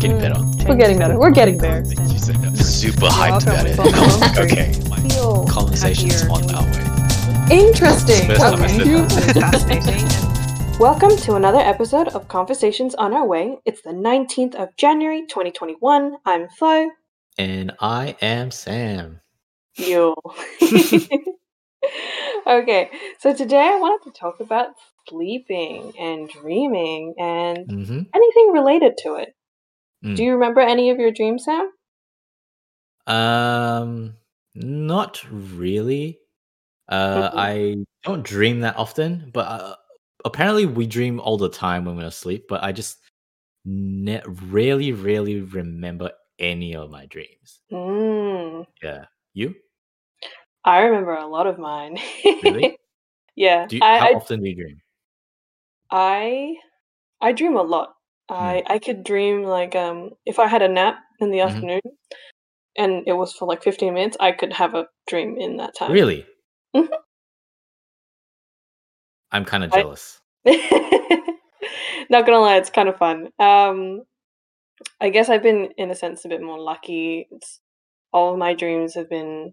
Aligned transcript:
getting 0.00 0.18
better. 0.18 0.40
We're 0.66 0.76
getting 0.76 0.98
better. 0.98 1.18
We're 1.18 1.30
getting 1.30 1.58
there. 1.58 1.80
You 1.80 2.18
said 2.18 2.36
that. 2.36 2.56
Super 2.56 3.06
hyped 3.06 3.42
about 3.42 3.66
it. 3.66 3.78
okay. 4.38 4.72
Feel 5.10 5.46
Conversations 5.46 6.22
on 6.24 6.50
our 6.54 6.62
way. 6.64 6.86
Interesting. 7.54 8.26
First 8.28 8.40
time 8.40 8.62
I 8.62 8.68
said 8.68 9.34
that. 9.36 10.76
Welcome 10.80 11.14
to 11.18 11.34
another 11.34 11.58
episode 11.58 12.08
of 12.08 12.28
Conversations 12.28 12.94
on 12.94 13.12
Our 13.12 13.26
Way. 13.26 13.58
It's 13.66 13.82
the 13.82 13.90
19th 13.90 14.54
of 14.54 14.74
January 14.78 15.26
2021. 15.28 16.16
I'm 16.24 16.48
Flo. 16.48 16.88
And 17.36 17.72
I 17.80 18.16
am 18.22 18.50
Sam. 18.50 19.20
You. 19.76 20.14
okay, 22.46 22.90
so 23.18 23.34
today 23.34 23.60
I 23.60 23.76
wanted 23.78 24.10
to 24.10 24.18
talk 24.18 24.40
about 24.40 24.68
sleeping 25.08 25.92
and 25.98 26.26
dreaming 26.30 27.14
and 27.18 27.58
Mm-hmm. 27.68 28.00
anything 28.14 28.50
related 28.52 28.94
to 29.02 29.16
it. 29.16 29.34
Mm. 30.04 30.16
Do 30.16 30.24
you 30.24 30.32
remember 30.32 30.60
any 30.60 30.90
of 30.90 30.98
your 30.98 31.10
dreams, 31.10 31.44
Sam? 31.44 31.70
Um, 33.06 34.14
not 34.54 35.24
really. 35.30 36.18
Uh. 36.88 37.30
I 37.34 37.76
don't 38.04 38.24
dream 38.24 38.60
that 38.60 38.76
often, 38.76 39.30
but 39.32 39.46
uh, 39.46 39.76
apparently 40.24 40.66
we 40.66 40.86
dream 40.86 41.20
all 41.20 41.36
the 41.36 41.50
time 41.50 41.84
when 41.84 41.96
we're 41.96 42.04
asleep. 42.06 42.46
But 42.48 42.62
I 42.64 42.72
just 42.72 42.98
ne- 43.64 44.22
rarely, 44.26 44.92
rarely 44.92 45.40
remember 45.40 46.10
any 46.38 46.74
of 46.74 46.90
my 46.90 47.06
dreams. 47.06 47.60
Mm, 47.70 48.66
Yeah, 48.82 49.04
you? 49.34 49.54
I 50.64 50.80
remember 50.80 51.14
a 51.14 51.26
lot 51.26 51.46
of 51.46 51.58
mine. 51.58 51.98
Really? 52.42 52.76
yeah, 53.36 53.66
Do 53.66 53.76
you, 53.76 53.82
I, 53.82 53.98
how 53.98 54.06
I 54.06 54.12
often 54.14 54.42
do 54.42 54.48
you 54.48 54.56
dream? 54.56 54.80
I 55.90 56.54
I 57.20 57.32
dream 57.32 57.56
a 57.56 57.62
lot. 57.62 57.94
I 58.30 58.62
I 58.66 58.78
could 58.78 59.04
dream 59.04 59.42
like 59.44 59.74
um 59.74 60.10
if 60.26 60.38
I 60.38 60.46
had 60.46 60.62
a 60.62 60.68
nap 60.68 60.98
in 61.20 61.30
the 61.30 61.38
Mhm. 61.38 61.46
afternoon 61.48 61.80
and 62.76 63.02
it 63.06 63.12
was 63.14 63.32
for 63.32 63.46
like 63.48 63.62
15 63.62 63.94
minutes, 63.94 64.16
I 64.20 64.32
could 64.32 64.52
have 64.52 64.74
a 64.74 64.86
dream 65.08 65.36
in 65.38 65.56
that 65.58 65.74
time. 65.76 65.92
Really? 65.92 66.26
Mhm. 66.76 66.88
I'm 69.32 69.44
kind 69.44 69.64
of 69.64 69.72
I- 69.72 69.80
jealous. 69.82 70.20
Not 72.10 72.26
gonna 72.26 72.40
lie, 72.40 72.56
it's 72.56 72.70
kind 72.70 72.88
of 72.88 72.96
fun. 72.96 73.28
Um 73.38 74.02
I 75.00 75.10
guess 75.10 75.28
I've 75.28 75.42
been 75.42 75.70
in 75.76 75.90
a 75.90 75.94
sense 75.94 76.24
a 76.24 76.28
bit 76.28 76.42
more 76.42 76.58
lucky. 76.58 77.28
It's 77.30 77.60
all 78.12 78.32
of 78.32 78.38
my 78.38 78.54
dreams 78.54 78.94
have 78.94 79.08
been 79.10 79.52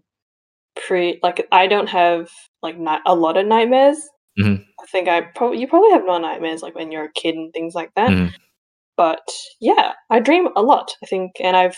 pre 0.76 1.18
like 1.22 1.46
I 1.52 1.66
don't 1.66 1.88
have 1.88 2.30
like 2.62 2.78
ni- 2.78 3.00
a 3.06 3.14
lot 3.14 3.36
of 3.36 3.46
nightmares. 3.46 4.08
Mhm. 4.38 4.64
I 4.80 4.86
think 4.86 5.08
I 5.08 5.20
probably 5.22 5.58
you 5.60 5.66
probably 5.68 5.90
have 5.90 6.04
more 6.06 6.20
nightmares 6.20 6.62
like 6.62 6.74
when 6.74 6.90
you're 6.92 7.04
a 7.04 7.12
kid 7.12 7.34
and 7.34 7.52
things 7.52 7.74
like 7.74 7.92
that. 7.96 8.10
But 8.98 9.22
yeah, 9.60 9.92
I 10.10 10.18
dream 10.20 10.48
a 10.56 10.62
lot. 10.62 10.92
I 11.02 11.06
think, 11.06 11.32
and 11.40 11.56
I've 11.56 11.76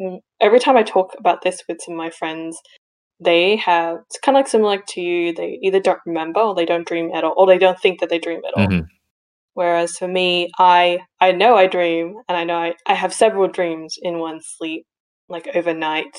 mm, 0.00 0.18
every 0.40 0.58
time 0.58 0.76
I 0.76 0.82
talk 0.82 1.14
about 1.18 1.42
this 1.42 1.62
with 1.68 1.80
some 1.80 1.94
of 1.94 1.98
my 1.98 2.10
friends, 2.10 2.58
they 3.20 3.56
have 3.56 3.98
it's 4.10 4.18
kind 4.18 4.36
of 4.36 4.40
like 4.40 4.48
similar 4.48 4.82
to 4.88 5.00
you. 5.00 5.32
They 5.32 5.58
either 5.62 5.80
don't 5.80 6.00
remember 6.04 6.40
or 6.40 6.54
they 6.54 6.66
don't 6.66 6.86
dream 6.86 7.12
at 7.14 7.24
all, 7.24 7.34
or 7.38 7.46
they 7.46 7.56
don't 7.56 7.80
think 7.80 8.00
that 8.00 8.10
they 8.10 8.18
dream 8.18 8.42
at 8.46 8.54
all. 8.54 8.68
Mhm. 8.68 8.88
Whereas 9.54 9.96
for 9.96 10.08
me, 10.08 10.50
I 10.58 10.98
I 11.20 11.32
know 11.32 11.56
I 11.56 11.68
dream, 11.68 12.16
and 12.28 12.36
I 12.36 12.44
know 12.44 12.56
I, 12.58 12.74
I 12.86 12.94
have 12.94 13.14
several 13.14 13.48
dreams 13.48 13.96
in 14.02 14.18
one 14.18 14.40
sleep, 14.42 14.84
like 15.28 15.48
overnight. 15.54 16.14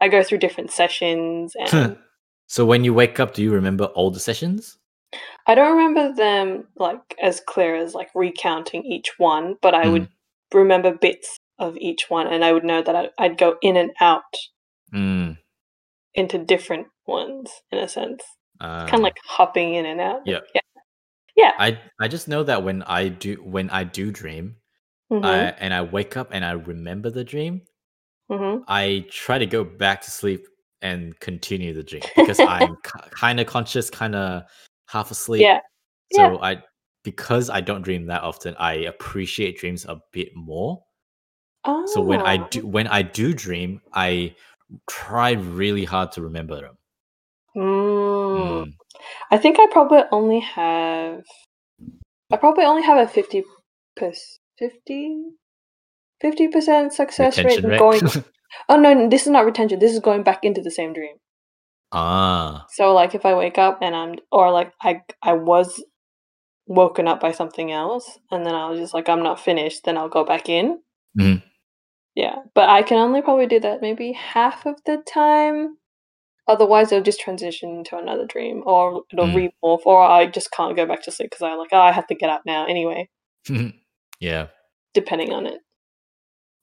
I 0.00 0.08
go 0.08 0.22
through 0.22 0.38
different 0.38 0.70
sessions, 0.70 1.54
and 1.58 1.98
so 2.46 2.64
when 2.64 2.84
you 2.84 2.94
wake 2.94 3.18
up, 3.20 3.34
do 3.34 3.42
you 3.42 3.52
remember 3.52 3.86
all 3.86 4.10
the 4.12 4.20
sessions? 4.20 4.77
I 5.46 5.54
don't 5.54 5.76
remember 5.76 6.14
them 6.14 6.68
like 6.76 7.00
as 7.22 7.40
clear 7.40 7.74
as 7.76 7.94
like 7.94 8.10
recounting 8.14 8.84
each 8.84 9.18
one, 9.18 9.56
but 9.62 9.74
I 9.74 9.88
would 9.88 10.08
remember 10.52 10.92
bits 10.92 11.38
of 11.58 11.76
each 11.78 12.08
one, 12.10 12.26
and 12.26 12.44
I 12.44 12.52
would 12.52 12.64
know 12.64 12.82
that 12.82 12.94
I'd, 12.94 13.10
I'd 13.18 13.38
go 13.38 13.56
in 13.62 13.76
and 13.76 13.90
out 14.00 14.22
Mm. 14.92 15.36
into 16.14 16.38
different 16.38 16.86
ones 17.06 17.50
in 17.70 17.78
a 17.78 17.88
sense, 17.88 18.22
Uh, 18.60 18.86
kind 18.86 19.00
of 19.00 19.02
like 19.02 19.18
hopping 19.24 19.74
in 19.74 19.86
and 19.86 20.00
out. 20.00 20.22
Yeah. 20.26 20.40
yeah, 20.54 20.60
yeah. 21.36 21.52
I 21.58 21.78
I 22.00 22.08
just 22.08 22.28
know 22.28 22.42
that 22.44 22.62
when 22.62 22.82
I 22.84 23.08
do 23.08 23.36
when 23.44 23.70
I 23.70 23.84
do 23.84 24.10
dream, 24.10 24.56
hmm 25.10 25.24
I, 25.24 25.36
and 25.58 25.74
I 25.74 25.82
wake 25.82 26.16
up 26.16 26.28
and 26.32 26.44
I 26.44 26.52
remember 26.52 27.10
the 27.10 27.24
dream, 27.24 27.62
hmm 28.30 28.58
I 28.68 29.06
try 29.10 29.38
to 29.38 29.46
go 29.46 29.64
back 29.64 30.02
to 30.02 30.10
sleep 30.10 30.46
and 30.80 31.18
continue 31.20 31.74
the 31.74 31.82
dream 31.82 32.02
because 32.16 32.40
I'm 32.40 32.76
kind 33.10 33.40
of 33.40 33.46
conscious, 33.46 33.90
kind 33.90 34.14
of 34.14 34.42
half 34.88 35.10
asleep. 35.10 35.42
Yeah, 35.42 35.60
So 36.12 36.40
I 36.42 36.62
because 37.04 37.48
I 37.48 37.60
don't 37.60 37.82
dream 37.82 38.06
that 38.06 38.22
often, 38.22 38.54
I 38.58 38.74
appreciate 38.74 39.58
dreams 39.58 39.84
a 39.84 40.00
bit 40.12 40.28
more. 40.34 40.82
Oh, 41.64 41.86
So 41.86 42.00
when 42.00 42.20
I 42.20 42.36
do 42.48 42.66
when 42.66 42.86
I 42.86 43.02
do 43.02 43.32
dream, 43.32 43.80
I 43.92 44.34
try 44.88 45.32
really 45.32 45.84
hard 45.84 46.12
to 46.12 46.22
remember 46.22 46.60
them. 46.60 46.78
Mm. 47.56 48.38
Mm. 48.38 48.72
I 49.30 49.38
think 49.38 49.58
I 49.58 49.66
probably 49.70 50.02
only 50.12 50.40
have. 50.40 51.22
I 52.30 52.36
probably 52.36 52.64
only 52.64 52.82
have 52.82 52.98
a 52.98 53.08
fifty 53.08 53.42
percent, 53.96 54.40
50 56.20 56.48
percent 56.48 56.92
success 56.92 57.38
rate 57.38 57.62
rate. 57.64 57.78
going. 57.78 58.02
Oh 58.70 58.76
no, 58.76 59.10
this 59.10 59.22
is 59.22 59.28
not 59.28 59.44
retention. 59.44 59.78
This 59.78 59.92
is 59.92 60.00
going 60.00 60.22
back 60.22 60.42
into 60.42 60.62
the 60.62 60.70
same 60.70 60.94
dream. 60.94 61.16
Ah. 61.92 62.66
So 62.70 62.92
like 62.94 63.14
if 63.14 63.24
I 63.26 63.34
wake 63.34 63.58
up 63.58 63.78
and 63.82 63.94
I'm 63.94 64.16
or 64.30 64.50
like 64.52 64.72
I 64.82 65.02
I 65.22 65.34
was 65.34 65.82
woken 66.66 67.08
up 67.08 67.20
by 67.20 67.32
something 67.32 67.72
else 67.72 68.18
and 68.30 68.44
then 68.44 68.54
I 68.54 68.68
was 68.70 68.78
just 68.78 68.94
like 68.94 69.08
I'm 69.08 69.22
not 69.22 69.40
finished, 69.40 69.84
then 69.84 69.96
I'll 69.98 70.08
go 70.08 70.24
back 70.24 70.48
in. 70.48 70.80
Mhm. 71.18 71.42
Yeah, 72.14 72.36
but 72.54 72.68
I 72.68 72.82
can 72.82 72.98
only 72.98 73.22
probably 73.22 73.46
do 73.46 73.60
that 73.60 73.80
maybe 73.80 74.12
half 74.12 74.66
of 74.66 74.76
the 74.86 74.98
time. 75.06 75.76
Otherwise, 76.48 76.90
it'll 76.90 77.04
just 77.04 77.20
transition 77.20 77.70
into 77.76 77.96
another 77.96 78.26
dream, 78.26 78.62
or 78.66 79.02
it'll 79.12 79.26
Mm. 79.26 79.52
remorph, 79.62 79.84
or 79.84 80.02
I 80.02 80.26
just 80.26 80.50
can't 80.50 80.74
go 80.74 80.86
back 80.86 81.02
to 81.02 81.10
sleep 81.12 81.30
because 81.30 81.42
I'm 81.42 81.58
like, 81.58 81.68
oh, 81.72 81.78
I 81.80 81.92
have 81.92 82.06
to 82.08 82.14
get 82.14 82.30
up 82.30 82.42
now 82.46 82.66
anyway. 82.66 83.08
yeah. 84.20 84.48
Depending 84.94 85.32
on 85.32 85.46
it. 85.46 85.60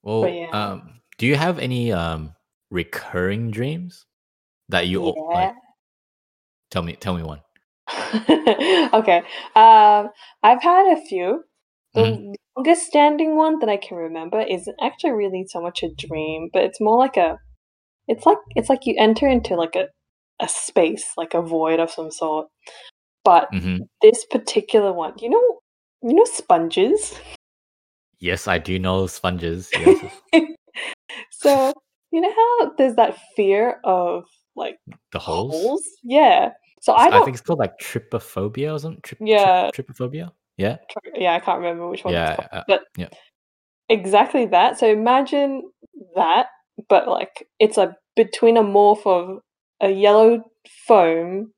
Well, 0.03 0.28
yeah. 0.28 0.50
um, 0.52 1.02
do 1.18 1.25
you 1.25 1.35
have 1.35 1.59
any 1.59 1.91
um 1.91 2.34
recurring 2.72 3.52
dreams 3.52 4.06
that 4.70 4.88
you 4.88 5.02
al- 5.03 5.16
like? 5.34 5.52
Tell 6.70 6.84
me, 6.84 6.94
tell 6.96 7.16
me 7.16 7.24
one. 7.24 7.42
okay. 8.94 9.24
Um, 9.56 10.09
I've 10.44 10.62
had 10.62 10.94
a 10.98 11.02
few. 11.08 11.44
The 11.94 12.02
Mm-hmm. 12.02 12.34
longest 12.58 12.88
standing 12.88 13.36
one 13.36 13.59
that 13.59 13.70
I 13.70 13.78
can 13.78 13.98
remember 13.98 14.42
isn't 14.42 14.76
actually 14.81 15.12
really 15.12 15.46
so 15.48 15.62
much 15.62 15.84
a 15.84 15.90
dream, 15.96 16.50
but 16.53 16.64
it's 16.64 16.81
more 16.81 16.98
like 16.98 17.18
a. 17.18 17.38
It's 18.08 18.26
like 18.26 18.38
it's 18.56 18.70
like 18.70 18.86
you 18.86 18.96
enter 18.98 19.28
into 19.28 19.56
like 19.56 19.76
a 19.76 19.88
a 20.42 20.48
space, 20.50 21.06
like 21.18 21.34
a 21.34 21.42
void 21.42 21.80
of 21.80 21.92
some 21.92 22.12
sort. 22.12 22.47
But 23.24 23.50
hmm 23.52 23.78
this 24.02 24.26
particular 24.26 24.94
one, 24.94 25.14
you 25.20 25.30
know, 25.30 25.59
you 26.03 26.16
know 26.16 26.26
sponges. 26.26 27.16
Yes, 28.20 28.47
I 28.47 28.58
do 28.58 28.80
know 28.80 29.08
sponges. 29.08 29.74
Yes. 29.76 30.03
so 31.32 31.74
you 32.12 32.22
know 32.22 32.34
how 32.36 32.72
there's 32.78 32.96
that 32.96 33.18
fear 33.36 33.80
of 33.84 34.26
like 34.55 34.79
the 35.11 35.19
holes. 35.19 35.53
holes? 35.53 35.83
Yeah. 36.03 36.51
So 36.81 36.93
I 36.93 37.07
I, 37.07 37.23
think 37.23 37.35
it's 37.35 37.41
called 37.41 37.59
like 37.59 37.77
trypophobia 37.79 38.73
or 38.73 38.79
something. 38.79 39.01
Trip, 39.01 39.19
Yeah. 39.21 39.71
Trip, 39.73 39.88
trypophobia. 39.88 40.31
Yeah. 40.57 40.77
yeah, 41.16 41.33
I 41.33 41.39
can't 41.39 41.59
remember 41.59 41.89
which 41.89 42.03
one. 42.03 42.13
it's 42.13 42.19
Yeah. 42.39 42.47
uh, 42.51 42.63
but 42.67 42.83
yeah. 42.97 43.09
exactly 43.89 44.45
that. 44.47 44.79
So 44.79 44.88
imagine 44.88 45.63
that, 46.16 46.47
but 46.88 47.07
like 47.07 47.47
it's 47.59 47.77
a 47.77 47.95
between 48.16 48.57
a 48.57 48.63
morph 48.63 49.05
of 49.05 49.39
a 49.81 49.89
yellow 49.89 50.43
foam, 50.87 51.51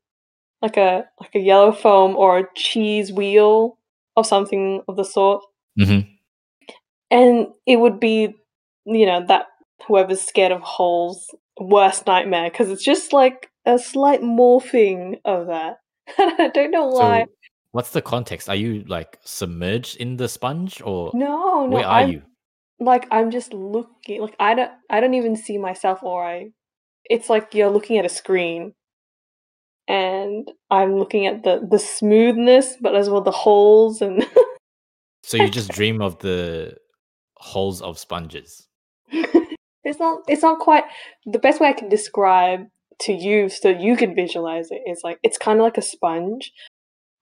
like 0.62 0.78
a 0.78 1.06
like 1.20 1.36
a 1.36 1.40
yellow 1.40 1.72
foam 1.72 2.16
or 2.16 2.40
a 2.40 2.48
cheese 2.56 3.12
wheel 3.12 3.78
or 4.16 4.24
something 4.24 4.82
of 4.88 4.96
the 4.96 5.06
sort, 5.06 5.44
mhm. 5.80 6.08
and 7.12 7.48
it 7.68 7.78
would 7.80 8.00
be, 8.00 8.34
you 8.86 9.06
know, 9.06 9.24
that 9.28 9.46
whoever's 9.88 10.22
scared 10.22 10.52
of 10.52 10.62
holes 10.62 11.30
worst 11.60 12.08
nightmare 12.08 12.50
because 12.50 12.70
it's 12.70 12.84
just 12.84 13.14
like 13.14 13.50
a 13.66 13.78
slight 13.80 14.22
morphing 14.22 15.18
of 15.26 15.48
that. 15.48 15.78
I 16.18 16.50
don't 16.54 16.72
know 16.72 16.88
why. 16.88 17.24
So, 17.24 17.30
what's 17.72 17.92
the 17.92 18.02
context? 18.02 18.50
Are 18.50 18.56
you 18.56 18.84
like 18.88 19.20
submerged 19.24 19.98
in 19.98 20.18
the 20.18 20.28
sponge, 20.28 20.82
or 20.82 21.12
no, 21.14 21.66
no, 21.66 21.76
where 21.76 21.86
are 21.86 22.02
I'm 22.02 22.10
you? 22.10 22.22
like 22.80 23.08
I'm 23.12 23.32
just 23.32 23.54
looking 23.54 24.22
like 24.22 24.36
I 24.40 24.54
don't 24.54 24.72
I 24.90 25.00
don't 25.00 25.16
even 25.16 25.36
see 25.36 25.58
myself 25.58 26.04
or 26.04 26.24
I 26.24 26.50
it's 27.06 27.30
like 27.30 27.54
you're 27.54 27.72
looking 27.72 27.98
at 27.98 28.06
a 28.06 28.10
screen 28.10 28.74
and 29.88 30.50
I'm 30.70 30.96
looking 30.96 31.26
at 31.26 31.44
the 31.44 31.66
the 31.70 31.80
smoothness 31.80 32.76
but 32.80 32.96
as 32.96 33.10
well 33.10 33.22
the 33.22 33.32
holes 33.32 34.02
and 34.02 34.26
So 35.24 35.38
you 35.38 35.50
just 35.50 35.72
dream 35.74 36.02
of 36.02 36.20
the 36.20 36.78
holes 37.36 37.82
of 37.82 37.98
sponges. 37.98 38.68
it's 39.88 40.00
not 40.00 40.22
it's 40.28 40.44
not 40.44 40.60
quite 40.60 40.84
the 41.26 41.40
best 41.40 41.60
way 41.60 41.68
I 41.70 41.74
can 41.74 41.90
describe 41.90 42.68
to 43.02 43.14
you 43.14 43.50
so 43.50 43.70
you 43.70 43.96
can 43.96 44.16
visualize 44.16 44.70
it 44.72 44.82
is 44.88 45.02
like 45.04 45.20
it's 45.24 45.38
kind 45.38 45.60
of 45.60 45.64
like 45.64 45.78
a 45.78 45.82
sponge 45.84 46.52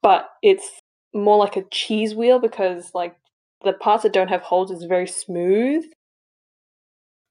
but 0.02 0.30
it's 0.44 0.80
more 1.16 1.38
like 1.38 1.56
a 1.56 1.64
cheese 1.72 2.14
wheel 2.14 2.40
because 2.40 2.92
like 2.94 3.16
the 3.64 3.74
parts 3.74 4.04
that 4.04 4.14
don't 4.14 4.28
have 4.28 4.42
holes 4.42 4.70
is 4.70 4.84
very 4.84 5.08
smooth. 5.08 5.84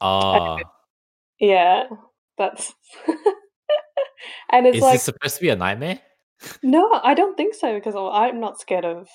Ah, 0.00 0.58
Yeah, 1.38 1.84
that's 2.36 2.72
and 4.50 4.66
it's 4.66 4.78
is 4.78 4.82
like 4.82 4.94
this 4.94 5.02
supposed 5.04 5.36
to 5.36 5.42
be 5.42 5.50
a 5.50 5.56
nightmare? 5.56 6.00
no, 6.62 7.00
I 7.02 7.14
don't 7.14 7.36
think 7.36 7.54
so 7.54 7.74
because 7.74 7.94
I'm 7.96 8.40
not 8.40 8.60
scared 8.60 8.84
of 8.84 9.08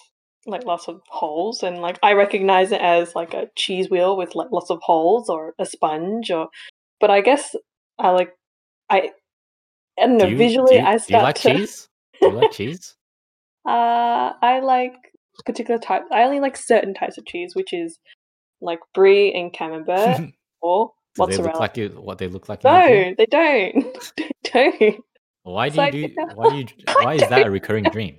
like 0.50 0.66
lots 0.66 0.88
of 0.88 1.02
holes 1.08 1.64
and 1.64 1.78
like 1.82 1.98
I 2.04 2.14
recognize 2.14 2.72
it 2.72 2.82
as 2.82 3.16
like 3.16 3.34
a 3.34 3.48
cheese 3.56 3.90
wheel 3.90 4.18
with 4.18 4.36
like 4.36 4.52
lots 4.52 4.70
of 4.70 4.80
holes 4.82 5.30
or 5.30 5.54
a 5.60 5.66
sponge 5.66 6.32
or 6.32 6.50
but 7.00 7.10
I 7.10 7.22
guess 7.22 7.56
I 7.98 8.12
like 8.12 8.34
I 8.90 9.12
I 10.00 10.08
don't 10.08 10.18
know 10.18 10.26
Do 10.26 10.32
you, 10.32 10.38
visually 10.38 10.76
do 10.78 10.82
you, 10.82 10.88
I 10.88 10.92
do 10.92 10.94
you 10.94 11.00
start 11.00 11.24
like 11.24 11.36
to 11.36 11.56
cheese? 11.56 11.90
Do 12.22 12.30
you 12.30 12.36
like 12.36 12.52
cheese? 12.52 12.96
uh 13.68 14.32
I 14.42 14.60
like 14.64 14.94
particular 15.46 15.80
type 15.80 16.04
I 16.12 16.24
only 16.24 16.40
like 16.40 16.58
certain 16.58 16.94
types 16.94 17.18
of 17.18 17.26
cheese 17.26 17.56
which 17.56 17.74
is 17.74 17.98
like 18.62 18.80
brie 18.94 19.34
and 19.34 19.54
camembert 19.54 20.22
or 20.62 20.92
do 21.16 21.26
they 21.26 21.38
look 21.38 21.60
like 21.60 21.78
you? 21.78 21.90
What 21.90 22.18
they 22.18 22.28
look 22.28 22.48
like? 22.50 22.64
in 22.64 22.72
your 22.72 22.82
dream? 22.82 23.10
no, 23.10 23.16
they 23.18 23.26
don't. 23.26 24.14
they 24.54 24.72
don't. 24.80 25.04
Why 25.44 25.68
It's 25.68 25.76
do 25.76 25.82
you 25.82 25.86
like, 25.86 25.94
do? 25.94 26.36
Why 26.36 26.50
do 26.50 26.56
you? 26.58 26.66
Why 27.02 27.14
is 27.16 27.28
that 27.30 27.48
a 27.48 27.52
recurring 27.52 27.86
dream? 27.86 28.18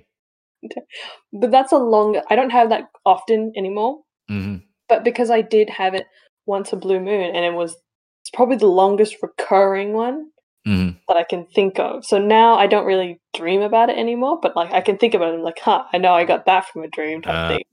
But 1.33 1.51
that's 1.51 1.71
a 1.71 1.77
long 1.77 2.21
I 2.29 2.35
don't 2.35 2.51
have 2.51 2.69
that 2.69 2.89
often 3.05 3.53
anymore. 3.57 4.01
hmm 4.29 4.57
But 4.89 5.03
because 5.03 5.29
I 5.31 5.41
did 5.41 5.69
have 5.69 5.93
it 5.93 6.07
once 6.45 6.73
a 6.73 6.75
blue 6.77 6.99
moon 6.99 7.35
and 7.35 7.45
it 7.45 7.53
was 7.53 7.77
it's 8.21 8.29
probably 8.33 8.57
the 8.57 8.67
longest 8.67 9.17
recurring 9.21 9.93
one 9.93 10.27
hmm 10.65 10.89
that 11.07 11.17
I 11.17 11.23
can 11.23 11.45
think 11.47 11.79
of. 11.79 12.05
So 12.05 12.17
now 12.19 12.55
I 12.55 12.67
don't 12.67 12.85
really 12.85 13.19
dream 13.35 13.61
about 13.61 13.89
it 13.89 13.97
anymore, 13.97 14.39
but 14.41 14.55
like 14.55 14.71
I 14.73 14.81
can 14.81 14.97
think 14.97 15.13
about 15.13 15.29
it 15.29 15.35
and 15.35 15.43
like, 15.43 15.59
huh, 15.59 15.83
I 15.93 15.97
know 15.97 16.13
I 16.13 16.25
got 16.25 16.45
that 16.45 16.67
from 16.67 16.83
a 16.83 16.89
dream 16.89 17.21
type 17.21 17.33
Uh, 17.35 17.47
thing. 17.47 17.63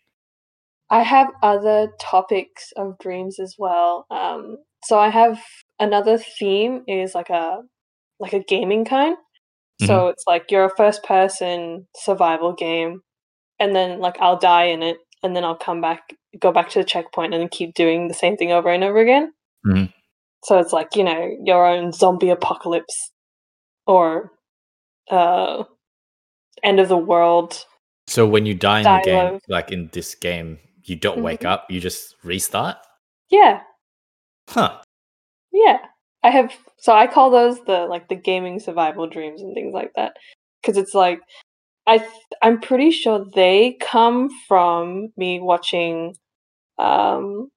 I 0.90 1.04
have 1.04 1.30
other 1.44 1.92
topics 2.00 2.72
of 2.76 2.98
dreams 3.00 3.40
as 3.40 3.56
well. 3.58 4.06
Um, 4.10 4.58
so 4.84 4.98
I 5.00 5.10
have 5.10 5.40
another 5.80 6.18
theme 6.18 6.84
is 6.88 7.14
like 7.16 7.30
a 7.30 7.62
like 8.20 8.34
a 8.34 8.44
gaming 8.44 8.86
kind. 8.86 9.18
So 9.88 10.08
it's 10.08 10.24
like 10.28 10.52
you're 10.52 10.66
a 10.66 10.76
first 10.76 11.04
person 11.04 11.88
survival 11.96 12.54
game, 12.54 13.02
and 13.60 13.76
then 13.76 14.00
like 14.00 14.18
I'll 14.20 14.38
die 14.38 14.66
in 14.66 14.84
it, 14.84 14.98
and 15.24 15.36
then 15.36 15.44
I'll 15.44 15.56
come 15.56 15.82
back, 15.82 16.14
go 16.40 16.52
back 16.52 16.70
to 16.72 16.80
the 16.80 16.86
checkpoint, 16.86 17.34
and 17.34 17.50
keep 17.50 17.74
doing 17.74 18.08
the 18.08 18.14
same 18.14 18.36
thing 18.38 18.52
over 18.52 18.70
and 18.70 18.84
over 18.84 19.00
again. 19.00 19.34
Mhm. 19.66 19.94
So 20.44 20.60
it's 20.60 20.74
like 20.74 20.96
you 20.96 21.04
know 21.04 21.36
your 21.44 21.66
own 21.66 21.92
zombie 21.92 22.30
apocalypse, 22.30 23.12
or 23.88 24.32
uh, 25.10 25.64
end 26.64 26.80
of 26.80 26.90
the 26.90 26.98
world. 26.98 27.66
So 28.08 28.28
when 28.28 28.46
you 28.46 28.56
die 28.56 28.80
in 28.80 28.84
the 28.84 29.02
game, 29.06 29.40
like 29.48 29.72
in 29.72 29.90
this 29.94 30.16
game, 30.16 30.60
you 30.84 30.96
don't 30.96 31.22
wake 31.22 31.42
Mhm. 31.42 31.50
up. 31.50 31.70
You 31.70 31.80
just 31.80 32.16
restart. 32.24 32.78
Yeah, 33.30 33.62
Huh. 34.50 34.82
Yeah. 35.52 35.78
I 36.24 36.30
have 36.32 36.54
so 36.78 36.94
I 36.94 37.08
call 37.08 37.30
those 37.32 37.64
the 37.66 37.86
like 37.88 38.10
the 38.10 38.16
gaming 38.16 38.60
survival 38.60 39.08
dreams 39.08 39.42
and 39.42 39.54
things 39.54 39.74
like 39.74 39.92
that 39.96 40.18
because 40.62 40.78
it's 40.78 40.94
like 40.94 41.22
I 41.88 42.00
th- 42.00 42.12
I'm 42.42 42.60
pretty 42.62 42.92
sure 42.92 43.26
they 43.36 43.78
come 43.82 44.30
from 44.48 45.10
me 45.18 45.40
watching 45.40 46.16
um 46.78 47.50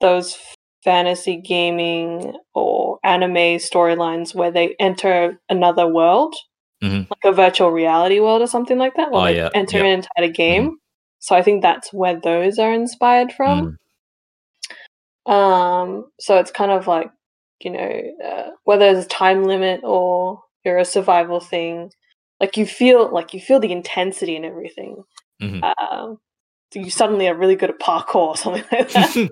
those 0.00 0.38
fantasy 0.84 1.36
gaming 1.40 2.34
or 2.54 2.98
anime 3.04 3.58
storylines 3.58 4.34
where 4.34 4.50
they 4.52 4.76
enter 4.78 5.40
another 5.48 5.86
world 5.86 6.34
Mhm. 6.82 7.08
like 7.10 7.24
a 7.24 7.32
virtual 7.32 7.70
reality 7.72 8.20
world 8.20 8.42
or 8.42 8.46
something 8.46 8.78
like 8.78 8.94
that 8.94 9.10
where 9.10 9.22
Oh, 9.22 9.26
yeah, 9.26 9.50
enter 9.54 9.78
yeah. 9.78 9.84
entire 9.84 9.94
inside 9.94 10.30
a 10.30 10.32
game 10.32 10.78
so 11.18 11.34
I 11.34 11.42
think 11.42 11.62
that's 11.62 11.92
where 11.92 12.18
those 12.20 12.60
are 12.60 12.72
inspired 12.72 13.32
from 13.32 13.76
Mm. 15.26 15.32
um, 15.32 16.10
so 16.20 16.38
it's 16.38 16.50
kind 16.50 16.70
of 16.70 16.86
like, 16.86 17.10
you 17.60 17.70
know, 17.70 18.02
uh, 18.24 18.50
whether 18.64 18.86
it's 18.86 19.06
a 19.06 19.08
time 19.08 19.44
limit 19.44 19.80
or 19.82 20.42
you're 20.64 20.78
a 20.78 20.84
survival 20.84 21.40
thing, 21.40 21.90
like 22.40 22.56
you 22.56 22.66
feel 22.66 23.12
like 23.12 23.34
you 23.34 23.40
feel 23.40 23.60
the 23.60 23.72
intensity 23.72 24.36
and 24.36 24.44
everything. 24.44 25.02
Mhm. 25.42 25.62
Um, 25.62 26.18
so 26.72 26.80
you 26.80 26.90
suddenly 26.90 27.28
are 27.28 27.34
really 27.34 27.56
good 27.56 27.70
at 27.70 27.78
parkour 27.78 28.14
or 28.14 28.36
something 28.36 28.64
like 28.70 28.90
that. 28.90 29.30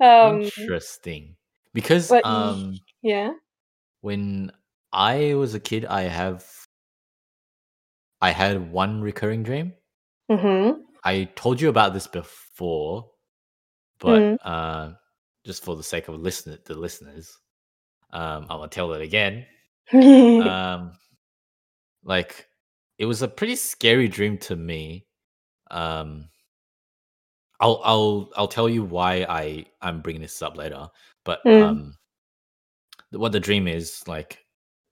um, 0.00 0.42
Interesting. 0.42 1.36
Because 1.74 2.08
but 2.08 2.24
um, 2.26 2.78
yeah. 3.02 3.30
when 4.02 4.52
I 4.92 5.34
was 5.34 5.54
a 5.54 5.60
kid, 5.60 5.86
I 5.86 6.02
have 6.02 6.44
I 8.20 8.30
had 8.30 8.70
one 8.70 9.00
recurring 9.00 9.42
dream. 9.42 9.72
Mm-hmm. 10.30 10.80
I 11.04 11.24
told 11.34 11.60
you 11.60 11.68
about 11.68 11.94
this 11.94 12.06
before, 12.06 13.10
but 13.98 14.38
uh, 14.44 14.92
just 15.44 15.64
for 15.64 15.76
the 15.76 15.82
sake 15.82 16.08
of 16.08 16.20
listen 16.20 16.56
the 16.64 16.74
listeners, 16.74 17.38
um, 18.12 18.46
I 18.48 18.56
want 18.56 18.70
to 18.70 18.74
tell 18.74 18.92
it 18.92 19.02
again. 19.02 19.46
Um, 19.92 20.92
like 22.04 22.46
it 22.98 23.06
was 23.06 23.22
a 23.22 23.28
pretty 23.28 23.56
scary 23.56 24.08
dream 24.08 24.38
to 24.38 24.56
me. 24.56 25.06
Um, 25.70 26.28
I'll 27.60 27.80
I'll 27.84 28.30
I'll 28.36 28.48
tell 28.48 28.68
you 28.68 28.82
why 28.84 29.26
I 29.28 29.66
I'm 29.80 30.00
bringing 30.00 30.22
this 30.22 30.42
up 30.42 30.56
later. 30.56 30.88
But 31.24 31.44
Mm. 31.44 31.62
um, 31.62 31.96
what 33.10 33.32
the 33.32 33.40
dream 33.40 33.68
is 33.68 34.02
like, 34.08 34.44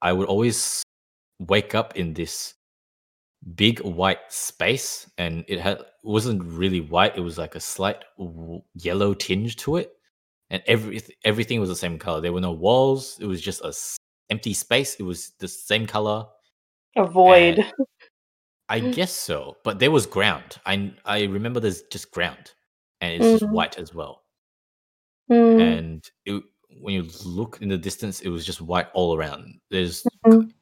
I 0.02 0.12
would 0.12 0.28
always 0.28 0.82
wake 1.40 1.74
up 1.74 1.96
in 1.96 2.12
this 2.14 2.54
big 3.54 3.80
white 3.80 4.20
space, 4.30 5.08
and 5.18 5.44
it 5.48 5.58
had 5.60 5.82
wasn't 6.04 6.42
really 6.44 6.80
white. 6.80 7.16
It 7.16 7.20
was 7.22 7.38
like 7.38 7.54
a 7.54 7.60
slight 7.60 8.04
w- 8.18 8.62
yellow 8.74 9.14
tinge 9.14 9.56
to 9.56 9.76
it, 9.76 9.92
and 10.50 10.62
every 10.66 11.00
everything 11.24 11.60
was 11.60 11.68
the 11.68 11.76
same 11.76 11.98
color. 11.98 12.20
There 12.20 12.32
were 12.32 12.40
no 12.40 12.52
walls. 12.52 13.18
It 13.20 13.26
was 13.26 13.40
just 13.40 13.62
a 13.62 13.68
s- 13.68 13.96
empty 14.30 14.52
space. 14.54 14.96
It 14.96 15.04
was 15.04 15.30
the 15.38 15.48
same 15.48 15.86
color. 15.86 16.26
Avoid. 16.96 17.64
I 18.68 18.78
guess 18.78 19.10
so, 19.12 19.56
but 19.64 19.78
there 19.80 19.90
was 19.90 20.06
ground. 20.06 20.58
I 20.66 20.92
I 21.04 21.24
remember 21.24 21.58
there's 21.60 21.82
just 21.82 22.10
ground, 22.12 22.52
and 23.00 23.14
it's 23.14 23.40
just 23.40 23.50
Mm. 23.50 23.52
white 23.52 23.78
as 23.78 23.92
well. 23.94 24.22
Mm. 25.30 25.60
And 25.78 26.10
it, 26.24 26.42
when 26.80 26.94
you 26.94 27.08
look 27.24 27.58
in 27.62 27.68
the 27.68 27.76
distance, 27.78 28.20
it 28.20 28.28
was 28.28 28.46
just 28.46 28.60
white 28.60 28.86
all 28.94 29.16
around. 29.16 29.58
There's 29.70 30.04
Mm. 30.26 30.52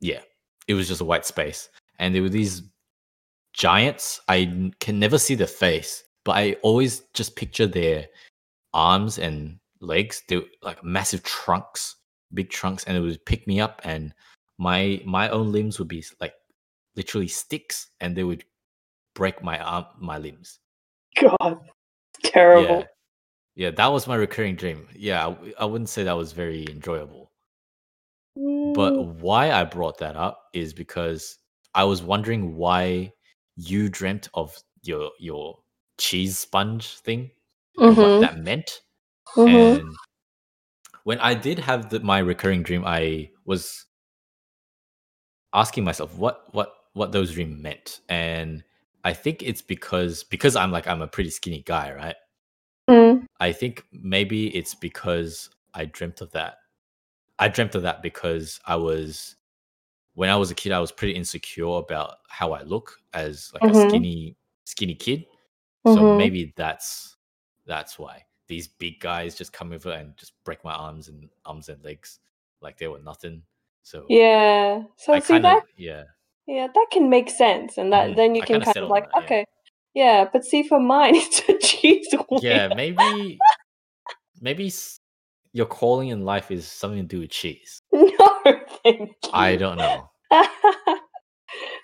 yeah, 0.00 0.20
it 0.68 0.74
was 0.74 0.86
just 0.88 1.00
a 1.00 1.04
white 1.04 1.26
space, 1.26 1.68
and 1.98 2.14
there 2.14 2.22
were 2.22 2.28
these 2.28 2.62
giants. 3.52 4.20
I 4.28 4.70
can 4.80 4.98
never 5.00 5.18
see 5.18 5.34
their 5.34 5.46
face, 5.48 6.04
but 6.24 6.32
I 6.36 6.52
always 6.62 7.00
just 7.14 7.34
picture 7.36 7.66
their 7.66 8.06
arms 8.74 9.18
and 9.18 9.58
legs. 9.80 10.22
They 10.28 10.36
were 10.38 10.46
like 10.62 10.82
massive 10.84 11.22
trunks, 11.22 11.96
big 12.34 12.50
trunks, 12.50 12.84
and 12.84 12.96
it 12.96 13.00
would 13.00 13.24
pick 13.26 13.46
me 13.46 13.60
up, 13.60 13.80
and 13.84 14.14
my 14.58 15.00
my 15.04 15.28
own 15.30 15.52
limbs 15.52 15.78
would 15.78 15.88
be 15.88 16.04
like 16.20 16.34
literally 16.96 17.28
sticks, 17.28 17.88
and 18.00 18.16
they 18.16 18.24
would 18.24 18.44
break 19.14 19.42
my 19.42 19.58
arm, 19.58 19.86
my 19.98 20.18
limbs. 20.18 20.60
God, 21.20 21.60
terrible. 22.22 22.78
Yeah, 22.78 22.84
yeah, 23.54 23.70
that 23.72 23.88
was 23.92 24.06
my 24.06 24.16
recurring 24.16 24.56
dream. 24.56 24.88
Yeah, 24.94 25.34
I 25.58 25.64
wouldn't 25.64 25.90
say 25.90 26.04
that 26.04 26.16
was 26.16 26.32
very 26.32 26.66
enjoyable. 26.70 27.30
But 28.74 28.94
Mm. 28.96 29.20
why 29.20 29.50
I 29.52 29.64
brought 29.64 29.98
that 29.98 30.16
up 30.16 30.48
is 30.54 30.72
because 30.72 31.38
I 31.74 31.84
was 31.84 32.02
wondering 32.02 32.56
why 32.56 33.12
you 33.56 33.88
dreamt 33.90 34.28
of 34.34 34.56
your 34.82 35.10
your 35.18 35.58
cheese 35.98 36.38
sponge 36.38 36.98
thing 37.00 37.30
and 37.78 37.96
what 37.96 38.20
that 38.20 38.38
meant. 38.38 38.80
Mhm. 39.36 39.80
And 39.80 39.94
when 41.04 41.18
I 41.20 41.34
did 41.34 41.58
have 41.58 41.90
the, 41.90 42.00
my 42.00 42.18
recurring 42.18 42.62
dream, 42.62 42.84
I 42.86 43.30
was 43.44 43.86
asking 45.54 45.84
myself 45.84 46.16
what 46.16 46.52
what 46.54 46.72
what 46.94 47.12
those 47.12 47.32
dreams 47.32 47.60
meant. 47.62 48.00
And 48.08 48.62
I 49.04 49.12
think 49.14 49.42
it's 49.42 49.62
because 49.62 50.24
because 50.24 50.56
I'm 50.56 50.70
like 50.70 50.86
I'm 50.86 51.02
a 51.02 51.08
pretty 51.08 51.30
skinny 51.30 51.62
guy, 51.62 51.92
right? 51.92 52.16
Mm. 52.88 53.26
I 53.40 53.52
think 53.52 53.84
maybe 53.92 54.54
it's 54.56 54.74
because 54.74 55.50
I 55.74 55.86
dreamt 55.86 56.20
of 56.20 56.30
that. 56.32 56.56
I 57.38 57.48
dreamt 57.48 57.74
of 57.74 57.82
that 57.82 58.02
because 58.02 58.60
I 58.66 58.76
was 58.76 59.36
when 60.14 60.30
I 60.30 60.36
was 60.36 60.50
a 60.50 60.54
kid, 60.54 60.72
I 60.72 60.80
was 60.80 60.92
pretty 60.92 61.14
insecure 61.14 61.78
about 61.78 62.16
how 62.28 62.52
I 62.52 62.62
look 62.62 62.98
as 63.14 63.50
like 63.54 63.64
a 63.64 63.68
Mhm. 63.68 63.88
skinny 63.88 64.36
skinny 64.64 64.94
kid. 64.94 65.26
So 65.86 66.04
Mhm. 66.04 66.16
maybe 66.16 66.52
that's 66.56 67.11
that's 67.66 67.98
why 67.98 68.24
these 68.48 68.68
big 68.68 69.00
guys 69.00 69.34
just 69.34 69.52
come 69.52 69.72
over 69.72 69.90
and 69.92 70.16
just 70.16 70.32
break 70.44 70.62
my 70.64 70.72
arms 70.74 71.08
and 71.08 71.28
arms 71.44 71.68
and 71.68 71.82
legs 71.84 72.18
like 72.60 72.76
they 72.78 72.88
were 72.88 72.98
nothing. 73.00 73.42
So 73.82 74.06
Yeah. 74.08 74.82
So 74.96 75.14
I 75.14 75.18
see 75.20 75.34
kind 75.34 75.44
that 75.44 75.62
yeah 75.76 76.04
Yeah, 76.46 76.68
that 76.74 76.86
can 76.90 77.08
make 77.08 77.30
sense, 77.30 77.78
and 77.78 77.92
that 77.92 78.10
Mhm. 78.10 78.16
then 78.16 78.34
you 78.34 78.42
I 78.42 78.46
can 78.46 78.56
kinda 78.60 78.64
kind 78.66 78.84
of 78.84 78.90
like, 78.90 79.10
that, 79.12 79.22
okay, 79.24 79.44
yeah, 79.94 80.28
but 80.32 80.44
see 80.44 80.62
for 80.62 80.80
mine, 80.80 81.14
it's 81.16 81.48
a 81.48 81.58
cheese 81.58 82.12
wheel. 82.12 82.40
yeah 82.42 82.68
maybe 82.68 83.40
maybe 84.40 84.72
your 85.52 85.66
calling 85.66 86.08
in 86.08 86.24
life 86.24 86.50
is 86.50 86.66
something 86.66 87.00
to 87.02 87.06
do 87.06 87.20
with 87.20 87.30
cheese. 87.30 87.80
No, 87.92 88.28
thank 88.82 89.10
I 89.32 89.56
don't 89.56 89.78
know. 89.78 90.10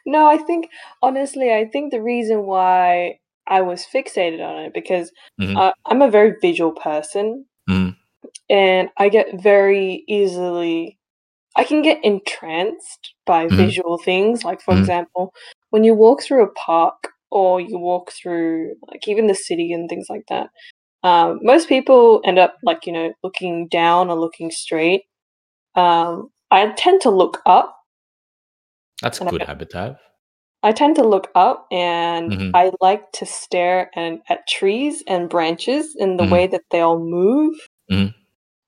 no, 0.07 0.27
I 0.27 0.39
think 0.39 0.69
honestly, 1.03 1.53
I 1.53 1.67
think 1.67 1.93
the 1.93 2.03
reason 2.03 2.45
why 2.47 3.21
I 3.49 3.63
was 3.63 3.87
fixated 3.93 4.41
on 4.47 4.59
it 4.65 4.75
because 4.75 5.11
Mhm. 5.41 5.57
uh, 5.57 5.73
I'm 5.87 6.03
a 6.03 6.11
very 6.11 6.35
visual 6.41 6.73
person, 6.73 7.47
Mhm. 7.69 7.97
and 8.51 8.91
I 8.99 9.09
get 9.09 9.41
very 9.43 10.05
easily. 10.09 10.99
I 11.57 11.65
can 11.65 11.83
get 11.83 12.05
entranced 12.05 13.15
by 13.27 13.47
Mhm. 13.49 13.57
visual 13.57 13.99
things. 13.99 14.45
Like, 14.45 14.61
for 14.63 14.75
Mhm. 14.75 14.81
example, 14.81 15.33
when 15.71 15.85
you 15.85 15.95
walk 15.95 16.23
through 16.23 16.45
a 16.45 16.53
park 16.53 17.13
or 17.31 17.61
you 17.61 17.79
walk 17.79 18.13
through, 18.13 18.75
like, 18.89 19.09
even 19.09 19.27
the 19.27 19.35
city 19.35 19.73
and 19.73 19.89
things 19.89 20.07
like 20.09 20.25
that, 20.29 20.51
um, 21.05 21.41
most 21.43 21.69
people 21.69 22.21
end 22.25 22.39
up, 22.39 22.57
like, 22.65 22.87
you 22.87 22.93
know, 22.93 23.13
looking 23.23 23.69
down 23.69 24.11
or 24.11 24.19
looking 24.19 24.51
straight. 24.51 25.05
Um, 25.75 26.31
I 26.51 26.67
tend 26.77 27.03
to 27.03 27.11
look 27.11 27.41
up. 27.47 27.77
That's 29.03 29.19
a 29.19 29.23
And 29.23 29.29
I 29.29 29.31
good 29.33 29.43
get 30.63 30.79
habit 30.79 30.97
to 30.97 31.03
have. 31.03 31.07
I 31.07 31.07
tend 31.07 31.07
to 31.07 31.09
look 31.09 31.31
up, 31.35 31.67
and 31.73 32.33
Mhm. 32.33 32.51
I 32.55 32.73
like 32.81 33.13
to 33.13 33.27
stare 33.27 33.91
and 33.95 34.21
at 34.29 34.47
trees 34.49 35.05
and 35.07 35.29
branches 35.29 35.97
in 35.97 36.17
the 36.17 36.25
Mhm. 36.25 36.31
way 36.33 36.47
that 36.49 36.63
they 36.71 36.81
all 36.81 36.99
move. 36.99 37.69
Mhm. 37.91 38.15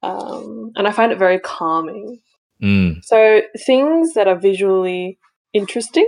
Um, 0.02 0.72
and 0.76 0.88
I 0.88 0.92
find 0.92 1.12
it 1.12 1.18
very 1.18 1.40
calming. 1.40 2.20
Mm. 2.62 3.04
So 3.04 3.42
things 3.66 4.14
that 4.14 4.28
are 4.28 4.36
visually 4.36 5.18
interesting, 5.52 6.06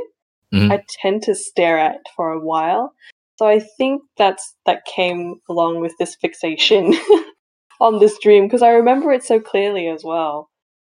Mhm. 0.52 0.72
I 0.72 0.84
tend 1.02 1.22
to 1.24 1.34
stare 1.34 1.78
at 1.78 2.00
for 2.16 2.32
a 2.32 2.40
while. 2.40 2.94
So 3.38 3.46
I 3.46 3.60
think 3.60 4.02
that's 4.18 4.56
that 4.66 4.84
came 4.86 5.40
along 5.50 5.80
with 5.80 5.94
this 5.98 6.16
fixation 6.16 6.94
on 7.80 8.00
this 8.00 8.18
dream 8.22 8.46
because 8.46 8.62
I 8.62 8.70
remember 8.70 9.12
it 9.12 9.24
so 9.24 9.40
clearly 9.40 9.88
as 9.88 10.04
well. 10.04 10.50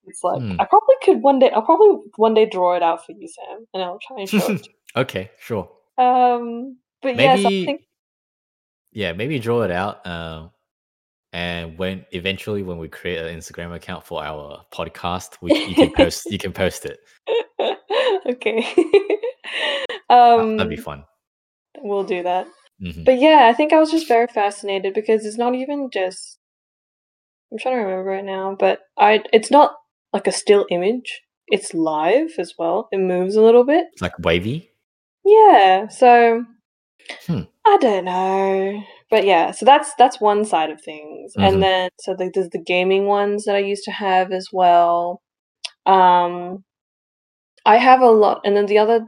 It's 0.06 0.24
like 0.24 0.42
Hmm. 0.42 0.60
I 0.60 0.66
probably 0.66 0.96
could 1.04 1.22
one 1.22 1.40
day. 1.40 1.50
I'll 1.52 1.62
probably 1.62 2.02
one 2.18 2.34
day 2.34 2.46
draw 2.46 2.76
it 2.76 2.84
out 2.84 3.06
for 3.06 3.14
you, 3.14 3.28
Sam, 3.28 3.66
and 3.74 3.84
I'll 3.84 4.00
try 4.06 4.20
and 4.20 4.30
show 4.30 4.52
it. 4.52 4.68
okay, 4.96 5.32
sure. 5.40 5.70
Um, 5.98 6.78
but 7.02 7.16
yes, 7.16 7.40
I 7.46 7.66
think 7.66 7.82
yeah, 8.92 9.14
maybe 9.14 9.40
draw 9.40 9.62
it 9.64 9.72
out. 9.72 10.06
Um, 10.06 10.52
and 11.32 11.78
when 11.80 12.06
eventually 12.12 12.62
when 12.62 12.78
we 12.78 12.88
create 12.88 13.18
an 13.18 13.36
Instagram 13.38 13.74
account 13.74 14.06
for 14.06 14.24
our 14.24 14.64
podcast, 14.72 15.38
we 15.42 15.54
you 15.66 15.76
can 15.76 15.92
post 15.92 16.26
you 16.32 16.38
can 16.38 16.54
post 16.54 16.86
it. 16.86 17.00
okay. 18.28 18.66
That, 20.10 20.38
that'd 20.58 20.70
be 20.70 20.78
um, 20.78 20.84
fun. 20.84 21.04
we'll 21.80 22.04
do 22.04 22.24
that. 22.24 22.48
hmm 22.80 23.04
But 23.04 23.20
yeah, 23.20 23.48
I 23.50 23.54
think 23.54 23.74
I 23.74 23.80
was 23.80 23.92
just 23.92 24.08
very 24.08 24.28
fascinated 24.28 24.94
because 24.94 25.26
it's 25.26 25.38
not 25.38 25.56
even 25.56 25.90
just. 25.92 26.38
I'm 27.52 27.58
trying 27.58 27.76
to 27.76 27.84
remember 27.84 28.14
it 28.16 28.24
now, 28.24 28.56
but 28.60 28.82
I. 28.98 29.24
It's 29.32 29.50
not 29.52 29.76
like 30.14 30.28
a 30.28 30.32
still 30.32 30.66
image. 30.70 31.22
It's 31.48 31.74
live 31.74 32.32
as 32.38 32.54
well. 32.58 32.88
It 32.92 33.00
moves 33.00 33.36
a 33.36 33.42
little 33.42 33.66
bit. 33.66 33.88
It's 33.94 34.02
like 34.02 34.18
wavy. 34.20 34.72
Yeah. 35.26 35.88
So 35.90 36.46
Hmm. 37.26 37.42
I 37.66 37.78
don't 37.82 38.06
know, 38.06 38.82
but 39.10 39.26
yeah. 39.26 39.52
So 39.52 39.66
that's 39.66 39.94
that's 39.96 40.22
one 40.22 40.46
side 40.46 40.70
of 40.70 40.82
things, 40.82 41.34
Mhm. 41.38 41.48
and 41.48 41.64
then 41.64 41.90
so 42.00 42.14
like, 42.18 42.32
there's 42.34 42.50
the 42.50 42.60
gaming 42.64 43.08
ones 43.08 43.44
that 43.46 43.56
I 43.56 43.60
used 43.60 43.84
to 43.86 43.92
have 43.92 44.32
as 44.32 44.50
well. 44.54 45.22
Um, 45.86 46.64
I 47.66 47.78
have 47.78 48.02
a 48.02 48.10
lot, 48.12 48.42
and 48.46 48.56
then 48.56 48.66
the 48.68 48.78
other 48.78 49.08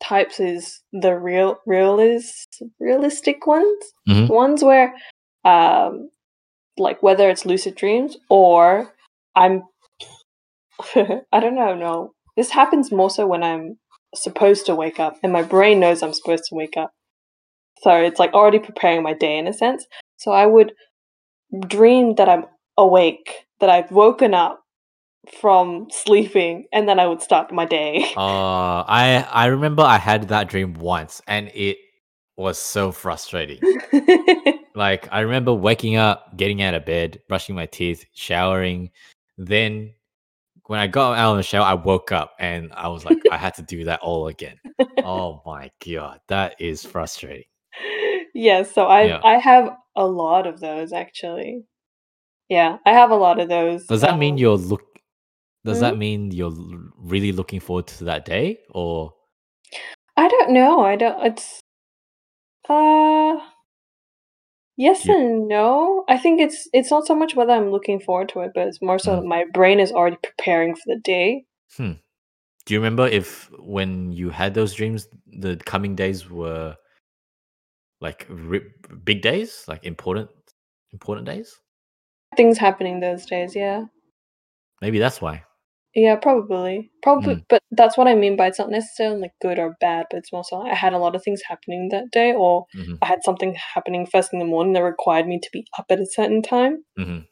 types 0.00 0.40
is 0.40 0.82
the 0.92 1.14
real 1.18 1.58
realist 1.66 2.62
realistic 2.78 3.46
ones, 3.46 3.92
Mhm. 4.08 4.28
ones 4.28 4.62
where 4.64 4.94
um 5.44 6.10
like 6.78 7.02
whether 7.02 7.30
it's 7.30 7.46
lucid 7.46 7.74
dreams 7.74 8.16
or 8.28 8.94
I'm 9.34 9.62
I 11.32 11.40
don't 11.40 11.54
know, 11.54 11.74
no. 11.74 12.12
This 12.36 12.50
happens 12.50 12.92
more 12.92 13.10
so 13.10 13.26
when 13.26 13.42
I'm 13.42 13.78
supposed 14.14 14.66
to 14.66 14.74
wake 14.74 15.00
up 15.00 15.16
and 15.22 15.32
my 15.32 15.42
brain 15.42 15.80
knows 15.80 16.02
I'm 16.02 16.12
supposed 16.12 16.44
to 16.48 16.54
wake 16.54 16.76
up. 16.76 16.92
So 17.82 17.90
it's 17.94 18.18
like 18.18 18.32
already 18.32 18.58
preparing 18.58 19.02
my 19.02 19.12
day 19.12 19.38
in 19.38 19.46
a 19.46 19.52
sense. 19.52 19.86
So 20.16 20.32
I 20.32 20.46
would 20.46 20.72
dream 21.66 22.14
that 22.16 22.28
I'm 22.28 22.46
awake, 22.76 23.46
that 23.60 23.68
I've 23.68 23.90
woken 23.90 24.34
up 24.34 24.60
from 25.40 25.88
sleeping, 25.90 26.66
and 26.72 26.88
then 26.88 26.98
I 26.98 27.06
would 27.06 27.20
start 27.20 27.52
my 27.52 27.64
day. 27.66 28.12
Uh, 28.16 28.84
I 28.86 29.26
I 29.30 29.46
remember 29.46 29.82
I 29.82 29.98
had 29.98 30.28
that 30.28 30.48
dream 30.48 30.74
once, 30.74 31.20
and 31.26 31.50
it 31.52 31.78
was 32.36 32.58
so 32.58 32.92
frustrating. 32.92 33.60
Like 34.76 35.08
I 35.10 35.20
remember 35.20 35.54
waking 35.54 35.96
up, 35.96 36.36
getting 36.36 36.60
out 36.60 36.74
of 36.74 36.84
bed, 36.84 37.22
brushing 37.28 37.54
my 37.54 37.64
teeth, 37.64 38.04
showering. 38.12 38.90
Then 39.38 39.94
when 40.68 40.80
I 40.80 40.86
got 40.88 41.18
out 41.18 41.32
of 41.32 41.36
the 41.38 41.42
shower, 41.42 41.64
I 41.64 41.74
woke 41.74 42.12
up 42.12 42.32
and 42.38 42.72
I 42.74 42.88
was 42.88 43.04
like, 43.04 43.24
I 43.30 43.36
had 43.36 43.54
to 43.56 43.62
do 43.62 43.84
that 43.84 44.00
all 44.00 44.28
again. 44.28 44.58
Oh 45.02 45.42
my 45.46 45.70
god, 45.84 46.20
that 46.28 46.56
is 46.60 46.84
frustrating. 46.84 47.44
yes, 48.34 48.72
so 48.74 48.86
I 48.86 49.02
Yeah. 49.08 49.20
I 49.22 49.38
have 49.38 49.76
a 49.96 50.06
lot 50.06 50.46
of 50.46 50.60
those 50.60 50.92
actually. 50.92 51.64
Yeah, 52.48 52.78
I 52.86 52.92
have 52.92 53.10
a 53.10 53.16
lot 53.16 53.40
of 53.40 53.48
those. 53.48 53.86
Does 53.88 54.00
that 54.02 54.18
mean 54.18 54.34
um, 54.34 54.38
you're 54.38 54.56
look? 54.56 54.82
Does 55.64 55.78
Mhm. 55.78 55.80
that 55.80 55.96
mean 55.98 56.30
you're 56.32 56.52
really 56.98 57.32
looking 57.32 57.60
forward 57.60 57.86
to 57.88 58.04
that 58.04 58.24
day, 58.24 58.60
or 58.70 59.14
I 60.16 60.28
don't 60.28 60.52
know. 60.52 60.80
I 60.82 60.96
don't. 60.96 61.26
It's 61.26 61.60
uh 62.68 63.38
yes 64.76 65.04
you- 65.06 65.14
and 65.14 65.48
no. 65.48 66.04
I 66.08 66.18
think 66.18 66.40
it's 66.40 66.68
it's 66.72 66.90
not 66.90 67.06
so 67.06 67.14
much 67.14 67.34
whether 67.34 67.52
I'm 67.52 67.70
looking 67.70 68.00
forward 68.00 68.28
to 68.30 68.40
it, 68.40 68.52
but 68.54 68.68
it's 68.68 68.82
more 68.82 68.98
so 68.98 69.20
Mhm. 69.20 69.26
my 69.26 69.44
brain 69.52 69.80
is 69.80 69.92
already 69.92 70.16
preparing 70.22 70.74
for 70.74 70.82
the 70.86 71.00
day. 71.02 71.44
hmm? 71.76 71.92
Do 72.66 72.74
you 72.74 72.80
remember 72.80 73.06
if 73.06 73.50
when 73.58 74.10
you 74.12 74.30
had 74.30 74.54
those 74.54 74.74
dreams, 74.74 75.08
the 75.26 75.56
coming 75.56 75.94
days 75.94 76.28
were 76.28 76.76
like 78.00 78.26
ri- 78.28 78.72
big 79.04 79.22
days, 79.22 79.64
like 79.68 79.84
important, 79.84 80.30
important 80.92 81.26
days? 81.26 81.58
Things 82.36 82.58
happening 82.58 83.00
those 83.00 83.24
days. 83.26 83.54
Yeah. 83.54 83.84
Maybe 84.82 84.98
that's 84.98 85.20
why. 85.20 85.44
Yeah, 85.96 86.16
probably. 86.16 86.90
Probably, 87.02 87.36
Mm. 87.36 87.44
but 87.48 87.62
that's 87.70 87.96
what 87.96 88.06
I 88.06 88.14
mean 88.14 88.36
by 88.36 88.48
it's 88.48 88.58
not 88.58 88.68
necessarily 88.70 89.18
like 89.22 89.32
good 89.40 89.58
or 89.58 89.76
bad, 89.80 90.06
but 90.10 90.18
it's 90.18 90.30
more 90.30 90.44
so 90.44 90.60
I 90.60 90.74
had 90.74 90.92
a 90.92 90.98
lot 90.98 91.16
of 91.16 91.22
things 91.24 91.40
happening 91.48 91.88
that 91.88 92.10
day, 92.12 92.34
or 92.34 92.66
hmm 92.74 92.94
I 93.02 93.06
had 93.06 93.24
something 93.24 93.54
happening 93.54 94.06
first 94.06 94.32
in 94.32 94.38
the 94.38 94.44
morning 94.44 94.74
that 94.74 94.82
required 94.82 95.26
me 95.26 95.40
to 95.40 95.48
be 95.52 95.66
up 95.78 95.86
at 95.90 95.98
a 96.00 96.06
certain 96.06 96.42
time. 96.42 96.84
hmm 96.98 97.02
Um, 97.02 97.24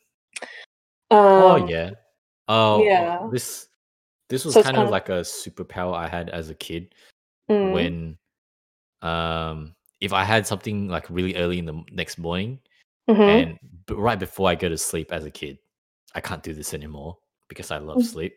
oh 1.10 1.56
yeah. 1.68 1.90
Oh, 2.48 2.80
uh, 2.80 2.84
yeah. 2.84 3.28
this 3.30 3.68
this 4.30 4.44
was 4.46 4.54
So 4.54 4.60
it's 4.60 4.66
kind 4.66 4.76
of 4.78 4.82
kinda- 4.82 4.92
like 4.92 5.08
a 5.10 5.20
superpower 5.22 5.94
I 5.94 6.08
had 6.08 6.30
as 6.30 6.50
a 6.50 6.54
kid 6.54 6.94
mm, 7.50 7.72
when 7.72 8.18
um 9.02 9.74
if 10.00 10.12
I 10.12 10.24
had 10.24 10.46
something 10.46 10.88
like 10.88 11.08
really 11.10 11.36
early 11.36 11.58
in 11.58 11.66
the 11.66 11.74
m- 11.74 11.86
next 11.92 12.18
morning 12.18 12.60
mhm. 13.10 13.20
and 13.30 13.58
b- 13.86 13.94
right 13.94 14.18
before 14.18 14.48
I 14.50 14.54
go 14.54 14.68
to 14.70 14.78
sleep 14.78 15.12
as 15.12 15.24
a 15.26 15.30
kid, 15.30 15.58
I 16.14 16.20
can't 16.20 16.42
do 16.42 16.54
this 16.54 16.74
anymore 16.74 17.18
because 17.48 17.70
I 17.70 17.78
love 17.78 18.00
Mhm. 18.00 18.04
sleep. 18.04 18.34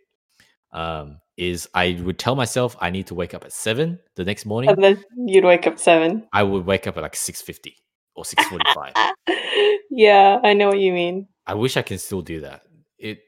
Um, 0.74 1.20
is 1.38 1.70
I 1.74 2.00
would 2.04 2.18
tell 2.20 2.36
myself 2.36 2.76
I 2.82 2.90
need 2.90 3.08
to 3.08 3.16
wake 3.16 3.34
up 3.34 3.44
at 3.46 3.54
seven 3.54 4.00
the 4.16 4.26
next 4.26 4.46
morning. 4.46 4.70
and 4.72 4.84
then 4.84 5.04
you'd 5.16 5.46
wake 5.46 5.66
up 5.68 5.80
seven. 5.80 6.28
I 6.34 6.44
would 6.44 6.66
wake 6.66 6.88
up 6.88 6.98
at 6.98 7.04
like 7.04 7.16
six 7.16 7.42
fifty 7.42 7.76
or 8.16 8.26
six 8.26 8.44
forty 8.48 8.66
five. 8.74 8.94
yeah, 9.92 10.40
I 10.44 10.54
know 10.54 10.68
what 10.68 10.80
you 10.80 10.92
mean. 10.94 11.28
I 11.46 11.54
wish 11.54 11.78
I 11.78 11.82
can 11.84 11.98
still 12.00 12.22
do 12.22 12.42
that. 12.42 12.64
It. 13.00 13.20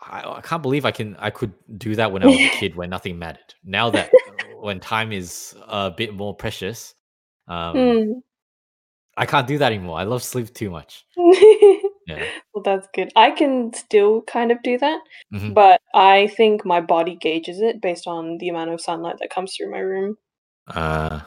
I, 0.00 0.36
I 0.36 0.40
can't 0.40 0.62
believe 0.62 0.84
I 0.84 0.90
can. 0.92 1.16
I 1.18 1.30
could 1.30 1.52
do 1.76 1.96
that 1.96 2.12
when 2.12 2.22
I 2.22 2.26
was 2.26 2.36
a 2.36 2.48
kid, 2.60 2.76
when 2.76 2.88
nothing 2.88 3.18
mattered. 3.18 3.54
Now 3.64 3.90
that 3.90 4.10
when 4.60 4.80
time 4.80 5.12
is 5.12 5.54
a 5.66 5.90
bit 5.90 6.14
more 6.14 6.34
precious, 6.34 6.94
um, 7.48 7.76
Hmm. 7.76 8.12
I 9.16 9.26
can't 9.26 9.48
do 9.48 9.58
that 9.58 9.72
anymore. 9.72 9.98
I 9.98 10.04
love 10.04 10.22
sleep 10.22 10.54
too 10.54 10.70
much. 10.70 11.04
Yeah. 12.08 12.26
well, 12.54 12.62
that's 12.64 12.88
good. 12.94 13.12
I 13.16 13.32
can 13.32 13.72
still 13.74 14.22
kind 14.22 14.52
of 14.52 14.62
do 14.64 14.78
that, 14.78 15.00
Mhm. 15.34 15.54
but 15.54 15.82
I 15.94 16.28
think 16.28 16.64
my 16.66 16.80
body 16.80 17.16
gauges 17.16 17.60
it 17.60 17.82
based 17.82 18.08
on 18.08 18.38
the 18.38 18.50
amount 18.50 18.70
of 18.72 18.80
sunlight 18.82 19.18
that 19.20 19.30
comes 19.30 19.56
through 19.56 19.70
my 19.72 19.80
room. 19.80 20.18
Uh, 20.68 21.20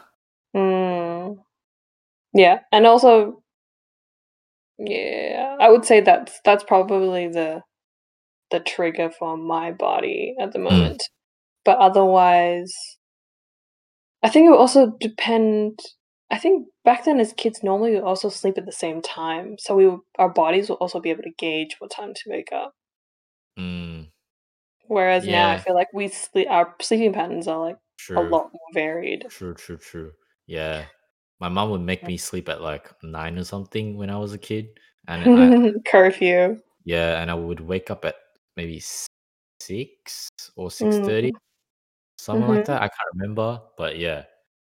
Mm. 0.56 1.38
Yeah, 2.34 2.60
and 2.72 2.86
also, 2.86 3.42
yeah, 4.78 5.56
I 5.60 5.70
would 5.70 5.84
say 5.84 6.00
that's 6.00 6.40
that's 6.44 6.64
probably 6.64 7.28
the 7.28 7.62
the 8.50 8.60
trigger 8.60 9.10
for 9.10 9.36
my 9.36 9.72
body 9.72 10.34
at 10.40 10.52
the 10.52 10.58
moment. 10.60 11.02
But 11.64 11.78
otherwise, 11.78 12.72
I 14.22 14.30
think 14.30 14.46
it 14.46 14.50
would 14.50 14.58
also 14.58 14.96
depend. 15.00 15.78
I 16.30 16.38
think 16.38 16.68
back 16.84 17.04
then 17.04 17.20
as 17.20 17.32
kids, 17.32 17.62
normally 17.62 17.92
we 17.92 18.00
also 18.00 18.28
sleep 18.28 18.58
at 18.58 18.66
the 18.66 18.72
same 18.72 19.02
time, 19.02 19.56
so 19.58 19.74
we 19.76 19.90
our 20.18 20.28
bodies 20.28 20.68
will 20.68 20.76
also 20.76 21.00
be 21.00 21.10
able 21.10 21.22
to 21.24 21.30
gauge 21.38 21.76
what 21.78 21.90
time 21.90 22.14
to 22.14 22.22
wake 22.30 22.52
up. 22.52 22.74
mm, 23.58 24.10
Whereas 24.86 25.26
now, 25.26 25.48
I 25.50 25.54
Yeah. 25.54 25.58
feel 25.58 25.74
like 25.74 25.92
we 25.92 26.08
sleep 26.08 26.48
our 26.50 26.74
sleeping 26.80 27.12
patterns 27.12 27.48
are 27.48 27.58
like 27.58 27.76
a 27.76 27.78
true. 27.96 28.28
lot 28.28 28.52
more 28.52 28.68
varied. 28.74 29.26
True, 29.30 29.54
true, 29.54 29.78
true. 29.78 30.12
Yeah. 30.46 30.86
My 31.40 31.48
mom 31.48 31.70
would 31.70 31.80
make 31.80 32.04
me 32.06 32.16
sleep 32.16 32.48
at 32.48 32.60
like 32.60 32.92
nine 33.02 33.38
or 33.38 33.44
something 33.44 33.96
when 33.96 34.10
I 34.10 34.18
was 34.18 34.32
a 34.32 34.38
kid. 34.38 34.78
And 35.08 35.24
I, 35.24 35.72
Curfew. 35.86 36.60
yeah, 36.84 37.20
and 37.20 37.30
I 37.30 37.34
would 37.34 37.60
wake 37.60 37.90
up 37.90 38.04
at 38.04 38.16
maybe 38.56 38.76
s- 38.78 39.06
six 39.60 40.28
or 40.56 40.70
six 40.70 40.98
thirty. 40.98 41.32
Mm. 41.32 41.36
something 42.18 42.48
like 42.48 42.60
Mhm. 42.62 42.66
that. 42.66 42.82
I 42.82 42.88
can't 42.88 43.10
remember, 43.14 43.60
but 43.78 43.98
yeah, 43.98 44.24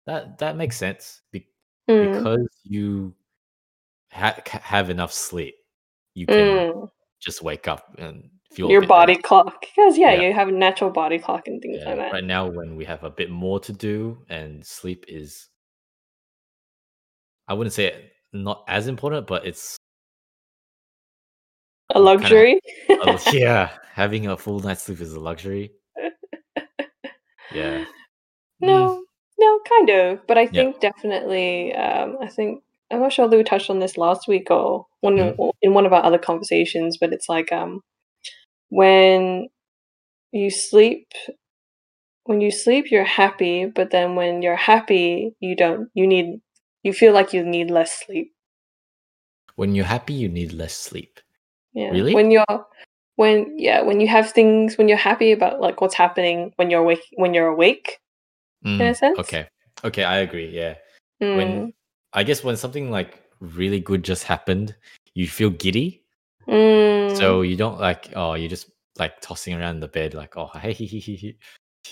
that 0.06 0.38
that 0.38 0.56
makes 0.56 0.76
sense 0.76 1.22
be- 1.32 1.48
Mm. 1.90 2.12
because 2.18 2.48
you 2.64 3.14
ha- 4.12 4.40
have 4.46 4.90
enough 4.90 5.12
sleep, 5.12 5.54
you 6.14 6.26
can 6.26 6.36
Mm. 6.36 6.90
just 7.20 7.42
wake 7.42 7.68
up 7.68 7.94
and 7.98 8.30
feel 8.52 8.70
Your 8.70 8.80
bit 8.80 8.88
better. 8.88 8.98
body 9.00 9.16
clock. 9.16 9.60
Because 9.60 9.98
yeah, 9.98 10.12
Yeah. 10.14 10.28
you 10.28 10.32
have 10.32 10.48
a 10.48 10.52
natural 10.52 10.90
body 10.90 11.18
clock 11.18 11.46
and 11.48 11.60
things 11.60 11.78
Yeah, 11.80 11.88
like 11.90 11.96
that. 11.98 12.12
right 12.12 12.24
now 12.24 12.46
when 12.46 12.76
we 12.76 12.84
have 12.86 13.02
a 13.04 13.10
bit 13.10 13.28
more 13.30 13.60
to 13.60 13.72
do 13.72 14.24
and 14.28 14.64
sleep 14.64 15.04
is, 15.08 15.48
I 17.48 17.54
wouldn't 17.54 17.74
say 17.74 17.86
it- 17.86 18.12
not 18.32 18.64
as 18.68 18.86
important, 18.88 19.26
but 19.26 19.46
it's 19.46 19.76
A 21.94 21.98
you 21.98 22.04
kinda- 22.18 22.22
luxury. 22.22 22.60
yeah, 23.32 23.76
having 23.92 24.26
a 24.26 24.36
full 24.36 24.60
night's 24.60 24.82
sleep 24.82 25.00
is 25.00 25.12
a 25.12 25.20
luxury. 25.20 25.72
Yeah. 27.52 27.84
Mm, 27.84 27.86
No, 28.60 28.86
no, 28.86 29.03
kind 29.64 29.90
of. 29.90 30.26
But 30.26 30.38
I 30.38 30.46
Yeah. 30.50 30.62
think 30.62 30.80
definitely, 30.80 31.74
um, 31.74 32.18
I 32.20 32.28
think 32.28 32.62
I'm 32.90 33.00
not 33.00 33.12
sure 33.12 33.28
that 33.28 33.36
we 33.36 33.44
touched 33.44 33.70
on 33.70 33.80
this 33.80 33.96
last 33.98 34.28
week 34.28 34.50
or 34.50 34.86
one 35.00 35.20
or 35.38 35.52
in 35.62 35.74
one 35.74 35.86
of 35.86 35.92
our 35.92 36.04
other 36.04 36.18
conversations, 36.18 36.98
but 36.98 37.12
it's 37.12 37.28
like 37.28 37.52
um, 37.52 37.80
when 38.70 39.48
you 40.32 40.50
sleep, 40.50 41.08
when 42.24 42.40
you 42.40 42.50
sleep, 42.50 42.90
you're 42.90 43.04
happy, 43.04 43.66
but 43.66 43.90
then 43.90 44.14
when 44.14 44.42
you're 44.42 44.56
happy, 44.56 45.34
you 45.40 45.56
don't. 45.56 45.88
You 45.94 46.06
need. 46.06 46.40
You 46.82 46.92
feel 46.92 47.12
like 47.14 47.32
you 47.32 47.42
need 47.44 47.70
less 47.70 47.92
sleep. 48.04 48.32
when 49.56 49.74
you're 49.74 49.84
happy, 49.86 50.14
you 50.14 50.28
need 50.28 50.52
less 50.52 50.76
sleep. 50.76 51.20
Yeah. 51.74 51.90
Really? 51.92 52.14
When 52.14 52.30
you're 52.30 52.66
when 53.16 53.54
yeah 53.58 53.82
when 53.82 54.00
you 54.00 54.08
have 54.08 54.30
things 54.32 54.76
when 54.76 54.88
you're 54.88 54.98
happy 54.98 55.32
about 55.32 55.60
like 55.60 55.80
what's 55.80 55.94
happening 55.94 56.52
when 56.56 56.70
you're 56.70 56.80
awake 56.82 57.02
when 57.16 57.34
you're 57.34 57.48
awake 57.48 57.98
in 58.78 58.86
a 58.86 58.94
Mm, 58.94 58.94
sense. 58.94 59.18
okay. 59.20 59.48
Okay, 59.84 60.04
I 60.04 60.18
agree. 60.18 60.48
Yeah. 60.48 60.74
Mm. 61.22 61.36
When 61.36 61.72
I 62.12 62.22
guess 62.24 62.42
when 62.42 62.56
something 62.56 62.90
like 62.90 63.22
really 63.40 63.80
good 63.80 64.02
just 64.04 64.24
happened, 64.24 64.74
you 65.14 65.28
feel 65.28 65.50
giddy. 65.50 66.02
Mm. 66.48 67.16
So 67.16 67.42
you 67.42 67.56
don't 67.56 67.78
like 67.80 68.10
oh, 68.16 68.34
you're 68.34 68.48
just 68.48 68.70
like 68.98 69.20
tossing 69.20 69.54
around 69.54 69.76
in 69.76 69.80
the 69.80 69.88
bed 69.88 70.14
like 70.14 70.36
oh 70.36 70.46
hey 70.60 70.74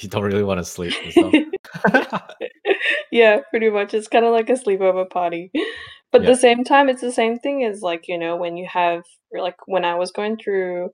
you 0.00 0.08
don't 0.08 0.22
really 0.22 0.44
want 0.44 0.58
to 0.58 0.64
sleep 0.64 0.94
and 1.02 1.12
stuff. 1.12 2.22
yeah, 3.12 3.40
pretty 3.50 3.70
much. 3.70 3.94
It's 3.94 4.08
kind 4.08 4.24
of 4.24 4.32
like 4.32 4.48
a 4.48 4.54
sleepover 4.54 5.08
party. 5.08 5.50
But 6.10 6.22
at 6.22 6.24
Yeah. 6.28 6.34
the 6.34 6.40
same 6.40 6.64
time, 6.64 6.88
it's 6.88 7.00
the 7.00 7.12
same 7.12 7.38
thing 7.38 7.64
as 7.64 7.82
like, 7.82 8.08
you 8.08 8.18
know, 8.18 8.36
when 8.36 8.56
you 8.56 8.66
have, 8.70 9.02
like 9.32 9.56
when 9.66 9.84
I 9.84 9.94
was 9.94 10.10
going 10.10 10.36
through, 10.36 10.90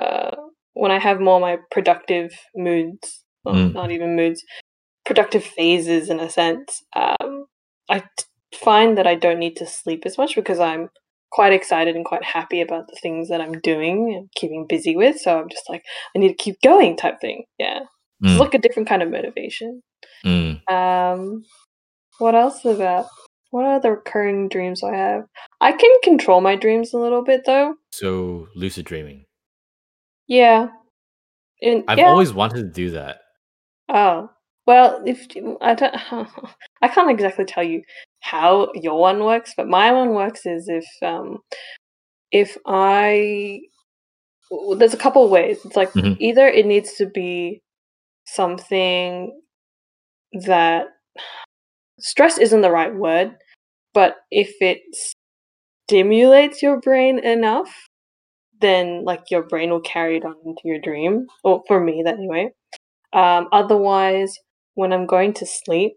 uh, 0.00 0.36
when 0.74 0.90
I 0.90 0.98
have 0.98 1.20
more 1.20 1.40
my 1.40 1.58
productive 1.70 2.32
moods, 2.54 3.24
well, 3.44 3.54
Mm. 3.54 3.72
not 3.74 3.90
even 3.90 4.16
moods, 4.16 4.44
productive 5.06 5.44
phases 5.44 6.10
in 6.10 6.20
a 6.20 6.28
sense, 6.28 6.82
um, 6.94 7.46
I 7.88 8.02
find 8.54 8.98
that 8.98 9.06
I 9.06 9.14
don't 9.14 9.38
need 9.38 9.56
to 9.56 9.66
sleep 9.66 10.02
as 10.04 10.18
much 10.18 10.34
because 10.34 10.60
I'm 10.60 10.88
quite 11.32 11.52
excited 11.52 11.96
and 11.96 12.04
quite 12.04 12.24
happy 12.24 12.60
about 12.60 12.88
the 12.88 12.98
things 13.02 13.28
that 13.28 13.40
I'm 13.40 13.60
doing 13.60 14.14
and 14.14 14.28
keeping 14.34 14.66
busy 14.68 14.96
with. 14.96 15.18
So 15.20 15.38
I'm 15.40 15.48
just 15.48 15.64
like, 15.68 15.82
I 16.14 16.18
need 16.18 16.28
to 16.28 16.34
keep 16.34 16.56
going 16.62 16.96
type 16.96 17.20
thing. 17.20 17.44
Yeah. 17.58 17.80
It's 18.22 18.32
Mm, 18.32 18.38
like 18.40 18.54
a 18.54 18.58
different 18.58 18.88
kind 18.88 19.02
of 19.02 19.10
motivation. 19.10 19.82
mm. 20.24 20.60
Um, 20.72 21.44
what 22.18 22.34
else 22.34 22.64
about? 22.64 23.06
What 23.50 23.66
are 23.66 23.78
the 23.80 23.90
recurring 23.90 24.48
dreams 24.48 24.82
I 24.82 24.96
have? 24.96 25.24
I 25.60 25.72
can 25.72 25.90
control 26.02 26.40
my 26.40 26.56
dreams 26.56 26.94
a 26.94 26.98
little 26.98 27.22
bit 27.22 27.42
though. 27.44 27.74
So 27.92 28.48
lucid 28.56 28.86
dreaming. 28.86 29.24
Yeah. 30.26 30.68
And 31.62 31.84
I've 31.88 31.98
yeah. 31.98 32.06
always 32.08 32.32
wanted 32.32 32.62
to 32.62 32.70
do 32.70 32.90
that. 32.92 33.18
Oh. 33.88 34.30
Well, 34.66 35.02
if 35.06 35.26
I 35.60 35.74
don't, 35.74 35.94
I 36.82 36.88
can't 36.88 37.10
exactly 37.10 37.44
tell 37.44 37.64
you 37.64 37.82
how 38.20 38.70
your 38.74 38.98
one 39.00 39.24
works, 39.24 39.54
but 39.56 39.68
my 39.68 39.92
one 39.92 40.10
works 40.14 40.46
is 40.46 40.68
if 40.68 40.86
um 41.02 41.38
if 42.32 42.56
I 42.66 43.60
there's 44.78 44.94
a 44.94 44.98
couple 44.98 45.24
of 45.24 45.30
ways. 45.30 45.58
It's 45.64 45.76
like 45.76 45.92
Mhm. 45.94 46.16
either 46.20 46.46
it 46.48 46.66
needs 46.66 46.94
to 46.96 47.06
be 47.06 47.62
something 48.26 49.40
that 50.46 50.88
stress 52.00 52.38
isn't 52.38 52.62
the 52.62 52.70
right 52.70 52.94
word, 52.94 53.36
but 53.94 54.16
if 54.30 54.54
it 54.62 54.82
stimulates 55.88 56.62
your 56.62 56.80
brain 56.80 57.18
enough, 57.20 57.70
then 58.60 59.04
like 59.04 59.30
your 59.30 59.42
brain 59.44 59.70
will 59.70 59.80
carry 59.82 60.18
it 60.18 60.24
on 60.24 60.36
into 60.46 60.62
your 60.64 60.80
dream. 60.80 61.26
Or 61.44 61.62
for 61.68 61.80
me, 61.80 62.02
that 62.04 62.16
anyway. 62.18 62.50
Um, 63.12 63.48
otherwise, 63.52 64.34
when 64.76 64.92
I'm 64.94 65.06
going 65.06 65.34
to 65.34 65.46
sleep, 65.46 65.94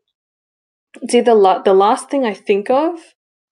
it's 1.01 1.15
either 1.15 1.35
la- 1.35 1.61
the 1.61 1.73
last 1.73 2.09
thing 2.09 2.25
I 2.25 2.33
think 2.33 2.69
of, 2.71 2.99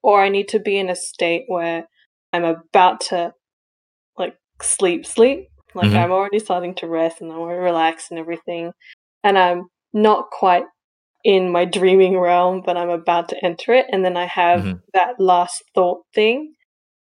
or 0.03 0.21
I 0.23 0.29
need 0.29 0.49
to 0.49 0.59
be 0.59 0.77
in 0.77 0.89
a 0.89 0.95
state 0.95 1.45
where 1.47 1.87
I'm 2.33 2.45
about 2.45 3.01
to 3.09 3.33
like 4.17 4.35
sleep, 4.61 5.05
sleep. 5.05 5.49
Like 5.75 5.91
Mhm. 5.91 5.97
I'm 5.97 6.11
already 6.11 6.39
starting 6.39 6.75
to 6.75 6.87
rest 6.87 7.21
and 7.21 7.31
I'm 7.31 7.39
already 7.39 7.59
relaxed 7.61 8.11
and 8.11 8.19
everything, 8.19 8.73
and 9.23 9.37
I'm 9.37 9.67
not 9.93 10.31
quite 10.31 10.65
in 11.23 11.51
my 11.51 11.65
dreaming 11.65 12.19
realm, 12.19 12.63
but 12.65 12.77
I'm 12.77 12.89
about 12.89 13.29
to 13.29 13.45
enter 13.45 13.73
it, 13.73 13.87
and 13.91 14.03
then 14.05 14.17
I 14.17 14.25
have 14.25 14.61
Mhm. 14.61 14.81
that 14.93 15.19
last 15.19 15.63
thought 15.75 16.03
thing 16.15 16.55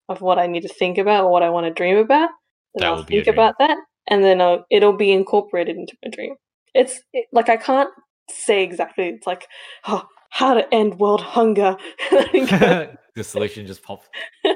of 0.08 0.20
what 0.22 0.38
I 0.38 0.46
need 0.48 0.62
to 0.62 0.68
think 0.68 0.98
about 0.98 1.24
or 1.24 1.30
what 1.32 1.42
I 1.44 1.50
want 1.50 1.66
to 1.66 1.72
dream 1.72 1.98
about, 1.98 2.30
and 2.74 2.82
That 2.82 2.88
I'll 2.88 3.04
think 3.04 3.26
about 3.28 3.56
that, 3.60 3.78
and 4.08 4.24
then 4.24 4.40
I'll, 4.40 4.64
it'll 4.70 4.96
be 4.96 5.12
incorporated 5.12 5.76
into 5.76 5.96
my 6.04 6.10
dream. 6.10 6.37
It's 6.74 7.02
it, 7.12 7.26
like 7.32 7.48
I 7.48 7.56
can't 7.56 7.90
say 8.30 8.62
exactly. 8.62 9.08
It's 9.08 9.26
like 9.26 9.48
oh, 9.87 10.06
how 10.30 10.54
to 10.54 10.74
end 10.74 10.98
world 10.98 11.20
hunger. 11.20 11.76
And 12.10 12.48
then 12.48 12.60
go- 12.60 12.96
the 13.14 13.24
solution 13.24 13.66
just 13.66 13.82
pops 13.82 14.08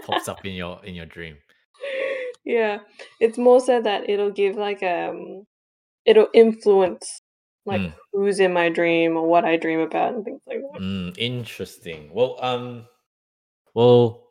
pops 0.04 0.28
up 0.28 0.44
in 0.44 0.52
your 0.54 0.80
in 0.84 0.94
your 0.94 1.06
dream. 1.06 1.36
yeah, 2.44 2.78
it's 3.20 3.38
more 3.38 3.60
so 3.60 3.80
that 3.80 4.08
it'll 4.08 4.30
give 4.32 4.56
like 4.56 4.82
um, 4.82 5.44
it'll 6.04 6.28
influence 6.34 7.20
like 7.66 7.80
Mm. 7.82 7.92
who's 8.12 8.40
in 8.40 8.52
my 8.54 8.70
dream 8.70 9.16
or 9.16 9.28
what 9.28 9.44
I 9.44 9.56
dream 9.56 9.80
about 9.80 10.14
and 10.14 10.24
things 10.24 10.40
like 10.46 10.60
that. 10.72 10.80
Mm, 10.80 11.18
interesting. 11.18 12.08
Well, 12.12 12.36
um, 12.40 12.86
well, 13.74 14.28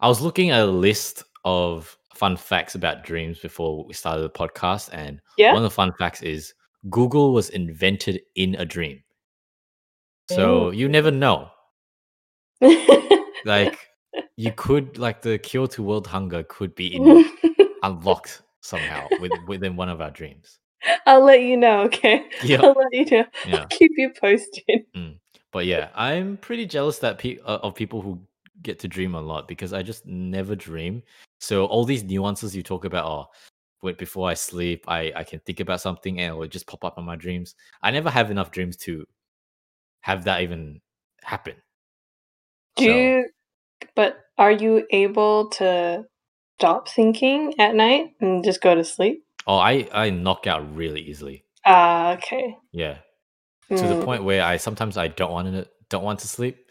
I 0.00 0.08
was 0.08 0.20
looking 0.20 0.50
at 0.50 0.60
a 0.62 0.66
list 0.66 1.22
of 1.44 1.96
fun 2.14 2.36
facts 2.36 2.74
about 2.74 3.04
dreams 3.04 3.38
before 3.38 3.84
we 3.86 3.94
started 3.94 4.22
the 4.22 4.30
podcast, 4.30 4.90
and 4.92 5.20
Yeah. 5.38 5.52
one 5.52 5.58
of 5.64 5.70
the 5.70 5.74
fun 5.74 5.92
facts 5.98 6.22
is 6.22 6.52
Google 6.88 7.32
was 7.32 7.50
invented 7.50 8.22
in 8.34 8.54
a 8.54 8.64
dream. 8.64 9.02
So 10.30 10.70
you 10.70 10.88
never 10.88 11.10
know. 11.10 11.50
Like 13.44 13.76
you 14.36 14.52
could, 14.56 14.96
like 14.96 15.22
the 15.22 15.38
cure 15.38 15.66
to 15.68 15.82
world 15.82 16.06
hunger 16.06 16.44
could 16.44 16.74
be 16.74 16.94
in, 16.94 17.24
unlocked 17.82 18.42
somehow 18.60 19.08
with, 19.20 19.32
within 19.46 19.76
one 19.76 19.88
of 19.88 20.00
our 20.00 20.10
dreams. 20.10 20.58
I'll 21.06 21.24
let 21.24 21.42
you 21.42 21.56
know, 21.56 21.82
okay? 21.82 22.26
Yeah. 22.42 22.62
I'll 22.62 22.74
let 22.74 22.92
you 22.92 23.04
know. 23.18 23.24
Yeah. 23.46 23.60
I'll 23.62 23.66
keep 23.66 23.92
you 23.96 24.12
posted. 24.18 24.86
But 25.52 25.66
yeah, 25.66 25.88
I'm 25.94 26.36
pretty 26.36 26.66
jealous 26.66 26.98
that 27.00 27.18
pe- 27.18 27.38
uh, 27.40 27.58
of 27.62 27.74
people 27.74 28.00
who 28.00 28.20
get 28.62 28.78
to 28.80 28.88
dream 28.88 29.14
a 29.14 29.20
lot 29.20 29.48
because 29.48 29.72
I 29.72 29.82
just 29.82 30.06
never 30.06 30.54
dream. 30.54 31.02
So 31.40 31.66
all 31.66 31.84
these 31.84 32.04
nuances 32.04 32.54
you 32.54 32.62
talk 32.62 32.84
about, 32.84 33.06
oh, 33.06 33.26
wait, 33.82 33.98
before 33.98 34.28
I 34.28 34.34
sleep, 34.34 34.84
I 34.88 35.12
I 35.16 35.24
can 35.24 35.40
think 35.40 35.60
about 35.60 35.80
something 35.80 36.20
and 36.20 36.34
it 36.34 36.36
will 36.38 36.48
just 36.48 36.66
pop 36.66 36.84
up 36.84 36.98
in 36.98 37.04
my 37.04 37.16
dreams. 37.16 37.54
I 37.82 37.90
never 37.90 38.10
have 38.10 38.30
enough 38.30 38.50
dreams 38.50 38.76
to 38.78 39.04
have 40.02 40.24
that 40.24 40.42
even 40.42 40.80
happen. 41.22 41.56
Do 42.76 42.84
So- 42.84 42.90
you 42.90 43.28
but 43.94 44.18
are 44.38 44.52
you 44.52 44.86
able 44.90 45.48
to 45.50 46.04
stop 46.58 46.88
thinking 46.88 47.54
at 47.58 47.74
night 47.74 48.14
and 48.20 48.44
just 48.44 48.60
go 48.60 48.74
to 48.74 48.84
sleep? 48.84 49.24
Oh, 49.46 49.56
I 49.56 49.88
I 49.92 50.10
knock 50.10 50.46
out 50.46 50.74
really 50.76 51.00
easily. 51.00 51.44
Ah, 51.64 52.12
okay. 52.14 52.56
Yeah, 52.72 52.98
to 53.70 53.86
the 53.86 53.94
Mm. 53.94 54.04
point 54.04 54.24
where 54.24 54.42
I 54.42 54.56
sometimes 54.58 54.96
I 54.96 55.08
don't 55.08 55.32
want 55.32 55.48
to 55.52 55.68
don't 55.88 56.04
want 56.04 56.20
to 56.20 56.28
sleep, 56.28 56.70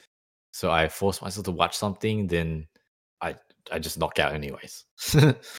so 0.53 0.71
I 0.71 0.87
force 0.87 1.21
myself 1.21 1.45
to 1.45 1.51
watch 1.51 1.77
something. 1.77 2.27
Then 2.27 2.67
I 3.21 3.35
I 3.71 3.79
just 3.79 3.97
knock 3.97 4.19
out 4.19 4.33
anyways. 4.33 4.85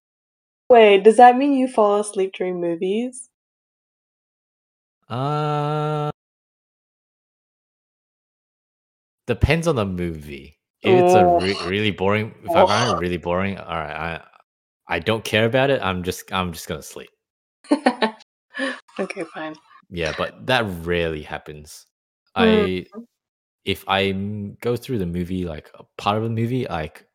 Wait, 0.71 1.05
does 1.05 1.19
that 1.19 1.37
mean 1.37 1.53
you 1.53 1.69
fall 1.69 2.01
asleep 2.01 2.33
during 2.33 2.63
movies? 2.63 3.29
Uh 5.09 6.11
depends 9.27 9.67
on 9.67 9.77
the 9.77 9.87
movie. 9.87 10.59
If 10.83 10.99
it's 10.99 11.15
a 11.15 11.27
re- 11.27 11.57
Oh. 11.61 11.67
really 11.69 11.91
boring, 11.91 12.35
if 12.45 12.57
I 12.57 12.65
find 12.67 12.91
it 12.91 12.99
really 12.99 13.19
boring, 13.19 13.59
all 13.59 13.77
right, 13.77 14.21
I 14.89 14.97
I 14.97 14.99
don't 15.01 15.25
care 15.25 15.47
about 15.47 15.71
it. 15.71 15.81
I'm 15.83 16.03
just 16.03 16.33
I'm 16.33 16.53
just 16.53 16.67
gonna 16.69 16.83
sleep. 16.83 17.11
okay, 19.01 19.25
fine. 19.35 19.55
Yeah, 19.91 20.13
but 20.13 20.47
that 20.47 20.65
rarely 20.85 21.23
happens. 21.23 21.87
Mm. 22.39 22.85
I 22.85 22.87
if 23.65 23.85
I 23.89 24.05
m- 24.11 24.57
go 24.61 24.77
through 24.77 24.99
the 24.99 25.07
movie 25.07 25.45
like 25.45 25.71
a 25.75 25.85
part 25.99 26.19
of 26.19 26.25
the 26.25 26.31
movie, 26.31 26.67
like 26.67 27.07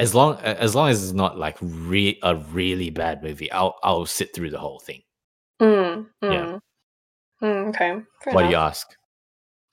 as 0.00 0.14
long 0.14 0.36
as 0.38 0.74
long 0.74 0.88
as 0.88 1.02
it's 1.02 1.12
not 1.12 1.38
like 1.38 1.56
re- 1.60 2.18
a 2.22 2.36
really 2.36 2.90
bad 2.90 3.22
movie, 3.22 3.50
I'll 3.52 3.76
I'll 3.82 4.06
sit 4.06 4.34
through 4.34 4.50
the 4.50 4.58
whole 4.58 4.80
thing. 4.80 5.02
Mm, 5.60 6.06
Yeah. 6.22 6.28
mm. 6.28 6.60
Mm, 7.42 7.68
okay. 7.70 8.00
Fair 8.24 8.34
Why 8.34 8.42
do 8.44 8.50
you 8.50 8.56
ask? 8.56 8.86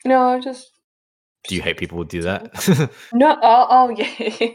No, 0.05 0.29
I 0.29 0.39
just. 0.39 0.71
Do 1.47 1.55
you 1.55 1.61
hate 1.61 1.77
people 1.77 1.97
who 1.97 2.05
do 2.05 2.21
that? 2.23 2.53
No. 3.13 3.37
Oh, 3.41 3.67
oh 3.69 3.89
yeah. 3.97 4.49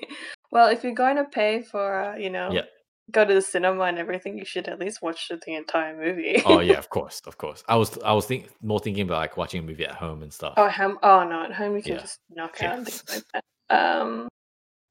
well, 0.50 0.68
if 0.68 0.84
you're 0.84 0.94
going 0.94 1.16
to 1.16 1.24
pay 1.24 1.62
for, 1.62 2.00
uh, 2.04 2.16
you 2.16 2.28
know, 2.30 2.50
Yeah. 2.52 2.62
go 3.10 3.24
to 3.24 3.32
the 3.34 3.42
cinema 3.42 3.84
and 3.84 3.98
everything, 3.98 4.36
you 4.38 4.44
should 4.44 4.68
at 4.68 4.78
least 4.78 5.00
watch 5.02 5.28
the 5.28 5.54
entire 5.54 5.96
movie. 5.96 6.42
oh 6.44 6.60
yeah, 6.60 6.78
of 6.84 6.88
course, 6.90 7.20
of 7.26 7.36
course. 7.38 7.64
I 7.68 7.76
was 7.76 7.98
I 8.04 8.12
was 8.12 8.26
think 8.26 8.48
more 8.62 8.78
thinking 8.80 9.04
about 9.04 9.18
like 9.18 9.36
watching 9.36 9.60
a 9.60 9.66
movie 9.66 9.84
at 9.86 9.92
home 9.94 10.22
and 10.22 10.32
stuff. 10.32 10.54
Oh, 10.56 10.70
oh 11.02 11.24
no, 11.24 11.44
at 11.44 11.52
home 11.52 11.76
you 11.76 11.82
can 11.82 11.94
Yeah. 11.94 12.00
just 12.00 12.18
knock 12.30 12.56
Yeah. 12.60 12.72
out 12.72 12.84
things 12.84 13.04
like 13.08 13.24
that. 13.34 13.44
Um, 13.70 14.28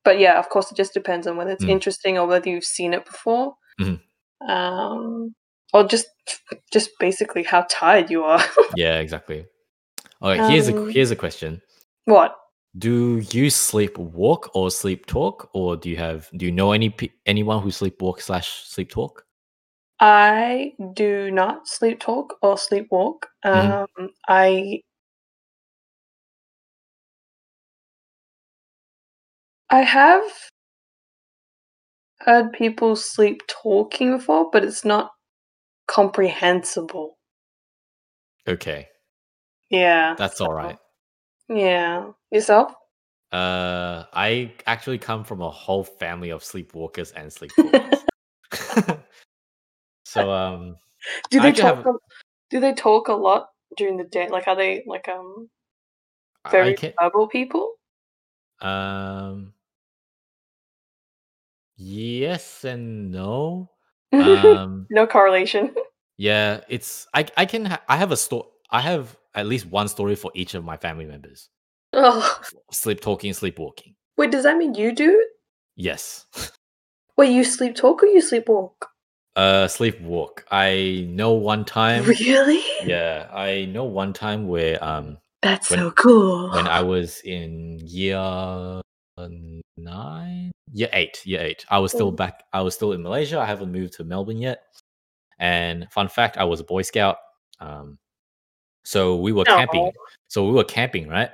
but 0.04 0.20
yeah, 0.20 0.40
of 0.40 0.50
course, 0.50 0.72
it 0.72 0.78
just 0.78 0.94
depends 0.94 1.28
on 1.28 1.38
whether 1.38 1.52
it's 1.52 1.64
Mm. 1.66 1.70
interesting 1.70 2.18
or 2.18 2.28
whether 2.28 2.50
you've 2.50 2.64
seen 2.64 2.94
it 2.94 3.06
before. 3.06 3.56
Mhm. 3.80 4.00
Um, 4.48 5.36
or 5.74 5.84
just 5.86 6.08
just 6.72 6.90
basically 7.00 7.44
how 7.44 7.66
tired 7.70 8.10
you 8.10 8.24
are. 8.24 8.44
Yeah, 8.76 9.00
exactly. 9.00 9.46
Okay, 10.22 10.42
here's 10.52 10.70
a 10.70 10.76
Um, 10.76 10.90
here's 10.92 11.12
a 11.12 11.16
question. 11.16 11.62
what? 12.06 12.36
Do 12.78 13.18
you 13.32 13.50
sleep 13.50 13.98
walk 13.98 14.50
or 14.56 14.72
sleep 14.72 15.06
talk, 15.06 15.50
or 15.54 15.76
do 15.76 15.90
you 15.90 15.98
have 15.98 16.30
do 16.38 16.46
you 16.46 16.52
know 16.52 16.72
any 16.72 16.96
anyone 17.26 17.62
who 17.62 17.70
sleep 17.72 18.02
walk 18.02 18.22
slash 18.22 18.64
sleep 18.66 18.90
talk? 18.90 19.26
I 20.00 20.74
do 20.94 21.30
not 21.32 21.68
sleep 21.68 22.00
talk 22.00 22.38
or 22.42 22.58
sleep 22.58 22.88
walk. 22.92 23.28
Um, 23.44 23.88
I 24.28 24.82
I 29.72 29.82
have 29.82 30.24
heard 32.20 32.52
people 32.54 32.96
sleep 32.96 33.42
talking 33.48 34.18
before, 34.18 34.50
but 34.52 34.64
it's 34.64 34.84
not 34.86 35.12
comprehensible. 35.88 37.18
Okay, 38.48 38.88
Yeah. 39.70 40.16
that's 40.18 40.42
all 40.42 40.54
right. 40.54 40.78
Yeah. 41.48 42.12
Yourself? 42.32 42.74
Uh, 43.32 44.04
I 44.14 44.54
actually 44.66 44.98
come 44.98 45.24
from 45.24 45.42
a 45.42 45.50
whole 45.50 45.84
family 45.86 46.32
of 46.32 46.44
sleepwalkers 46.44 47.14
and 47.16 47.32
sleepwalkers. 47.32 48.04
so 50.06 50.32
um, 50.32 50.76
Do 51.30 51.40
they 51.40 51.52
have- 51.52 51.84
talk? 51.84 51.86
a- 51.86 52.00
do 52.50 52.60
they 52.60 52.74
talk 52.74 53.08
a 53.08 53.14
lot 53.14 53.48
during 53.78 53.96
the 53.96 54.04
day? 54.04 54.28
Like, 54.28 54.48
are 54.50 54.56
they 54.58 54.84
like 54.86 55.08
um 55.08 55.50
very 56.52 56.74
can 56.74 56.94
verbal 57.00 57.28
people? 57.30 57.74
um, 58.60 59.54
yes 61.82 62.64
and 62.64 63.12
no. 63.12 63.70
Um, 64.14 64.88
no 64.90 65.08
correlation. 65.08 65.74
yeah, 66.18 66.62
it's 66.70 67.08
I 67.14 67.26
I 67.38 67.46
can 67.46 67.66
ha- 67.66 67.82
I 67.88 67.98
have 67.98 68.12
a 68.12 68.18
story. 68.18 68.48
I 68.70 68.82
have 68.82 69.16
at 69.34 69.48
least 69.48 69.66
one 69.66 69.88
story 69.88 70.16
for 70.16 70.32
each 70.36 70.54
of 70.54 70.64
my 70.66 70.78
family 70.78 71.06
members. 71.06 71.50
oh, 71.94 72.40
Sleep 72.72 73.00
talking, 73.02 73.34
sleepwalking. 73.34 73.96
wait, 74.18 74.32
does 74.32 74.44
that 74.44 74.58
mean 74.58 74.76
you 74.76 74.92
do? 74.94 75.10
it? 75.20 75.28
Yes. 75.76 76.26
Wait, 77.18 77.32
you 77.32 77.44
sleep 77.44 77.76
talk 77.76 78.02
or 78.04 78.08
you 78.08 78.22
sleepwalk? 78.22 78.72
Uh, 79.36 79.68
sleepwalk. 79.68 80.44
I 80.50 81.06
know 81.10 81.34
one 81.34 81.66
time. 81.66 82.04
Really? 82.06 82.62
Yeah, 82.86 83.28
I 83.34 83.66
know 83.66 83.84
one 83.86 84.12
time 84.14 84.48
where 84.48 84.82
um 84.84 85.18
That's 85.42 85.70
When- 85.70 85.80
so 85.80 85.92
cool. 85.92 86.52
when 86.52 86.68
I 86.68 86.82
was 86.82 87.22
in 87.24 87.80
year 87.84 88.82
nine, 89.84 90.52
year 90.72 90.90
eight, 90.94 91.26
year 91.26 91.42
eight. 91.42 91.66
I 91.70 91.80
was 91.80 91.92
still 91.92 92.12
back. 92.12 92.44
I 92.54 92.62
was 92.62 92.76
still 92.76 92.94
in 92.94 93.02
Malaysia. 93.02 93.40
I 93.40 93.46
haven't 93.46 93.72
moved 93.72 93.94
to 93.94 94.04
Melbourne 94.04 94.38
yet. 94.38 94.64
And 95.40 95.88
fun 95.92 96.08
fact, 96.08 96.38
I 96.38 96.44
was 96.44 96.60
a 96.60 96.64
Boy 96.64 96.84
Scout. 96.84 97.18
Um, 97.60 97.98
so 98.84 99.18
we 99.18 99.32
were 99.32 99.44
camping. 99.46 99.92
So 100.28 100.46
we 100.46 100.54
were 100.54 100.64
camping, 100.64 101.08
right? 101.08 101.30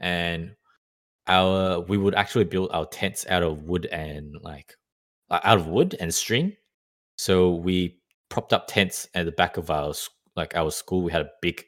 And 0.00 0.54
our 1.28 1.80
we 1.80 1.96
would 1.96 2.14
actually 2.14 2.44
build 2.44 2.70
our 2.72 2.86
tents 2.86 3.26
out 3.28 3.42
of 3.42 3.62
wood 3.62 3.86
and 3.86 4.34
like 4.42 4.74
out 5.30 5.58
of 5.58 5.68
wood 5.68 5.96
and 6.00 6.12
string. 6.12 6.54
So 7.16 7.54
we 7.54 8.00
propped 8.28 8.52
up 8.52 8.66
tents 8.66 9.08
at 9.14 9.24
the 9.24 9.32
back 9.32 9.56
of 9.56 9.70
our 9.70 9.92
like 10.36 10.56
our 10.56 10.70
school. 10.70 11.02
We 11.02 11.12
had 11.12 11.22
a 11.22 11.30
big, 11.40 11.64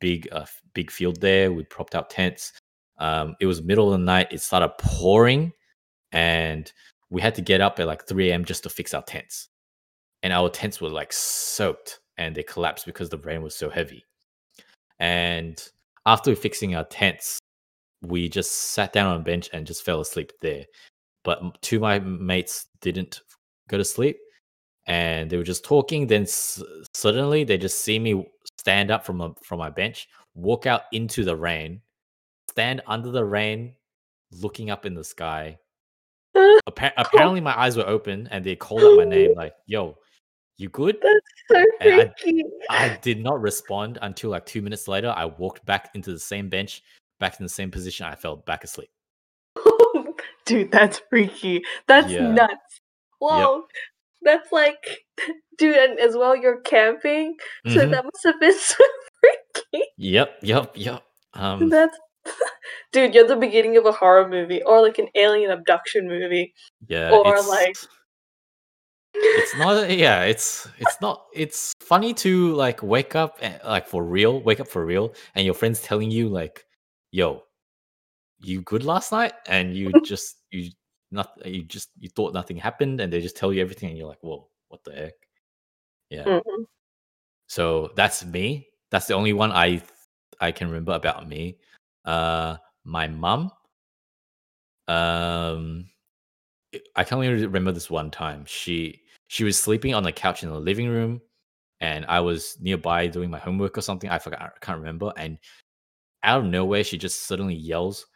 big, 0.00 0.28
uh, 0.32 0.46
big 0.74 0.90
field 0.90 1.20
there. 1.20 1.52
We 1.52 1.64
propped 1.64 1.94
up 1.94 2.08
tents. 2.10 2.52
Um, 2.98 3.36
it 3.40 3.46
was 3.46 3.62
middle 3.62 3.92
of 3.92 3.98
the 3.98 4.04
night. 4.04 4.28
It 4.30 4.40
started 4.42 4.70
pouring, 4.78 5.52
and 6.12 6.70
we 7.10 7.20
had 7.20 7.34
to 7.36 7.42
get 7.42 7.60
up 7.60 7.80
at 7.80 7.86
like 7.86 8.06
3 8.06 8.30
a.m. 8.30 8.44
just 8.44 8.62
to 8.64 8.68
fix 8.70 8.94
our 8.94 9.02
tents. 9.02 9.48
And 10.22 10.32
our 10.32 10.48
tents 10.48 10.80
were 10.80 10.88
like 10.88 11.12
soaked, 11.12 12.00
and 12.16 12.34
they 12.34 12.42
collapsed 12.42 12.86
because 12.86 13.08
the 13.08 13.18
rain 13.18 13.42
was 13.42 13.54
so 13.54 13.68
heavy. 13.68 14.04
And 15.00 15.62
after 16.06 16.34
fixing 16.34 16.74
our 16.74 16.84
tents, 16.84 17.38
we 18.02 18.28
just 18.28 18.52
sat 18.52 18.92
down 18.92 19.06
on 19.06 19.20
a 19.20 19.24
bench 19.24 19.50
and 19.52 19.66
just 19.66 19.84
fell 19.84 20.00
asleep 20.00 20.32
there. 20.40 20.64
But 21.24 21.60
two 21.62 21.76
of 21.76 21.82
my 21.82 21.98
mates 21.98 22.66
didn't 22.80 23.22
go 23.68 23.78
to 23.78 23.84
sleep 23.84 24.18
and 24.86 25.30
they 25.30 25.36
were 25.36 25.42
just 25.42 25.64
talking. 25.64 26.06
Then 26.06 26.22
s- 26.22 26.62
suddenly 26.94 27.44
they 27.44 27.56
just 27.56 27.80
see 27.80 27.98
me 27.98 28.26
stand 28.60 28.90
up 28.90 29.04
from 29.04 29.20
a, 29.20 29.34
from 29.42 29.58
my 29.58 29.70
bench, 29.70 30.08
walk 30.34 30.66
out 30.66 30.82
into 30.92 31.24
the 31.24 31.36
rain, 31.36 31.80
stand 32.54 32.80
under 32.86 33.10
the 33.10 33.24
rain, 33.24 33.74
looking 34.40 34.70
up 34.70 34.86
in 34.86 34.94
the 34.94 35.04
sky. 35.04 35.58
Appa- 36.68 36.92
apparently, 36.96 37.40
my 37.40 37.58
eyes 37.58 37.76
were 37.76 37.86
open 37.86 38.28
and 38.30 38.44
they 38.44 38.56
called 38.56 38.82
out 38.82 38.96
my 38.96 39.04
name, 39.04 39.34
like, 39.36 39.54
yo, 39.66 39.96
you 40.56 40.68
good? 40.68 40.96
That's 41.02 41.20
so 41.50 41.64
And 41.80 42.00
I- 42.00 42.14
freaky. 42.22 42.44
I 42.70 42.98
did 43.02 43.20
not 43.22 43.40
respond 43.40 43.98
until 44.02 44.30
like 44.30 44.46
two 44.46 44.62
minutes 44.62 44.86
later. 44.88 45.12
I 45.16 45.24
walked 45.26 45.64
back 45.66 45.90
into 45.94 46.12
the 46.12 46.18
same 46.18 46.48
bench, 46.48 46.82
back 47.18 47.38
in 47.40 47.44
the 47.44 47.48
same 47.50 47.70
position. 47.70 48.06
I 48.06 48.14
fell 48.14 48.36
back 48.36 48.62
asleep. 48.64 48.90
dude, 50.46 50.70
that's 50.70 51.00
freaky. 51.10 51.62
That's 51.88 52.10
Yeah. 52.10 52.30
nuts. 52.32 52.80
Whoa. 53.18 53.64
That's 54.22 54.50
like, 54.52 55.02
dude, 55.58 55.76
and 55.76 55.98
as 55.98 56.16
well, 56.16 56.34
you're 56.34 56.60
camping, 56.62 57.36
so 57.66 57.80
Mhm. 57.80 57.90
that 57.90 58.04
must 58.04 58.24
have 58.24 58.40
been 58.40 58.58
so 58.58 58.82
freaky. 59.20 59.86
Yep, 59.98 60.38
yep, 60.42 60.72
yep. 60.76 61.02
Um, 61.34 61.68
That's, 61.68 61.98
dude, 62.92 63.14
you're 63.14 63.26
the 63.26 63.36
beginning 63.36 63.76
of 63.76 63.86
a 63.86 63.92
horror 63.92 64.28
movie 64.28 64.62
or 64.62 64.80
like 64.80 64.98
an 64.98 65.08
alien 65.14 65.50
abduction 65.50 66.08
movie. 66.08 66.54
yeah, 66.88 67.10
or, 67.10 67.36
it's, 67.36 67.48
like- 67.48 67.76
it's 69.14 69.56
not. 69.56 69.90
Yeah, 70.04 70.22
it's 70.24 70.68
it's 70.78 71.00
not. 71.00 71.26
It's 71.34 71.72
funny 71.80 72.14
to 72.14 72.52
like 72.54 72.82
wake 72.82 73.14
up 73.14 73.38
and, 73.40 73.60
like 73.64 73.86
for 73.86 74.04
real, 74.04 74.40
wake 74.40 74.60
up 74.60 74.68
for 74.68 74.84
real, 74.84 75.14
and 75.34 75.44
your 75.44 75.54
friends 75.54 75.80
telling 75.80 76.10
you 76.10 76.28
like, 76.28 76.66
"Yo, 77.12 77.44
you 78.40 78.62
good 78.62 78.84
last 78.84 79.12
night?" 79.12 79.32
And 79.46 79.76
you 79.76 79.92
just 80.04 80.36
you 80.50 80.70
not 81.10 81.30
you 81.44 81.62
just 81.62 81.90
you 81.98 82.08
thought 82.08 82.34
nothing 82.34 82.56
happened, 82.56 83.00
and 83.00 83.12
they 83.12 83.20
just 83.20 83.36
tell 83.36 83.52
you 83.52 83.60
everything, 83.62 83.90
and 83.90 83.98
you're 83.98 84.08
like, 84.08 84.22
"Whoa, 84.22 84.48
what 84.68 84.82
the 84.84 84.92
heck?" 84.92 85.14
Yeah. 86.10 86.24
Mhm. 86.24 86.64
So 87.48 87.92
that's 87.94 88.24
me. 88.24 88.68
That's 88.90 89.06
the 89.06 89.14
only 89.14 89.32
one 89.32 89.52
I 89.52 89.82
I 90.40 90.50
can 90.52 90.68
remember 90.68 90.92
about 90.92 91.28
me. 91.28 91.58
Uh, 92.04 92.56
my 92.84 93.08
mom. 93.08 93.50
Um, 94.88 95.88
I- 96.96 97.04
can 97.04 97.16
only 97.16 97.28
remember 97.28 97.72
this 97.72 97.90
one 97.90 98.10
time. 98.10 98.44
She 98.46 99.02
she 99.28 99.44
was 99.44 99.58
sleeping 99.58 99.94
on 99.94 100.02
the 100.02 100.12
couch 100.12 100.42
in 100.42 100.50
the 100.50 100.58
living 100.60 100.88
room, 100.88 101.20
and 101.80 102.04
I 102.06 102.20
was 102.20 102.58
nearby 102.60 103.06
doing 103.06 103.30
my 103.30 103.38
homework 103.38 103.78
or 103.78 103.80
something. 103.80 104.10
I 104.10 104.18
forgot. 104.18 104.42
I 104.42 104.50
can't 104.60 104.78
remember. 104.78 105.12
And 105.16 105.38
out 106.22 106.40
of 106.40 106.46
nowhere, 106.46 106.84
she 106.84 106.98
just 106.98 107.22
suddenly 107.26 107.54
yells, 107.54 108.06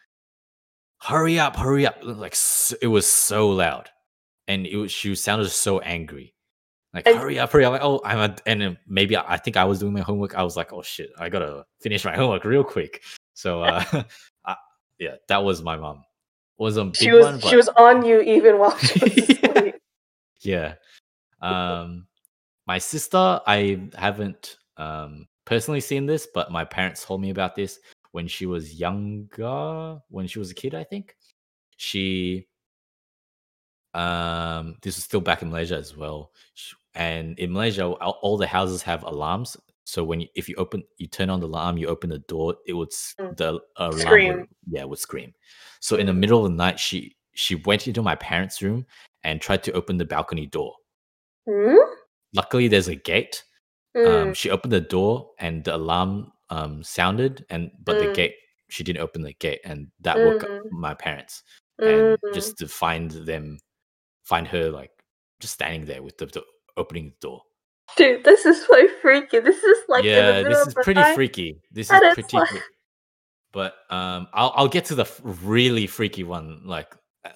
"Hurry 1.01 1.38
up! 1.38 1.57
Hurry 1.57 1.87
up!" 1.87 1.98
Like 2.03 2.37
it 2.83 2.88
was 2.88 3.07
so 3.07 3.48
loud, 3.48 3.88
and 4.48 4.66
it 4.66 4.77
was 4.77 4.92
she 4.92 5.14
sounded 5.14 5.48
so 5.51 5.79
angry. 5.81 6.35
Like 6.94 7.07
And- 7.07 7.18
hurry 7.18 7.38
up, 7.38 7.51
hurry 7.53 7.64
up! 7.64 7.72
Like, 7.72 7.83
oh, 7.83 8.01
I'm 8.05 8.18
a, 8.18 8.37
and 8.46 8.77
maybe 8.87 9.16
I, 9.16 9.35
I 9.35 9.37
think 9.38 9.57
I 9.57 9.64
was 9.64 9.79
doing 9.79 9.92
my 9.94 10.01
homework. 10.01 10.35
I 10.35 10.42
was 10.42 10.57
like, 10.57 10.72
oh 10.72 10.83
shit, 10.83 11.11
I 11.18 11.29
gotta 11.31 11.64
finish 11.81 12.05
my 12.05 12.16
homework 12.16 12.44
real 12.44 12.64
quick. 12.64 13.03
So 13.38 13.62
uh, 13.62 13.85
I, 14.44 14.57
yeah, 14.98 15.14
that 15.29 15.44
was 15.44 15.62
my 15.62 15.77
mom. 15.77 16.03
Was 16.59 16.77
a 16.77 16.85
big 16.85 16.96
She 16.96 17.12
was 17.12 17.24
one, 17.24 17.40
she 17.40 17.55
was 17.55 17.68
on 17.68 18.05
you 18.05 18.20
even 18.20 18.59
while 18.59 18.77
she 18.79 18.98
was 18.98 19.12
Yeah. 19.40 19.51
asleep. 19.55 19.74
yeah. 20.42 20.74
Um, 21.40 22.09
my 22.66 22.79
sister, 22.79 23.40
I 23.46 23.88
haven't 23.96 24.57
um 24.77 25.29
personally 25.44 25.81
seen 25.81 26.05
this, 26.05 26.27
but 26.35 26.51
my 26.51 26.64
parents 26.64 27.05
told 27.05 27.20
me 27.20 27.31
about 27.31 27.55
this 27.55 27.79
when 28.11 28.27
she 28.27 28.46
was 28.46 28.74
younger, 28.74 30.01
when 30.09 30.27
she 30.27 30.40
was 30.40 30.51
a 30.51 30.55
kid, 30.55 30.74
I 30.74 30.83
think. 30.83 31.14
She 31.77 32.48
um 33.94 34.74
this 34.83 34.98
is 34.98 35.05
still 35.05 35.20
back 35.20 35.42
in 35.42 35.51
Malaysia 35.51 35.77
as 35.77 35.96
well. 35.96 36.33
And 36.94 37.38
in 37.38 37.53
Malaysia, 37.53 37.87
all 37.87 38.37
the 38.37 38.48
houses 38.48 38.83
have 38.83 39.05
alarms. 39.05 39.57
So 39.88 40.05
when 40.05 40.20
you, 40.20 40.29
if 40.35 40.48
you 40.51 40.55
open, 40.57 40.83
you 40.98 41.07
turn 41.07 41.31
on 41.31 41.40
the 41.40 41.46
alarm, 41.46 41.79
you 41.79 41.87
open 41.88 42.11
the 42.11 42.18
door, 42.29 42.57
it 42.66 42.74
would 42.74 42.90
Mm. 42.90 43.37
the 43.38 43.61
alarm 43.77 44.27
would, 44.27 44.46
yeah 44.68 44.85
would 44.85 44.98
scream. 44.98 45.33
So 45.81 45.96
in 45.96 46.07
the 46.07 46.12
Mm. 46.12 46.18
middle 46.20 46.44
of 46.44 46.51
the 46.53 46.57
night, 46.57 46.79
she 46.79 47.16
she 47.35 47.55
went 47.55 47.87
into 47.88 48.03
my 48.03 48.14
parents' 48.16 48.61
room 48.62 48.85
and 49.24 49.40
tried 49.40 49.62
to 49.64 49.72
open 49.72 49.96
the 49.96 50.05
balcony 50.05 50.46
door. 50.46 50.74
Hmm? 51.48 51.77
Luckily, 52.35 52.68
there's 52.68 52.88
a 52.88 52.94
gate, 52.96 53.44
Um, 54.05 54.33
Mm, 54.33 54.37
she 54.37 54.51
opened 54.51 54.72
the 54.72 54.81
door 54.83 55.33
and 55.38 55.64
the 55.64 55.74
alarm 55.77 56.33
um 56.51 56.83
sounded, 56.85 57.44
and 57.51 57.70
but 57.85 57.98
the 57.98 58.07
Mm. 58.09 58.14
gate 58.14 58.35
she 58.70 58.85
didn't 58.85 59.01
open 59.03 59.22
the 59.22 59.33
gate, 59.35 59.61
and 59.64 59.90
that 60.01 60.22
woke 60.22 60.44
up 60.44 60.51
mm, 60.51 60.70
my 60.70 60.94
parents. 60.94 61.42
And 61.81 62.18
mm. 62.18 62.35
just 62.35 62.59
to 62.59 62.68
find 62.68 63.11
them, 63.11 63.59
find 64.24 64.46
her 64.48 64.70
like 64.70 64.92
just 65.40 65.55
standing 65.55 65.87
there 65.87 66.03
with 66.03 66.18
the, 66.18 66.27
the 66.27 66.44
opening 66.77 67.11
the 67.11 67.16
door. 67.29 67.42
Dude, 67.96 68.24
this 68.24 68.44
is 68.46 68.64
so 68.66 68.88
freaky. 69.03 69.40
This 69.40 69.62
is 69.62 69.79
like 69.88 70.05
yeah, 70.05 70.42
this 70.42 70.66
is 70.68 70.74
pretty 70.74 71.01
night. 71.01 71.14
freaky. 71.14 71.61
This 71.72 71.87
is 71.87 71.92
and 71.92 72.03
it's 72.05 72.14
pretty. 72.14 72.37
like- 72.37 72.62
but 73.53 73.74
um, 73.90 74.29
I'll 74.35 74.53
I'll 74.55 74.68
get 74.68 74.85
to 74.87 74.94
the 74.94 75.03
f- 75.03 75.20
really 75.24 75.87
freaky 75.87 76.22
one. 76.22 76.61
Like, 76.64 76.94
uh, 77.24 77.31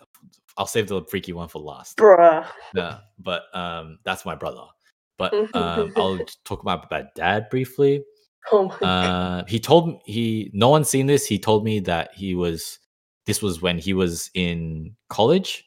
I'll 0.59 0.67
save 0.67 0.89
the 0.89 1.03
freaky 1.11 1.33
one 1.33 1.49
for 1.49 1.59
last. 1.59 1.97
Bruh. 1.97 2.47
Yeah, 2.75 2.99
but 3.19 3.45
um, 3.55 3.99
that's 4.05 4.25
my 4.27 4.35
brother. 4.35 4.65
But 5.17 5.33
um, 5.55 5.93
I'll 5.97 6.19
talk 6.45 6.61
about 6.61 6.91
my 6.91 7.05
dad 7.17 7.49
briefly. 7.51 8.05
Oh 8.53 8.69
my 8.69 8.77
god. 8.79 8.87
Uh, 8.87 9.45
he 9.49 9.59
told 9.59 9.89
me 9.89 10.01
he 10.05 10.51
no 10.53 10.69
one's 10.69 10.89
seen 10.91 11.07
this. 11.07 11.27
He 11.27 11.39
told 11.39 11.65
me 11.65 11.81
that 11.81 12.11
he 12.15 12.35
was 12.35 12.79
this 13.27 13.41
was 13.41 13.63
when 13.63 13.79
he 13.79 13.95
was 13.95 14.31
in 14.35 14.95
college, 15.09 15.65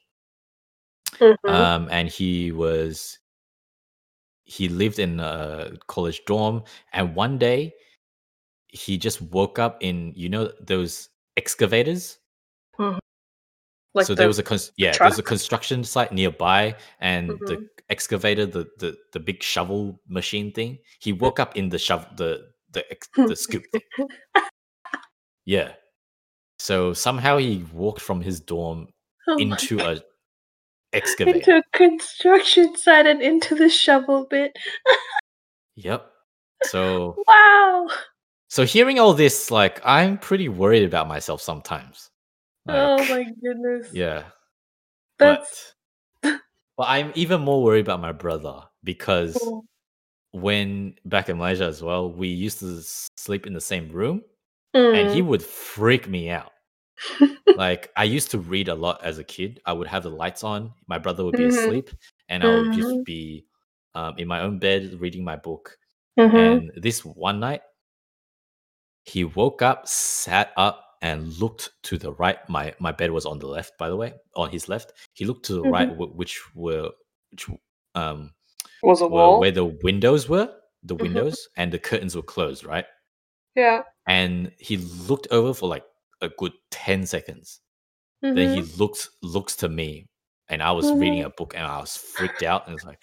Mhm. 1.20 1.36
um, 1.50 1.88
and 1.90 2.08
he 2.08 2.52
was 2.52 3.18
he 4.46 4.70
lived 4.70 5.00
in 5.00 5.20
a 5.20 5.72
college 5.88 6.22
dorm, 6.26 6.64
and 6.94 7.16
one 7.16 7.38
day 7.38 7.74
he 8.68 8.98
just 8.98 9.22
woke 9.22 9.58
up 9.60 9.78
in 9.82 10.14
you 10.16 10.30
know 10.30 10.52
those 10.62 11.10
excavators. 11.38 12.20
like 13.94 14.06
so 14.06 14.14
the, 14.14 14.20
there 14.20 14.28
was 14.28 14.40
a 14.40 14.44
cons- 14.44 14.72
yeah 14.78 14.98
there 14.98 15.08
was 15.08 15.20
a 15.20 15.24
construction 15.24 15.84
site 15.84 16.12
nearby, 16.12 16.76
and 17.00 17.32
Mhm. 17.32 17.48
the 17.48 17.70
excavator, 17.90 18.46
the, 18.46 18.66
the 18.80 18.96
the 19.14 19.20
big 19.20 19.42
shovel 19.44 20.00
machine 20.08 20.52
thing, 20.52 20.80
he 21.00 21.12
woke 21.24 21.40
up 21.40 21.56
in 21.58 21.70
the 21.70 21.80
shovel 21.80 22.08
the 22.18 22.52
the 22.72 22.84
the 23.28 23.36
scoop 23.36 23.64
thing. 23.72 23.82
Yeah. 25.46 25.74
So 26.58 26.94
somehow 26.94 27.38
he 27.38 27.64
walked 27.72 28.02
from 28.02 28.22
his 28.22 28.40
dorm 28.40 28.88
Oh 29.28 29.38
into 29.38 29.80
a 29.80 30.02
into 31.20 31.58
a 31.58 31.64
construction 31.74 32.76
site 32.78 33.06
and 33.08 33.22
into 33.22 33.56
the 33.56 33.70
shovel 33.70 34.26
bit. 34.30 34.56
Yep. 35.78 36.10
So 36.64 37.22
Wow. 37.28 37.90
so 38.48 38.64
hearing 38.66 38.98
all 38.98 39.14
this, 39.14 39.52
like 39.52 39.82
I'm 39.86 40.18
pretty 40.18 40.48
worried 40.48 40.84
about 40.84 41.08
myself 41.08 41.42
sometimes. 41.42 42.10
oh 42.70 43.06
my 43.10 43.26
goodness. 43.44 43.90
Yeah. 43.94 44.24
That's 45.20 45.74
But 46.22 46.40
but 46.78 46.88
I'm 46.88 47.12
even 47.16 47.42
more 47.42 47.62
worried 47.62 47.82
about 47.86 48.00
my 48.00 48.14
brother 48.14 48.62
because 48.86 49.38
cool. 49.38 49.66
when 50.32 50.96
back 51.06 51.28
in 51.30 51.38
Malaysia 51.38 51.66
as 51.66 51.82
well, 51.82 52.10
we 52.12 52.30
used 52.30 52.60
to 52.60 52.82
sleep 53.18 53.46
in 53.48 53.54
the 53.54 53.62
same 53.62 53.90
room 53.90 54.22
and 54.74 55.10
he 55.10 55.22
Mm. 55.22 55.26
would 55.28 55.44
freak 55.44 56.08
me 56.08 56.30
out. 56.30 56.52
Like 57.58 57.92
I 57.96 58.04
used 58.06 58.32
to 58.32 58.40
read 58.40 58.68
a 58.70 58.76
lot 58.76 59.04
as 59.04 59.18
a 59.18 59.24
kid. 59.24 59.62
I 59.66 59.74
would 59.74 59.88
have 59.88 60.04
the 60.04 60.10
lights 60.10 60.44
on, 60.44 60.74
my 60.88 60.98
brother 60.98 61.24
would 61.26 61.36
be 61.36 61.44
Mhm. 61.44 61.50
asleep, 61.50 61.90
and 62.30 62.44
I 62.44 62.50
would 62.50 62.72
just 62.72 63.04
be 63.06 63.46
um, 63.96 64.16
in 64.18 64.28
my 64.28 64.42
own 64.42 64.60
bed 64.60 65.00
reading 65.00 65.24
my 65.24 65.38
book. 65.38 65.78
Mhm. 66.20 66.38
And 66.38 66.72
this 66.84 67.06
one 67.06 67.40
night, 67.40 67.62
he 69.04 69.24
woke 69.24 69.62
up, 69.62 69.88
sat 69.88 70.52
up, 70.58 70.82
and 71.02 71.38
looked 71.40 71.70
to 71.84 71.98
the 71.98 72.12
right. 72.14 72.38
My 72.50 72.74
my 72.80 72.92
bed 72.92 73.12
was 73.12 73.26
on 73.26 73.40
the 73.40 73.48
left, 73.48 73.78
by 73.78 73.90
the 73.90 73.96
way, 73.96 74.14
on 74.36 74.50
his 74.50 74.68
left. 74.68 74.94
He 75.14 75.26
looked 75.26 75.46
to 75.46 75.54
the 75.54 75.64
right, 75.64 75.88
Mm-hmm. 75.90 76.04
wh- 76.04 76.18
which 76.18 76.42
were 76.56 76.90
which 77.32 77.48
um 77.96 78.34
Was 78.84 79.02
a 79.02 79.08
wall. 79.08 79.40
where 79.40 79.52
the 79.52 79.66
windows 79.66 80.28
were, 80.28 80.50
the 80.84 80.96
Mhm. 80.96 81.02
windows, 81.02 81.48
and 81.58 81.72
the 81.72 81.80
curtains 81.80 82.16
were 82.16 82.24
closed, 82.24 82.66
right? 82.66 82.86
Yeah. 83.56 83.84
And 84.08 84.52
he 84.60 84.78
looked 84.78 85.28
over 85.32 85.54
for 85.54 85.70
like 85.70 85.86
a 86.26 86.30
good 86.38 86.54
ten 86.72 87.06
seconds. 87.06 87.62
Then 88.22 88.50
he 88.50 88.62
looks 88.78 89.10
looks 89.22 89.56
to 89.58 89.70
me, 89.70 90.08
and 90.50 90.62
I 90.64 90.72
was 90.72 90.92
reading 90.92 91.22
Mhm. 91.22 91.26
a 91.26 91.30
book, 91.30 91.54
and 91.56 91.64
I 91.66 91.80
was 91.80 91.96
freaked 91.96 92.44
out, 92.44 92.66
and 92.68 92.76
it's 92.76 92.84
like, 92.86 93.00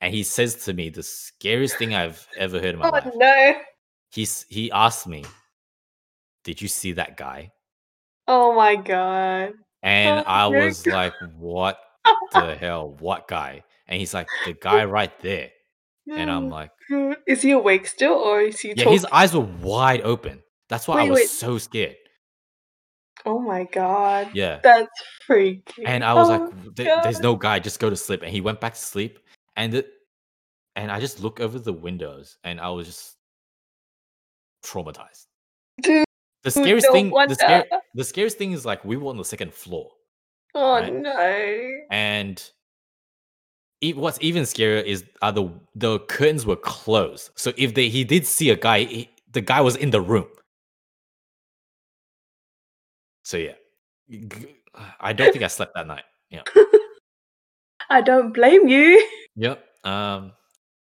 and 0.00 0.12
he 0.14 0.22
says 0.22 0.64
to 0.66 0.72
me 0.74 0.90
the 0.90 1.02
scariest 1.02 1.76
thing 1.76 1.94
I've 1.94 2.26
ever 2.36 2.60
heard 2.60 2.74
in 2.74 2.78
my 2.78 2.88
Oh 2.92 2.92
life. 2.92 3.12
no. 3.16 3.54
He's 4.12 4.44
he 4.48 4.70
asked 4.70 5.06
me, 5.06 5.24
"Did 6.44 6.60
you 6.62 6.68
see 6.68 6.92
that 6.92 7.16
guy?" 7.16 7.50
Oh 8.26 8.54
my 8.54 8.76
god. 8.76 9.54
And 9.82 10.18
Oh 10.20 10.24
I 10.26 10.46
was 10.48 10.82
God. 10.84 10.94
like, 10.94 11.14
"What 11.38 11.78
the 12.32 12.54
hell? 12.60 12.96
What 13.00 13.26
guy?" 13.28 13.62
And 13.86 13.98
he's 13.98 14.12
like, 14.14 14.28
"The 14.44 14.52
guy 14.54 14.84
right 14.84 15.18
there." 15.20 15.50
And 16.10 16.30
I'm 16.30 16.46
Oh 16.46 16.48
like. 16.48 16.70
Is 17.26 17.42
he 17.42 17.50
awake 17.52 17.86
still 17.86 18.14
or 18.14 18.40
is 18.40 18.60
he 18.60 18.68
"Yeah." 18.70 18.84
talking? 18.84 18.92
His 18.92 19.04
eyes 19.06 19.34
were 19.34 19.48
wide 19.62 20.00
open. 20.02 20.42
That's 20.68 20.88
why 20.88 21.00
I 21.00 21.04
was 21.04 21.20
wait. 21.20 21.28
so 21.28 21.58
scared. 21.58 21.96
Oh 23.26 23.38
my 23.38 23.64
god. 23.64 24.30
Yeah. 24.34 24.60
That's 24.62 24.90
freaky. 25.26 25.84
And 25.86 26.04
I 26.04 26.14
was 26.14 26.28
oh 26.30 26.32
like, 26.38 26.74
"There's 27.02 27.20
no 27.20 27.36
guy. 27.36 27.58
Just 27.58 27.80
go 27.80 27.90
to 27.90 27.96
sleep." 27.96 28.22
And 28.22 28.30
he 28.30 28.40
went 28.40 28.60
back 28.60 28.74
to 28.74 28.80
sleep, 28.80 29.18
and 29.56 29.74
it, 29.74 29.88
and 30.76 30.90
I 30.90 31.00
just 31.00 31.20
look 31.20 31.40
over 31.40 31.58
the 31.58 31.72
windows, 31.72 32.38
and 32.44 32.60
I 32.60 32.68
was 32.70 32.86
just 32.86 33.16
traumatized. 34.64 35.26
Dude, 35.82 36.04
The 36.42 36.50
scariest 36.50 36.90
thing, 36.92 37.10
the 37.10 37.34
scare, 37.34 37.64
the 37.94 38.04
scariest 38.04 38.38
thing 38.38 38.52
is 38.52 38.64
like 38.64 38.84
we 38.84 38.96
were 38.96 39.08
on 39.10 39.16
the 39.16 39.24
second 39.24 39.52
floor, 39.54 39.90
Oh 40.54 40.74
right? 40.74 40.92
no. 40.92 41.70
and 41.90 42.50
e- 43.80 43.92
what's 43.94 44.18
even 44.20 44.42
scarier 44.44 44.82
is 44.84 45.04
are 45.22 45.32
the 45.32 45.48
the 45.74 45.98
curtains 46.00 46.46
were 46.46 46.56
closed. 46.56 47.30
So 47.36 47.52
if 47.56 47.74
they 47.74 47.88
he 47.88 48.04
did 48.04 48.26
see 48.26 48.50
a 48.50 48.56
guy, 48.56 48.84
he, 48.84 49.10
the 49.32 49.40
guy 49.40 49.60
was 49.60 49.76
in 49.76 49.90
the 49.90 50.00
room. 50.00 50.26
So 53.28 53.36
yeah, 53.36 53.52
I 55.00 55.12
don't 55.12 55.30
think 55.30 55.44
I 55.44 55.48
slept 55.48 55.74
that 55.74 55.86
night. 55.86 56.04
Yeah. 56.30 56.44
I 57.90 58.00
don't 58.00 58.32
blame 58.32 58.68
you. 58.68 59.06
Yep. 59.36 59.62
Um. 59.84 60.32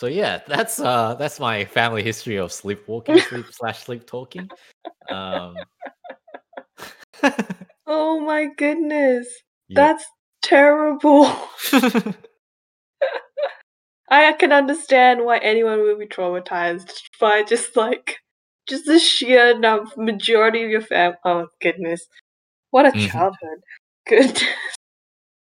So 0.02 0.08
yeah, 0.08 0.42
that's 0.46 0.78
uh 0.80 1.16
that's 1.16 1.40
my 1.40 1.64
family 1.64 2.04
history 2.04 2.36
of 2.36 2.52
sleepwalking, 2.52 3.18
sleep 3.22 3.46
slash 3.52 3.86
sleep 3.86 4.06
talking. 4.06 4.48
Um. 5.10 5.56
Oh 7.88 8.20
my 8.20 8.50
goodness. 8.58 9.26
yep. 9.70 9.78
That's 9.78 10.06
terrible. 10.44 11.32
I 14.10 14.34
can 14.34 14.52
understand 14.52 15.24
why 15.24 15.38
anyone 15.38 15.82
would 15.82 15.98
be 15.98 16.06
traumatized 16.08 16.92
by 17.22 17.44
just 17.44 17.78
like 17.78 18.18
just 18.68 18.86
the 18.86 19.00
sheer 19.00 19.58
num- 19.58 19.92
majority 19.98 20.64
of 20.64 20.70
your 20.70 20.82
fam. 20.82 21.14
Oh 21.26 21.48
goodness, 21.62 22.06
what 22.74 22.86
a 22.88 22.92
Mhm. 22.92 23.12
childhood. 23.12 23.60
Good. 24.08 24.42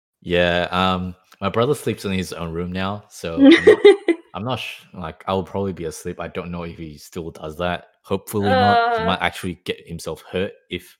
yeah. 0.21 0.67
Um. 0.71 1.15
My 1.41 1.49
brother 1.49 1.75
sleeps 1.75 2.05
in 2.05 2.11
his 2.13 2.31
own 2.33 2.53
room 2.53 2.71
now, 2.71 3.03
so 3.09 3.35
I'm 3.35 3.65
not, 3.65 3.79
I'm 4.35 4.43
not 4.45 4.59
sh- 4.59 4.83
like 4.93 5.23
I'll 5.27 5.43
probably 5.43 5.73
be 5.73 5.85
asleep. 5.85 6.19
I 6.19 6.29
don't 6.29 6.51
know 6.51 6.63
if 6.63 6.77
he 6.77 6.97
still 6.97 7.31
does 7.31 7.57
that. 7.57 7.87
Hopefully 8.03 8.49
not. 8.49 8.77
He 8.97 9.03
Uh. 9.03 9.05
might 9.05 9.21
actually 9.21 9.55
get 9.65 9.85
himself 9.87 10.21
hurt 10.31 10.53
if 10.69 10.97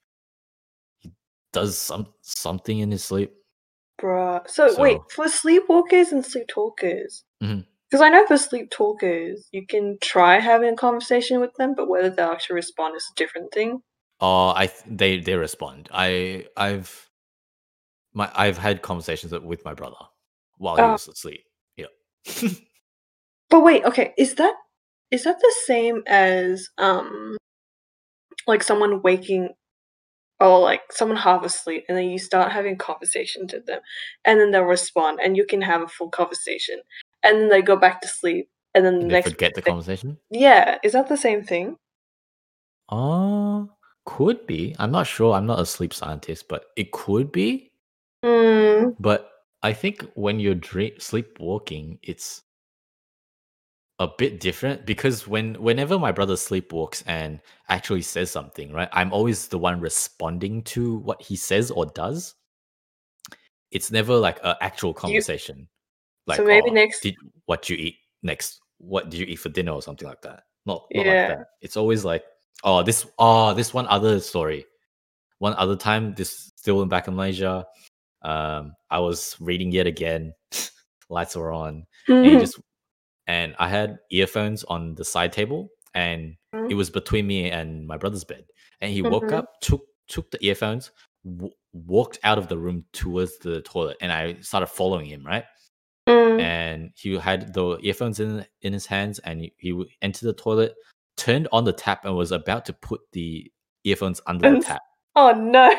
he 0.99 1.11
does 1.53 1.77
some 1.77 2.07
something 2.21 2.79
in 2.79 2.91
his 2.91 3.03
sleep. 3.03 3.33
Bruh. 4.01 4.47
So, 4.49 4.75
wait, 4.79 4.99
for 5.11 5.25
sleepwalkers 5.25 6.11
and 6.11 6.25
sleep 6.25 6.47
talkers, 6.49 7.23
Mhm. 7.41 7.65
because 7.89 8.01
I 8.01 8.09
know 8.09 8.25
for 8.27 8.37
sleep 8.37 8.71
talkers, 8.71 9.47
you 9.51 9.65
can 9.65 9.97
try 10.01 10.39
having 10.39 10.73
a 10.73 10.77
conversation 10.77 11.39
with 11.39 11.53
them, 11.55 11.75
but 11.75 11.87
whether 11.87 12.09
they'll 12.09 12.31
actually 12.31 12.55
respond 12.57 12.95
is 12.97 13.07
a 13.11 13.15
different 13.15 13.53
thing. 13.53 13.81
Oh, 14.21 14.53
I 14.55 14.67
th- 14.67 14.83
they 14.87 15.19
they 15.19 15.35
respond. 15.35 15.89
I 15.91 16.45
I've 16.55 17.09
my 18.13 18.31
I've 18.33 18.57
had 18.57 18.81
conversations 18.81 19.33
with 19.33 19.65
my 19.65 19.73
brother 19.73 19.97
while 20.57 20.75
he 20.77 20.81
Oh. 20.81 20.93
was 20.93 21.07
asleep. 21.07 21.43
Yeah. 21.77 21.87
But 23.49 23.61
wait, 23.61 23.83
okay, 23.85 24.13
is 24.17 24.35
that 24.35 24.55
is 25.11 25.23
that 25.25 25.39
the 25.39 25.53
same 25.65 26.01
as 26.07 26.69
um 26.77 27.37
like 28.47 28.63
someone 28.63 29.01
waking 29.01 29.49
or 30.39 30.59
like 30.59 30.81
someone 30.91 31.17
half 31.17 31.43
asleep 31.45 31.85
and 31.87 31.97
then 31.97 32.09
you 32.09 32.19
start 32.19 32.51
having 32.51 32.77
conversations 32.77 33.53
with 33.53 33.65
them 33.65 33.79
and 34.25 34.39
then 34.39 34.51
they'll 34.51 34.63
respond 34.63 35.19
and 35.23 35.37
you 35.37 35.45
can 35.45 35.61
have 35.61 35.81
a 35.81 35.87
full 35.87 36.09
conversation 36.09 36.81
and 37.23 37.39
then 37.39 37.49
they 37.49 37.61
go 37.61 37.75
back 37.75 38.01
to 38.01 38.07
sleep 38.07 38.49
and 38.73 38.85
then 38.85 38.95
the 38.95 39.01
and 39.01 39.11
they 39.11 39.15
next 39.15 39.29
forget 39.31 39.53
the 39.55 39.61
conversation. 39.61 40.17
Yeah, 40.29 40.77
is 40.83 40.91
that 40.93 41.07
the 41.07 41.17
same 41.17 41.43
thing? 41.43 41.77
Oh, 42.89 43.69
could 44.05 44.45
be. 44.47 44.75
I'm 44.79 44.91
not 44.91 45.07
sure. 45.07 45.33
I'm 45.33 45.45
not 45.45 45.59
a 45.59 45.65
sleep 45.65 45.93
scientist, 45.93 46.47
but 46.47 46.67
it 46.75 46.91
could 46.91 47.31
be. 47.31 47.71
Mm, 48.23 48.95
But 48.99 49.29
I 49.63 49.73
think 49.73 50.03
when 50.15 50.39
you're 50.39 50.55
dream 50.55 50.93
sleepwalking, 50.99 51.99
it's 52.03 52.43
a 53.99 54.07
bit 54.17 54.39
different 54.39 54.85
because 54.85 55.25
when 55.27 55.55
whenever 55.55 55.97
my 55.97 56.11
brother 56.11 56.33
sleepwalks 56.35 57.01
and 57.07 57.39
actually 57.69 58.01
says 58.01 58.29
something, 58.31 58.71
right? 58.73 58.89
I'm 58.91 59.13
always 59.13 59.47
the 59.47 59.57
one 59.57 59.79
responding 59.79 60.63
to 60.63 60.97
what 60.97 61.21
he 61.21 61.35
says 61.35 61.71
or 61.71 61.85
does. 61.85 62.35
It's 63.71 63.91
never 63.91 64.15
like 64.15 64.39
an 64.43 64.55
actual 64.61 64.93
conversation. 64.93 65.67
Like, 66.27 66.43
maybe 66.43 66.69
"Oh, 66.69 66.73
next- 66.73 67.01
did 67.01 67.15
what 67.45 67.69
you 67.69 67.77
eat 67.77 67.95
next? 68.23 68.61
what 68.77 69.09
did 69.09 69.19
you 69.21 69.25
eat 69.25 69.37
for 69.37 69.47
dinner 69.49 69.71
or 69.71 69.81
something 69.81 70.07
like 70.07 70.21
that. 70.21 70.43
Not 70.65 70.85
not 70.93 71.05
Yeah. 71.05 71.27
like 71.29 71.37
that. 71.37 71.47
It's 71.61 71.77
always 71.77 72.03
like, 72.03 72.25
oh, 72.63 72.83
this 72.83 73.05
oh, 73.17 73.53
this 73.53 73.73
one 73.73 73.87
other 73.87 74.19
story. 74.19 74.65
One 75.39 75.53
other 75.55 75.75
time, 75.75 76.13
this 76.15 76.51
still 76.55 76.81
in 76.81 76.89
back 76.89 77.07
in 77.07 77.15
Malaysia. 77.15 77.65
Um, 78.21 78.73
I 78.89 78.99
was 78.99 79.35
reading 79.39 79.71
yet 79.71 79.87
again. 79.87 80.33
Lights 81.09 81.35
were 81.35 81.51
on, 81.51 81.85
and 82.07 82.39
just 82.39 82.59
and 83.27 83.55
I 83.59 83.69
had 83.69 83.99
earphones 84.11 84.63
on 84.63 84.95
the 84.95 85.05
side 85.05 85.33
table, 85.33 85.69
and 85.93 86.35
Mhm. 86.53 86.71
it 86.71 86.75
was 86.75 86.89
between 86.89 87.27
me 87.27 87.49
and 87.51 87.85
my 87.87 87.97
brother's 87.97 88.23
bed. 88.23 88.45
And 88.81 88.91
he 88.91 89.01
woke 89.01 89.29
Mhm. 89.29 89.37
up, 89.37 89.59
took 89.61 89.85
took 90.07 90.29
the 90.31 90.43
earphones, 90.45 90.91
w- 91.25 91.53
walked 91.73 92.19
out 92.23 92.37
of 92.37 92.47
the 92.47 92.57
room 92.57 92.85
towards 92.93 93.37
the 93.39 93.61
toilet, 93.61 93.97
and 94.01 94.11
I 94.11 94.39
started 94.41 94.67
following 94.67 95.05
him. 95.07 95.25
Right, 95.25 95.45
Mm. 96.07 96.39
and 96.41 96.91
he 96.95 97.17
had 97.17 97.53
the 97.53 97.77
earphones 97.83 98.19
in 98.19 98.45
in 98.61 98.73
his 98.73 98.85
hands, 98.87 99.19
and 99.19 99.41
he, 99.41 99.53
he 99.57 99.97
entered 100.01 100.25
the 100.27 100.33
toilet, 100.33 100.73
turned 101.17 101.47
on 101.51 101.63
the 101.63 101.73
tap, 101.73 102.05
and 102.05 102.15
was 102.15 102.31
about 102.31 102.65
to 102.65 102.73
put 102.73 103.01
the 103.11 103.51
earphones 103.83 104.21
under 104.27 104.49
the 104.49 104.63
tap. 104.65 104.81
Oh 105.15 105.31
no. 105.31 105.71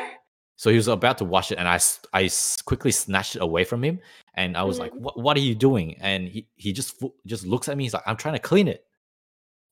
So 0.55 0.71
he 0.71 0.75
was 0.75 0.87
about 0.87 1.19
to 1.19 1.25
wash 1.25 1.51
it, 1.51 1.59
and 1.59 1.67
I, 1.67 1.79
I 2.13 2.29
quickly 2.65 2.91
snatched 2.91 3.35
it 3.35 3.41
away 3.43 3.63
from 3.63 3.83
him, 3.83 3.99
and 4.33 4.57
I 4.57 4.63
was 4.63 4.79
like, 4.79 4.91
Mhm. 4.93 4.99
"What? 5.01 5.19
What 5.19 5.37
are 5.37 5.41
you 5.41 5.53
doing?" 5.55 5.95
And 5.99 6.27
he 6.27 6.47
he 6.55 6.73
just 6.73 7.03
just 7.27 7.45
looks 7.45 7.69
at 7.69 7.77
me. 7.77 7.83
He's 7.83 7.93
like, 7.93 8.07
"I'm 8.07 8.17
trying 8.17 8.33
to 8.35 8.39
clean 8.39 8.67
it," 8.67 8.83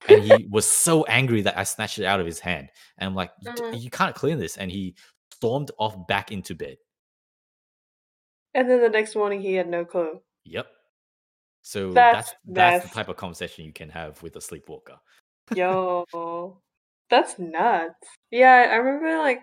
and 0.10 0.22
he 0.24 0.48
was 0.52 0.70
so 0.70 1.04
angry 1.06 1.42
that 1.42 1.58
I 1.58 1.64
snatched 1.64 1.98
it 2.00 2.06
out 2.06 2.20
of 2.20 2.26
his 2.28 2.40
hand. 2.40 2.70
And 3.00 3.08
I'm 3.08 3.16
like, 3.16 3.32
"D- 3.42 3.64
Mhm. 3.64 3.82
"You 3.82 3.90
can't 3.90 4.16
clean 4.16 4.38
this!" 4.38 4.58
And 4.58 4.70
he 4.72 4.96
stormed 5.32 5.72
off 5.80 6.08
back 6.08 6.32
into 6.32 6.54
bed. 6.56 6.78
And 8.54 8.70
then 8.70 8.80
the 8.82 8.90
next 8.90 9.16
morning 9.16 9.42
he 9.42 9.54
had 9.56 9.68
no 9.68 9.84
clue. 9.86 10.22
Yep. 10.46 10.68
So 11.62 11.92
That's 11.94 12.30
that's 12.30 12.36
that's 12.46 12.84
the 12.90 12.94
type 12.94 13.10
of 13.10 13.18
conversation 13.18 13.66
you 13.66 13.74
can 13.74 13.90
have 13.90 14.22
with 14.22 14.36
a 14.36 14.42
sleepwalker. 14.42 14.98
Yo, 15.54 16.58
that's 17.10 17.38
nuts. 17.38 17.94
Yeah, 18.32 18.70
I 18.72 18.76
remember 18.76 19.18
like 19.20 19.40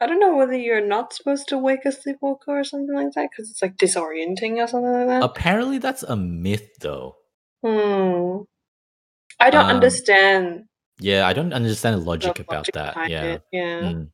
I 0.00 0.06
don't 0.06 0.20
know 0.20 0.36
whether 0.36 0.56
you're 0.56 0.84
not 0.86 1.12
supposed 1.12 1.48
to 1.48 1.58
wake 1.58 1.84
a 1.84 1.92
sleepwalker 1.92 2.52
or 2.60 2.64
something 2.64 2.94
like 2.94 3.12
that 3.14 3.28
because 3.30 3.50
it's 3.50 3.62
like 3.62 3.76
disorienting 3.76 4.56
or 4.62 4.66
something 4.68 4.92
like 4.92 5.08
that. 5.08 5.24
Apparently, 5.24 5.78
that's 5.78 6.04
a 6.04 6.16
myth, 6.16 6.70
though. 6.80 7.16
Hmm. 7.64 8.42
I 9.40 9.50
don't 9.50 9.66
Um, 9.66 9.76
understand 9.76 10.64
Yeah, 11.00 11.26
I 11.26 11.32
don't 11.32 11.52
understand 11.52 11.96
the 11.96 12.00
the 12.00 12.06
logic 12.06 12.38
about 12.40 12.58
logic 12.58 12.74
that. 12.74 12.96
Yeah. 13.08 13.24
it. 13.24 13.42
Yeah. 13.52 13.80
Mm. 13.82 14.10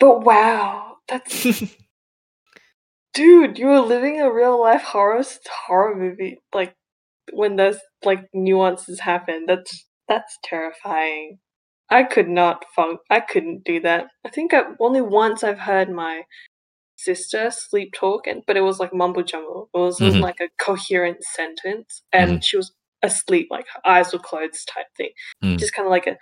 But 0.00 0.24
wow, 0.24 0.96
that's 1.08 1.44
dude, 3.14 3.58
you 3.58 3.66
were 3.66 3.80
living 3.80 4.20
a 4.20 4.32
real 4.32 4.60
life 4.60 4.82
horror 4.82 5.22
horror 5.66 5.96
movie. 5.96 6.40
Like 6.54 6.74
when 7.32 7.56
those 7.56 7.78
like 8.04 8.24
nuances 8.34 9.00
happen, 9.00 9.44
that's 9.46 9.86
that's 10.08 10.38
terrifying. 10.44 11.38
I 11.90 12.04
could 12.04 12.28
not 12.28 12.64
fun. 12.76 12.98
I 13.10 13.20
couldn't 13.20 13.64
do 13.64 13.80
that. 13.80 14.06
I 14.24 14.30
think 14.30 14.54
I, 14.54 14.62
only 14.80 15.00
once 15.00 15.42
I've 15.42 15.58
heard 15.60 15.90
my 15.90 16.22
sister 16.96 17.50
sleep 17.50 17.92
talk, 17.94 18.26
and 18.26 18.42
but 18.46 18.56
it 18.56 18.60
was 18.62 18.78
like 18.78 18.92
mumble 18.94 19.22
jumble. 19.22 19.70
It 19.74 19.78
was, 19.78 20.00
wasn't 20.00 20.22
Mhm. 20.22 20.26
like 20.26 20.40
a 20.40 20.48
coherent 20.58 21.24
sentence, 21.24 22.02
and 22.12 22.38
Mhm. 22.38 22.44
she 22.44 22.56
was 22.56 22.72
asleep, 23.02 23.48
like 23.50 23.66
her 23.74 23.80
eyes 23.84 24.12
were 24.12 24.18
closed 24.18 24.68
type 24.68 24.86
thing. 24.96 25.10
Mm. 25.42 25.58
Just 25.58 25.72
kind 25.72 25.86
of 25.86 25.90
like 25.90 26.06
a 26.06 26.16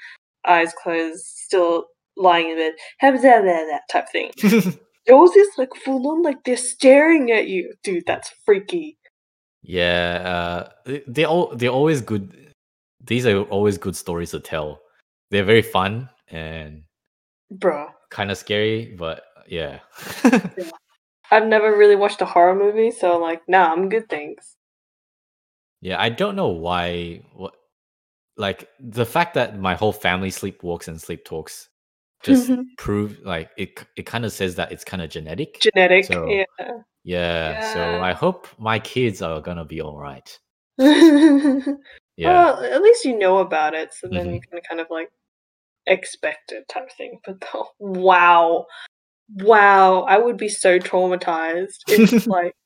eyes 0.46 0.72
closed, 0.82 1.24
still 1.26 1.86
lying 2.16 2.50
in 2.50 2.56
bed, 2.56 2.74
have 2.98 3.20
that 3.20 3.82
type 3.90 4.08
thing. 4.10 4.30
Yours 5.06 5.34
is 5.36 5.48
like 5.58 5.74
full 5.84 6.06
on, 6.08 6.22
like 6.22 6.44
they're 6.44 6.56
staring 6.56 7.30
at 7.32 7.48
you, 7.48 7.74
dude. 7.82 8.04
That's 8.06 8.30
freaky. 8.44 8.96
Yeah, 9.62 10.22
uh, 10.24 10.70
they- 10.84 11.04
they're 11.06 11.26
all 11.26 11.54
they're 11.56 11.70
always 11.70 12.00
good. 12.00 12.52
These 13.04 13.26
are 13.26 13.42
always 13.44 13.78
good 13.78 13.96
stories 13.96 14.30
to 14.32 14.40
tell. 14.40 14.80
They're 15.30 15.44
very 15.44 15.62
fun 15.62 16.08
and 16.28 16.82
bro, 17.50 17.88
kind 18.10 18.30
of 18.30 18.38
scary, 18.38 18.94
but 18.98 19.24
yeah. 19.48 19.80
I've 21.30 21.46
never 21.46 21.76
really 21.76 21.96
watched 21.96 22.20
a 22.22 22.26
horror 22.26 22.54
movie, 22.54 22.90
so 22.90 23.18
like, 23.18 23.42
nah, 23.48 23.72
I'm 23.72 23.88
good 23.88 24.08
things. 24.08 24.56
yeah, 25.80 26.00
I 26.00 26.08
don't 26.08 26.36
know 26.36 26.48
why. 26.48 27.22
What 27.34 27.54
like 28.36 28.68
the 28.80 29.04
fact 29.06 29.34
that 29.34 29.58
my 29.58 29.74
whole 29.74 29.92
family 29.92 30.30
sleepwalks 30.30 30.88
and 30.88 31.00
sleep 31.00 31.24
talks 31.24 31.68
just 32.22 32.50
prove 32.78 33.18
like 33.24 33.50
it. 33.56 33.84
It 33.96 34.06
kind 34.06 34.24
of 34.24 34.32
says 34.32 34.54
that 34.56 34.72
it's 34.72 34.84
kind 34.84 35.02
of 35.02 35.10
genetic. 35.10 35.60
Genetic, 35.60 36.04
So, 36.06 36.28
yeah. 36.28 36.44
Yeah, 37.08 37.60
so 37.60 38.00
I 38.00 38.12
hope 38.12 38.48
my 38.58 38.78
kids 38.78 39.22
are 39.22 39.40
gonna 39.40 39.64
be 39.64 39.80
all 39.80 39.96
right. 39.98 40.38
Yeah. 42.16 42.28
Well, 42.30 42.64
at 42.64 42.82
least 42.82 43.04
you 43.04 43.16
know 43.18 43.38
about 43.38 43.74
it, 43.74 43.94
so 43.94 44.08
then 44.08 44.26
Mhm. 44.26 44.34
you 44.34 44.40
can 44.50 44.60
kind 44.68 44.80
of 44.80 44.88
like 44.90 45.10
expect 45.86 46.52
it 46.52 46.68
type 46.68 46.84
of 46.86 46.92
thing. 46.92 47.20
But 47.26 47.40
the, 47.40 47.64
wow, 47.80 48.66
wow, 49.34 50.02
I 50.02 50.18
would 50.18 50.36
be 50.38 50.48
so 50.48 50.78
traumatized 50.80 51.84
if 51.88 52.26
like 52.26 52.56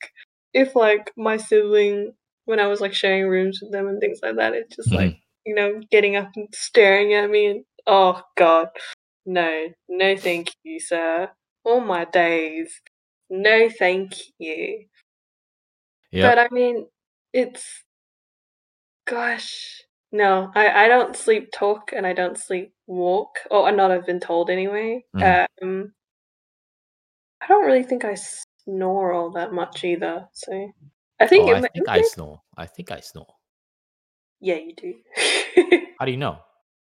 if 0.53 0.75
like 0.75 1.11
my 1.17 1.37
sibling 1.37 2.13
when 2.45 2.59
I 2.59 2.67
was 2.67 2.81
like 2.81 2.93
sharing 2.93 3.27
rooms 3.27 3.59
with 3.61 3.71
them 3.71 3.87
and 3.87 3.99
things 4.01 4.19
like 4.23 4.37
that, 4.37 4.53
it's 4.55 4.75
just 4.75 4.93
like 4.93 5.13
you 5.45 5.55
know 5.55 5.81
getting 5.91 6.15
up 6.17 6.31
and 6.35 6.49
staring 6.53 7.13
at 7.13 7.29
me 7.29 7.47
and 7.47 7.65
oh 7.87 8.21
god, 8.37 8.69
no, 9.25 9.69
no, 9.89 10.17
thank 10.17 10.51
you, 10.63 10.79
sir. 10.79 11.29
All 11.65 11.81
my 11.81 12.05
days, 12.05 12.81
no, 13.33 13.69
thank 13.69 14.13
you. 14.39 14.85
yeah. 16.11 16.29
But 16.29 16.39
I 16.39 16.47
mean, 16.51 16.87
it's 17.33 17.83
gosh, 19.05 19.81
no, 20.11 20.51
I 20.55 20.85
I 20.85 20.87
don't 20.87 21.15
sleep 21.15 21.51
talk 21.51 21.91
and 21.95 22.05
I 22.05 22.13
don't 22.13 22.37
sleep 22.37 22.73
walk, 22.87 23.37
or 23.51 23.71
not 23.71 23.91
I've 23.91 24.05
been 24.05 24.19
told 24.19 24.49
anyway. 24.49 25.03
Mhm. 25.15 25.47
Um, 25.61 25.93
I 27.41 27.47
don't 27.47 27.65
really 27.65 27.83
think 27.83 28.05
I 28.05 28.15
snore 28.15 29.13
all 29.13 29.31
that 29.31 29.51
much 29.53 29.83
either. 29.83 30.27
So 30.33 30.71
I 31.19 31.27
think, 31.27 31.49
Oh, 31.49 31.53
I 31.53 31.61
think 31.61 31.89
I 31.89 32.01
snore. 32.03 32.41
I 32.57 32.65
think 32.67 32.91
I 32.91 32.99
snore. 33.01 33.33
yeah, 34.39 34.55
you 34.55 34.73
do. 34.75 34.93
How 35.99 36.05
do 36.05 36.11
you 36.11 36.17
know? 36.17 36.37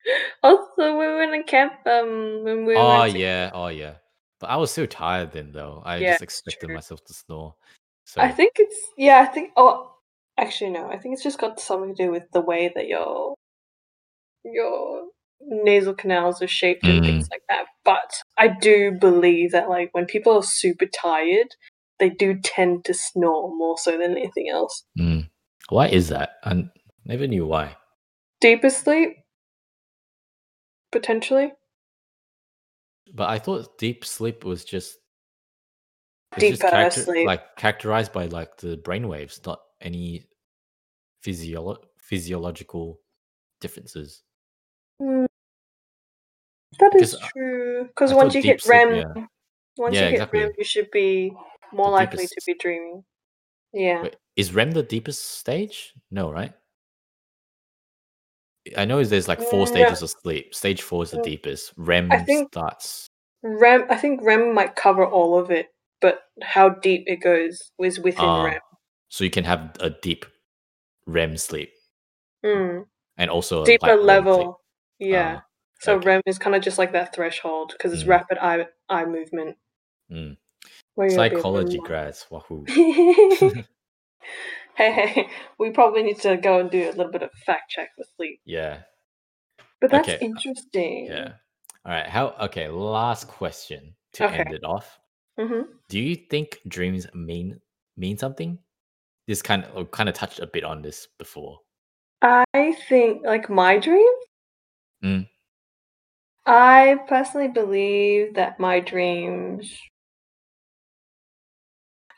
also, 0.42 0.96
we 0.98 1.14
went 1.14 1.34
on 1.34 1.42
camp. 1.44 1.74
Um, 1.86 2.44
when 2.44 2.64
we 2.66 2.76
Oh 2.76 3.04
yeah, 3.04 3.50
oh 3.52 3.68
yeah. 3.68 3.94
But 4.40 4.50
I 4.50 4.56
was 4.56 4.70
so 4.70 4.86
tired 4.86 5.32
then 5.32 5.52
though. 5.52 5.82
I 5.84 5.98
Yeah, 5.98 6.12
just 6.12 6.22
expected 6.22 6.66
true. 6.66 6.74
myself 6.76 7.04
to 7.06 7.14
snore. 7.14 7.54
So 8.04 8.20
I 8.20 8.30
think 8.30 8.52
it's 8.58 8.76
yeah. 8.98 9.20
I 9.20 9.26
think 9.26 9.50
oh, 9.56 9.92
actually 10.38 10.70
no. 10.70 10.88
I 10.88 10.98
think 10.98 11.14
it's 11.14 11.22
just 11.24 11.38
got 11.40 11.60
something 11.60 11.94
to 11.94 12.04
do 12.06 12.10
with 12.12 12.24
the 12.32 12.40
way 12.42 12.70
that 12.74 12.86
your 12.86 13.34
your 14.44 15.02
nasal 15.40 15.94
canals 15.94 16.40
are 16.42 16.46
shaped 16.48 16.84
and 16.84 17.02
things 17.02 17.26
Mm. 17.26 17.30
like 17.30 17.42
that. 17.48 17.66
But 17.84 18.22
I 18.38 18.48
do 18.48 18.92
believe 18.92 19.52
that 19.52 19.68
like 19.68 19.90
when 19.92 20.06
people 20.06 20.34
are 20.36 20.42
super 20.42 20.86
tired, 20.86 21.48
they 21.98 22.10
do 22.10 22.38
tend 22.42 22.84
to 22.86 22.94
snore 22.94 23.54
more 23.56 23.78
so 23.78 23.92
than 23.98 24.12
anything 24.12 24.48
else. 24.50 24.84
mm. 24.98 25.28
why 25.68 25.88
is 25.88 26.08
that? 26.08 26.36
I 26.44 26.68
never 27.04 27.26
knew 27.26 27.46
why. 27.46 27.76
Deeper 28.40 28.70
sleep, 28.70 29.16
potentially. 30.92 31.52
But 33.16 33.30
I 33.30 33.38
thought 33.38 33.78
deep 33.78 34.04
sleep 34.04 34.44
was 34.44 34.64
just 34.64 34.98
Deeper 36.38 36.58
character- 36.68 37.00
sleep. 37.02 37.26
like 37.26 37.56
characterized 37.56 38.12
by 38.12 38.26
like 38.26 38.58
the 38.58 38.76
brainwaves, 38.76 39.44
not 39.46 39.60
any 39.80 40.26
physiolo- 41.24 41.82
physiological 41.98 43.00
differences. 43.60 44.22
Mm. 45.00 45.26
That 46.78 46.94
is 46.96 47.14
uh, 47.14 47.26
true. 47.32 47.84
Because 47.86 48.12
once 48.12 48.34
you 48.34 48.42
hit 48.42 48.58
deep 48.58 48.60
sleep, 48.60 48.70
REM, 48.74 48.94
yeah. 48.96 49.26
once 49.78 49.94
Yeah, 49.94 50.00
you 50.00 50.06
hit 50.06 50.12
exactly. 50.14 50.40
REM, 50.40 50.52
you 50.58 50.64
should 50.64 50.90
be 50.90 51.32
more 51.72 51.86
The 51.86 51.92
likely 51.92 52.26
to 52.26 52.40
be 52.46 52.54
dreaming. 52.54 53.02
Yeah. 53.72 54.02
Wait, 54.02 54.16
is 54.36 54.52
REM 54.52 54.72
the 54.72 54.82
deepest 54.82 55.24
stage? 55.38 55.94
No, 56.10 56.30
right? 56.30 56.52
I 58.76 58.84
know 58.84 59.02
there's 59.04 59.28
like 59.28 59.40
four 59.40 59.60
No. 59.60 59.64
stages 59.66 60.02
of 60.02 60.10
sleep. 60.10 60.54
Stage 60.54 60.82
four 60.82 61.02
is 61.02 61.10
the 61.10 61.18
Mm, 61.18 61.24
deepest. 61.24 61.72
REM 61.76 62.10
think- 62.24 62.48
starts. 62.52 63.06
REM, 63.42 63.86
I 63.90 63.96
think 63.96 64.20
REM 64.22 64.52
might 64.54 64.74
cover 64.76 65.06
all 65.06 65.38
of 65.38 65.50
it, 65.50 65.68
but 66.00 66.20
how 66.42 66.68
deep 66.70 67.04
it 67.06 67.16
goes 67.16 67.70
is 67.78 68.00
within 68.00 68.24
Ah, 68.24 68.44
REM. 68.44 68.60
so 69.08 69.24
you 69.24 69.30
can 69.30 69.44
have 69.44 69.76
a 69.80 69.90
deep 69.90 70.24
REM 71.06 71.36
sleep 71.36 71.72
Mm. 72.44 72.86
and 73.16 73.30
also 73.30 73.62
a 73.62 73.66
Deeper 73.66 73.94
level, 73.96 74.60
yeah. 74.98 75.40
Ah, 75.42 75.46
so 75.80 75.94
okay. 75.96 76.06
REM 76.06 76.22
is 76.26 76.38
kind 76.38 76.56
of 76.56 76.62
just 76.62 76.78
like 76.78 76.92
that 76.92 77.14
threshold 77.14 77.72
because 77.72 77.92
it's 77.92 78.02
Mm. 78.04 78.08
rapid 78.08 78.38
eye 78.38 78.66
eye 78.88 79.04
movement. 79.04 79.56
Mm. 80.10 80.36
Where 80.94 81.08
you'll 81.08 81.16
be 81.16 81.22
able 81.22 81.30
to 81.30 81.36
Psychology 81.36 81.78
grads, 81.78 82.26
wahoo! 82.30 82.64
hey, 84.76 84.92
hey, 85.06 85.28
we 85.58 85.70
probably 85.70 86.02
need 86.02 86.20
to 86.20 86.36
go 86.36 86.60
and 86.60 86.70
do 86.70 86.88
a 86.88 86.92
little 86.92 87.12
bit 87.12 87.22
of 87.22 87.30
fact 87.44 87.70
check 87.70 87.90
with 87.98 88.08
sleep. 88.16 88.40
yeah, 88.44 88.78
But 89.80 89.90
that's 89.90 90.08
Okay, 90.08 90.18
interesting. 90.20 91.06
yeah. 91.06 91.32
All 91.84 91.92
right. 91.92 92.06
How? 92.08 92.34
Okay. 92.42 92.68
Last 92.68 93.28
question 93.28 93.94
to 94.14 94.24
Okay. 94.24 94.38
end 94.38 94.52
it 94.52 94.64
off. 94.64 94.98
hmm 95.38 95.62
Do 95.88 96.00
you 96.00 96.16
think 96.16 96.58
dreams 96.68 97.06
mean 97.14 97.60
mean 97.96 98.18
something? 98.18 98.58
this 99.26 99.42
kind 99.42 99.64
of 99.64 99.90
kind 99.90 100.08
of 100.08 100.14
touched 100.14 100.38
a 100.40 100.46
bit 100.46 100.64
on 100.64 100.82
this 100.82 101.08
before. 101.18 101.58
I 102.22 102.44
think 102.88 103.24
like 103.24 103.50
my 103.50 103.78
dream. 103.78 104.06
Mm. 105.04 105.28
I 106.46 106.98
personally 107.08 107.48
believe 107.48 108.34
that 108.34 108.60
my 108.60 108.80
dreams. 108.80 109.76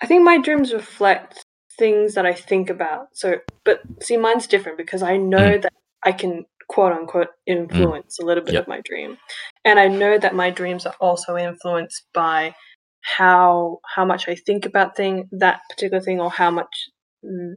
I 0.03 0.07
think 0.07 0.23
my 0.23 0.39
dreams 0.39 0.73
reflect 0.73 1.43
things 1.79 2.15
that 2.15 2.27
I 2.27 2.35
think 2.35 2.71
about. 2.71 3.09
So, 3.15 3.37
but 3.65 3.81
see, 4.03 4.17
mine's 4.17 4.47
different 4.47 4.79
because 4.79 5.03
I 5.03 5.17
know 5.17 5.59
that 5.59 5.73
I 6.05 6.13
can 6.13 6.45
quote 6.69 6.93
unquote 6.93 7.29
influence 7.47 8.19
a 8.19 8.25
little 8.25 8.45
bit 8.45 8.55
Yep. 8.55 8.63
of 8.65 8.69
my 8.69 8.81
dream, 8.85 9.19
and 9.65 9.79
I 9.79 9.89
know 9.89 10.19
that 10.19 10.35
my 10.35 10.51
dreams 10.51 10.87
are 10.87 10.97
also 11.01 11.37
influenced 11.37 12.05
by 12.13 12.55
how 13.03 13.79
how 13.95 14.05
much 14.05 14.29
I 14.29 14.35
think 14.35 14.67
about 14.67 14.97
thing 14.97 15.29
that 15.33 15.61
particular 15.71 16.03
thing 16.03 16.21
or 16.21 16.31
how 16.31 16.51
much 16.51 16.91
mm, 17.25 17.55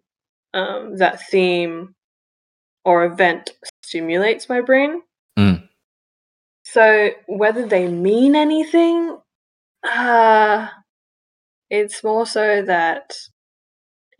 um, 0.54 0.98
that 0.98 1.22
theme 1.30 1.96
or 2.86 3.06
event 3.06 3.52
stimulates 3.84 4.50
my 4.50 4.62
brain. 4.62 5.02
Mm. 5.38 5.68
So 6.64 7.10
whether 7.28 7.68
they 7.68 7.88
mean 7.88 8.36
anything, 8.36 9.18
uh, 9.84 10.68
it's 11.70 12.04
more 12.04 12.26
so 12.26 12.64
that 12.64 13.14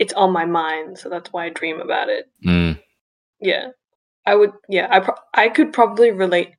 it's 0.02 0.14
on 0.14 0.34
my 0.34 0.46
mind, 0.46 0.98
so 0.98 1.10
that's 1.10 1.32
why 1.32 1.46
I 1.46 1.50
dream 1.50 1.80
about 1.80 2.10
it. 2.10 2.26
Mm. 2.44 2.80
Yeah, 3.40 3.68
I 4.26 4.34
would. 4.34 4.52
Yeah, 4.68 4.88
I 4.90 5.00
pro- 5.00 5.24
I 5.34 5.50
could 5.50 5.72
probably 5.74 6.10
relate 6.12 6.50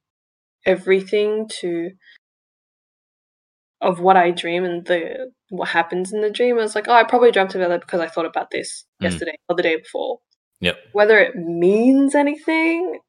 everything 0.65 1.49
to 1.61 1.91
of 3.81 3.99
what 3.99 4.17
I 4.17 4.31
dream 4.31 4.65
and 4.65 4.87
the 4.87 5.33
what 5.49 5.71
happens 5.71 6.13
in 6.13 6.21
the 6.21 6.31
dream. 6.31 6.57
I 6.57 6.63
was 6.63 6.77
like, 6.77 6.87
oh, 6.87 6.93
I 6.95 7.03
probably 7.03 7.33
dreamt 7.33 7.57
about 7.57 7.71
that 7.71 7.81
because 7.81 8.01
I 8.01 8.07
thought 8.07 8.27
about 8.27 8.53
this 8.53 8.85
Mm. 9.01 9.07
yesterday 9.11 9.35
or 9.49 9.57
the 9.57 9.63
day 9.65 9.77
before. 9.77 10.21
Yep. 10.61 10.77
Whether 10.93 11.19
it 11.19 11.35
means 11.35 12.15
anything, 12.15 13.01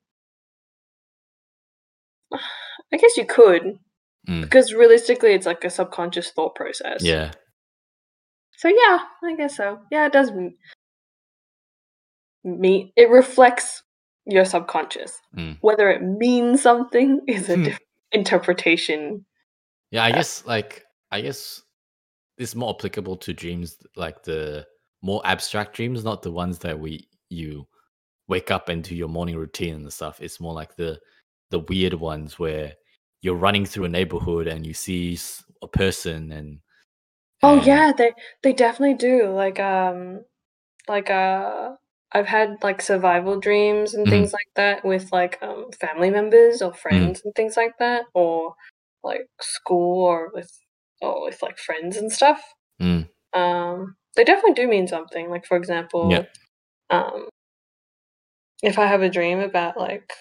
I 2.33 2.97
guess 2.97 3.15
you 3.17 3.25
could 3.25 3.77
Mm. 4.27 4.41
because 4.41 4.73
realistically, 4.73 5.33
it's 5.33 5.45
like 5.45 5.63
a 5.65 5.69
subconscious 5.69 6.31
thought 6.31 6.55
process. 6.55 7.03
Yeah. 7.03 7.31
So 8.63 8.69
yeah, 8.69 8.99
I 9.25 9.35
guess 9.35 9.57
so. 9.57 9.79
Yeah, 9.91 10.05
it 10.05 10.13
does 10.13 10.29
m- 10.29 10.55
mean 12.45 12.93
it 12.95 13.09
reflects 13.09 13.83
your 14.25 14.45
subconscious. 14.45 15.19
Mm. 15.37 15.57
Whether 15.59 15.89
it 15.89 16.01
means 16.01 16.61
something 16.61 17.19
is 17.27 17.49
a 17.49 17.55
Hmm. 17.57 17.63
different 17.63 17.89
interpretation. 18.13 19.25
Yeah, 19.91 20.05
I 20.05 20.13
guess 20.13 20.45
like 20.45 20.85
I 21.11 21.19
guess 21.19 21.61
it's 22.37 22.55
more 22.55 22.73
applicable 22.73 23.17
to 23.17 23.33
dreams 23.33 23.75
like 23.97 24.23
the 24.23 24.65
more 25.01 25.21
abstract 25.25 25.75
dreams, 25.75 26.05
not 26.05 26.21
the 26.21 26.31
ones 26.31 26.59
that 26.59 26.79
we 26.79 27.09
you 27.29 27.67
wake 28.29 28.49
up 28.49 28.69
and 28.69 28.81
do 28.81 28.95
your 28.95 29.09
morning 29.09 29.35
routine 29.35 29.73
and 29.75 29.91
stuff. 29.91 30.21
It's 30.21 30.39
more 30.39 30.53
like 30.53 30.77
the 30.77 31.01
the 31.51 31.59
weird 31.59 31.95
ones 31.95 32.39
where 32.39 32.75
you're 33.21 33.35
running 33.35 33.65
through 33.65 33.83
a 33.83 33.89
neighborhood 33.89 34.47
and 34.47 34.65
you 34.65 34.73
see 34.73 35.19
a 35.61 35.67
person 35.67 36.31
and 36.31 36.59
Oh 37.43 37.57
and- 37.57 37.65
yeah, 37.65 37.91
they 37.95 38.13
they 38.41 38.53
definitely 38.53 38.95
do. 38.95 39.29
Like 39.29 39.59
um 39.59 40.25
like 40.87 41.09
uh 41.09 41.75
I've 42.11 42.27
had 42.27 42.57
like 42.63 42.81
survival 42.81 43.39
dreams 43.39 43.93
and 43.93 44.05
Mhm. 44.05 44.09
things 44.09 44.33
like 44.33 44.49
that 44.55 44.85
with 44.85 45.11
like 45.11 45.39
um 45.41 45.71
family 45.79 46.09
members 46.09 46.61
or 46.61 46.73
friends 46.73 47.21
and 47.25 47.33
things 47.35 47.57
like 47.57 47.77
that 47.79 48.05
or 48.13 48.55
like 49.03 49.27
school 49.41 50.03
or 50.05 50.31
with 50.33 50.51
or 51.01 51.23
with 51.25 51.41
like 51.41 51.57
friends 51.57 51.97
and 51.97 52.11
stuff. 52.11 52.41
Mm. 52.81 53.09
Um 53.33 53.95
they 54.15 54.23
definitely 54.23 54.53
do 54.53 54.67
mean 54.67 54.87
something. 54.87 55.29
Like 55.29 55.45
for 55.45 55.57
example, 55.57 56.11
Yeah. 56.11 56.25
um 56.89 57.29
if 58.61 58.79
I 58.79 58.85
have 58.87 59.01
a 59.01 59.09
dream 59.09 59.39
about 59.39 59.77
like 59.77 60.13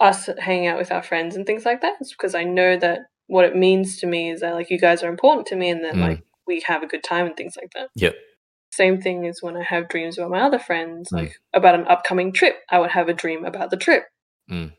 us 0.00 0.28
hanging 0.38 0.66
out 0.66 0.78
with 0.78 0.90
our 0.92 1.02
friends 1.02 1.36
and 1.36 1.46
things 1.46 1.64
like 1.64 1.80
that, 1.82 1.96
it's 2.00 2.12
because 2.12 2.34
I 2.34 2.44
know 2.44 2.76
that 2.78 3.00
what 3.26 3.44
it 3.44 3.56
means 3.56 3.98
to 3.98 4.06
me 4.06 4.30
is 4.30 4.40
that 4.40 4.54
like 4.54 4.70
you 4.70 4.78
guys 4.78 5.02
are 5.02 5.08
important 5.10 5.46
to 5.48 5.56
me 5.56 5.70
and 5.70 5.84
that 5.84 5.94
Mm. 5.94 6.22
We 6.54 6.60
have 6.66 6.82
a 6.82 6.86
good 6.86 7.02
time 7.02 7.26
and 7.26 7.36
things 7.36 7.54
like 7.60 7.70
that. 7.74 7.88
Yep. 7.96 8.14
Same 8.70 9.00
thing 9.00 9.24
is 9.26 9.42
when 9.42 9.56
I 9.56 9.62
have 9.62 9.88
dreams 9.88 10.16
about 10.18 10.30
my 10.30 10.40
other 10.40 10.58
friends, 10.58 11.10
Mm. 11.10 11.16
like 11.18 11.32
about 11.52 11.74
an 11.74 11.86
upcoming 11.86 12.32
trip. 12.32 12.56
I 12.70 12.78
would 12.78 12.90
have 12.90 13.08
a 13.08 13.14
dream 13.14 13.44
about 13.44 13.70
the 13.70 13.76
trip. 13.76 14.04
Mm. 14.50 14.72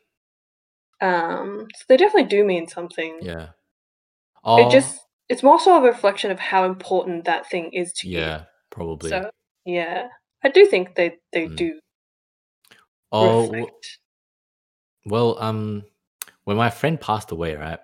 Um, 1.02 1.68
so 1.76 1.84
they 1.90 1.98
definitely 1.98 2.30
do 2.30 2.44
mean 2.44 2.68
something. 2.68 3.20
Yeah. 3.22 3.50
It 4.46 4.70
just 4.72 5.00
it's 5.30 5.44
more 5.44 5.60
so 5.60 5.78
a 5.78 5.82
reflection 5.82 6.32
of 6.32 6.40
how 6.40 6.66
important 6.66 7.26
that 7.26 7.50
thing 7.50 7.72
is 7.74 7.94
to 7.94 8.10
you. 8.10 8.20
yeah, 8.20 8.44
probably. 8.70 9.10
So 9.10 9.30
yeah, 9.66 10.08
I 10.44 10.50
do 10.50 10.66
think 10.66 10.96
they 10.96 11.18
they 11.32 11.48
Mm. 11.48 11.56
do 11.56 11.80
oh, 13.12 13.42
reflect. 13.42 14.00
well, 15.06 15.38
um, 15.42 15.84
when 16.44 16.58
my 16.58 16.70
friend 16.70 17.00
passed 17.00 17.32
away, 17.32 17.56
right? 17.56 17.80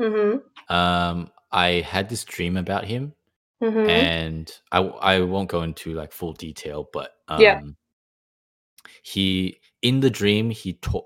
Mm-hmm. 0.00 0.74
Um, 0.74 1.30
I 1.52 1.68
had 1.82 2.08
this 2.08 2.24
dream 2.24 2.56
about 2.56 2.84
him, 2.86 3.14
Mm-hmm. 3.62 3.88
and 3.88 4.52
I 4.72 4.78
I 4.80 5.20
won't 5.20 5.48
go 5.48 5.62
into 5.62 5.94
like 5.94 6.10
full 6.12 6.32
detail, 6.32 6.88
but 6.92 7.12
um, 7.28 7.40
Yeah. 7.40 7.60
he 9.04 9.60
in 9.82 10.00
the 10.00 10.10
dream 10.10 10.50
he 10.50 10.72
told 10.74 11.04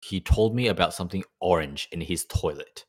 he 0.00 0.20
told 0.20 0.54
me 0.54 0.68
about 0.68 0.94
something 0.94 1.24
orange 1.40 1.88
in 1.90 2.00
his 2.00 2.24
toilet, 2.26 2.86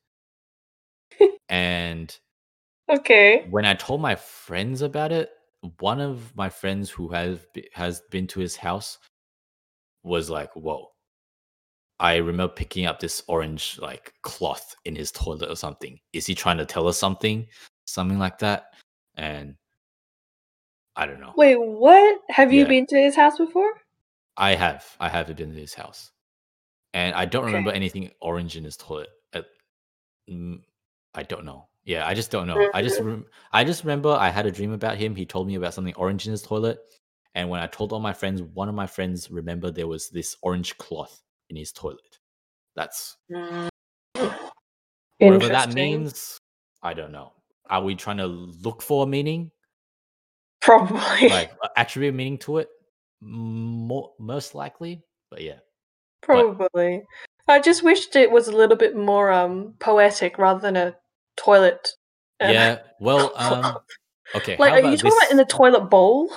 and 1.49 2.15
okay. 2.89 3.47
when 3.49 3.65
I 3.65 3.73
told 3.73 3.99
my 3.99 4.15
friends 4.15 4.83
about 4.83 5.11
it, 5.11 5.31
one 5.79 5.99
of 5.99 6.35
my 6.35 6.49
friends 6.49 6.91
who 6.91 7.07
has 7.09 7.39
has 7.73 8.01
been 8.11 8.27
to 8.27 8.39
his 8.39 8.55
house 8.55 8.99
was 10.03 10.29
like, 10.29 10.55
"Whoa." 10.55 10.91
I 11.99 12.15
remember 12.17 12.53
picking 12.53 12.85
up 12.85 12.99
this 12.99 13.23
orange 13.27 13.77
like 13.81 14.13
cloth 14.21 14.73
in 14.85 14.95
his 14.95 15.11
toilet 15.11 15.49
or 15.49 15.55
something. 15.55 15.99
Is 16.13 16.25
he 16.27 16.33
trying 16.35 16.57
to 16.59 16.65
tell 16.65 16.87
us 16.87 16.97
something? 16.97 17.45
Something 17.87 18.19
like 18.19 18.37
that. 18.39 18.67
And 19.19 19.55
I 20.95 21.05
don't 21.05 21.19
know. 21.19 21.33
Wait, 21.35 21.57
what? 21.57 22.21
Have 22.29 22.53
you 22.53 22.61
Yeah. 22.61 22.69
been 22.69 22.85
to 22.87 22.97
his 22.97 23.15
house 23.17 23.37
before? 23.37 23.71
I 24.37 24.55
have. 24.55 24.85
I 24.99 25.09
have 25.09 25.27
been 25.27 25.53
to 25.53 25.59
his 25.59 25.73
house. 25.73 26.11
And 26.93 27.13
I 27.13 27.25
don't 27.25 27.45
remember 27.45 27.71
anything 27.71 28.11
orange 28.21 28.55
in 28.55 28.63
his 28.63 28.77
toilet. 28.77 29.09
Uh, 29.33 29.41
mm, 30.29 30.61
I 31.13 31.23
don't 31.23 31.43
know. 31.45 31.67
Yeah, 31.83 32.07
I 32.07 32.13
just 32.13 32.31
don't 32.31 32.47
know. 32.47 32.69
I 32.73 32.81
just 32.81 32.99
rem- 33.01 33.25
I 33.51 33.63
just 33.65 33.83
remember 33.83 34.09
I 34.11 34.29
had 34.29 34.45
a 34.45 34.51
dream 34.51 34.71
about 34.71 34.97
him. 34.97 35.15
He 35.15 35.25
told 35.25 35.47
me 35.47 35.55
about 35.55 35.73
something 35.73 35.93
orange 35.95 36.25
in 36.25 36.31
his 36.31 36.41
toilet. 36.41 36.79
And 37.35 37.49
when 37.49 37.61
I 37.61 37.67
told 37.67 37.91
all 37.91 37.99
my 37.99 38.13
friends, 38.13 38.41
one 38.41 38.69
of 38.69 38.75
my 38.75 38.87
friends 38.87 39.29
remembered 39.29 39.75
there 39.75 39.87
was 39.87 40.09
this 40.09 40.37
orange 40.41 40.77
cloth 40.77 41.21
in 41.49 41.57
his 41.57 41.71
toilet. 41.73 42.19
That's 42.75 43.17
Mm. 43.29 43.69
whatever 45.19 45.49
that 45.49 45.73
means. 45.73 46.37
I 46.81 46.93
don't 46.93 47.11
know. 47.11 47.33
Are 47.69 47.83
we 47.83 47.95
trying 47.95 48.17
to 48.17 48.25
look 48.27 48.81
for 48.81 49.03
a 49.03 49.07
meaning, 49.07 49.51
Probably. 50.61 51.29
like 51.29 51.51
attribute 51.77 52.15
meaning 52.15 52.37
to 52.39 52.57
it? 52.57 52.69
More, 53.21 54.11
most 54.19 54.55
likely, 54.55 55.03
but 55.29 55.41
yeah. 55.41 55.59
Probably. 56.21 57.03
I 57.47 57.59
just 57.59 57.83
wished 57.83 58.15
it 58.15 58.31
was 58.31 58.47
a 58.47 58.55
little 58.55 58.77
bit 58.77 58.95
more 58.95 59.31
um 59.31 59.73
poetic 59.79 60.37
rather 60.37 60.59
than 60.59 60.75
a 60.75 60.95
toilet. 61.37 61.89
um, 62.39 62.51
Yeah. 62.51 62.79
Well, 62.99 63.31
um, 63.37 63.77
okay. 64.35 64.55
like, 64.57 64.71
are 64.83 64.89
you 64.89 64.97
talking 64.97 65.17
about 65.17 65.31
in 65.31 65.37
the 65.37 65.45
toilet 65.45 65.89
bowl? 65.89 66.29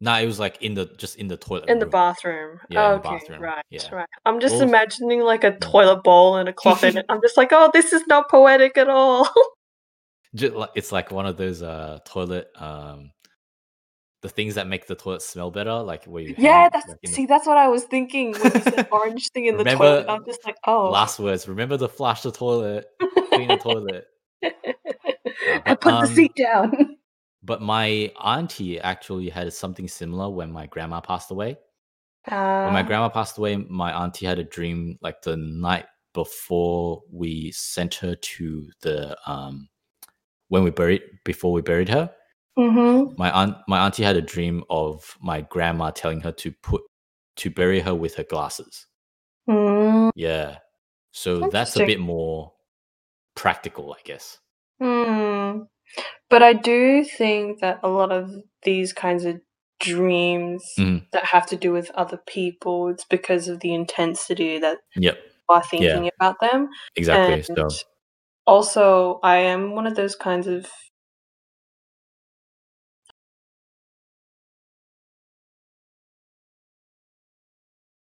No, 0.00 0.14
it 0.14 0.26
was 0.26 0.38
like 0.38 0.62
in 0.62 0.74
the 0.74 0.86
just 0.96 1.16
in 1.16 1.26
the 1.26 1.36
toilet 1.36 1.68
In 1.68 1.80
the 1.80 1.86
bathroom. 1.86 2.60
Yeah, 2.70 2.90
the 2.90 2.94
okay, 3.00 3.08
bathroom. 3.18 3.42
right, 3.42 3.64
Yeah. 3.70 3.80
right. 3.92 4.06
I'm 4.24 4.38
just 4.40 4.54
Well, 4.54 4.62
imagining 4.62 5.20
like 5.22 5.42
a 5.42 5.58
toilet 5.58 6.04
bowl 6.04 6.36
and 6.36 6.48
a 6.48 6.52
cloth 6.52 6.84
in 6.84 6.98
it. 6.98 7.06
I'm 7.08 7.20
just 7.20 7.36
like, 7.36 7.48
oh, 7.52 7.70
this 7.72 7.92
is 7.92 8.06
not 8.06 8.28
poetic 8.30 8.78
at 8.78 8.88
all. 8.88 9.28
Ju- 10.34 10.50
like- 10.50 10.70
It's 10.74 10.92
like 10.92 11.10
one 11.10 11.26
of 11.26 11.36
those 11.36 11.62
uh 11.62 11.98
toilet 12.04 12.50
um 12.56 13.12
the 14.20 14.28
things 14.28 14.56
that 14.56 14.66
make 14.66 14.86
the 14.86 14.94
toilet 14.96 15.22
smell 15.22 15.50
better, 15.50 15.74
like 15.74 16.04
where 16.04 16.22
you 16.22 16.34
yeah, 16.38 16.66
it, 16.66 16.72
that's 16.72 16.88
like, 16.88 16.98
in 17.02 17.10
the 17.10 17.14
see, 17.14 17.26
that's 17.26 17.46
what 17.46 17.56
I 17.56 17.68
was 17.68 17.84
thinking 17.84 18.32
when 18.32 18.52
you 18.52 18.62
said 18.62 18.88
orange 18.92 19.30
thing 19.30 19.46
in 19.46 19.56
the 19.56 19.64
toilet. 19.64 20.06
I'm 20.08 20.24
just 20.24 20.44
like, 20.44 20.56
oh. 20.66 20.90
last 20.90 21.20
words. 21.20 21.46
Remember 21.46 21.78
to 21.78 21.88
flush 21.88 22.22
the 22.22 22.32
toilet, 22.32 22.86
clean 23.32 23.48
the 23.48 23.56
toilet. 23.56 24.06
Uh, 24.44 24.48
I 25.66 25.68
but 25.68 25.80
put 25.80 25.90
the 26.00 26.06
um, 26.06 26.14
seat 26.14 26.34
down. 26.34 26.96
but 27.44 27.62
my 27.62 28.12
auntie 28.22 28.80
actually 28.80 29.28
had 29.28 29.52
something 29.52 29.86
similar 29.86 30.28
when 30.28 30.50
my 30.50 30.66
grandma 30.66 31.00
passed 31.00 31.30
away. 31.30 31.56
When 32.26 32.72
my 32.72 32.80
Ah, 32.80 32.86
grandma 32.86 33.08
passed 33.08 33.38
away, 33.38 33.56
my 33.56 33.92
auntie 33.92 34.26
had 34.26 34.38
a 34.40 34.44
dream 34.44 34.98
like 35.00 35.22
the 35.22 35.36
night 35.36 35.86
before 36.12 37.02
we 37.12 37.52
sent 37.52 37.94
her 37.94 38.16
to 38.16 38.68
the 38.82 39.16
um 39.30 39.68
when 40.48 40.64
we 40.64 40.70
buried 40.70 41.02
before 41.24 41.52
we 41.52 41.62
buried 41.62 41.88
her. 41.88 42.10
mm-hmm. 42.58 43.14
My 43.16 43.30
aunt 43.30 43.56
my 43.68 43.84
auntie 43.84 44.02
had 44.04 44.16
a 44.16 44.22
dream 44.22 44.64
of 44.70 45.16
my 45.20 45.42
grandma 45.42 45.90
telling 45.90 46.20
her 46.22 46.32
to 46.32 46.52
put 46.62 46.82
to 47.36 47.50
bury 47.50 47.80
her 47.80 47.94
with 47.94 48.14
her 48.16 48.24
glasses. 48.24 48.86
mm 49.48 50.10
Yeah. 50.14 50.58
So 51.12 51.48
that's 51.50 51.76
a 51.76 51.86
bit 51.86 52.00
more 52.00 52.52
practical, 53.34 53.92
I 53.92 54.00
guess. 54.04 54.38
Hmm. 54.80 55.62
But 56.30 56.42
I 56.42 56.52
do 56.52 57.04
think 57.04 57.60
that 57.60 57.80
a 57.82 57.88
lot 57.88 58.12
of 58.12 58.30
these 58.62 58.92
kinds 58.92 59.24
of 59.24 59.40
dreams 59.80 60.62
Mhm. 60.78 61.06
that 61.12 61.24
have 61.24 61.46
to 61.46 61.56
do 61.56 61.72
with 61.72 61.90
other 61.92 62.18
people. 62.26 62.88
It's 62.88 63.04
because 63.04 63.48
of 63.48 63.60
the 63.60 63.72
intensity 63.74 64.58
that 64.58 64.78
Yep. 64.96 65.18
are 65.48 65.62
thinking 65.62 66.10
about 66.16 66.40
them. 66.40 66.68
Exactly. 66.96 67.34
And 67.34 67.44
so 67.46 67.68
also, 68.48 69.20
I 69.22 69.36
am 69.38 69.76
one 69.76 69.86
of 69.86 69.96
those 69.96 70.16
kinds 70.16 70.48
of 70.48 70.66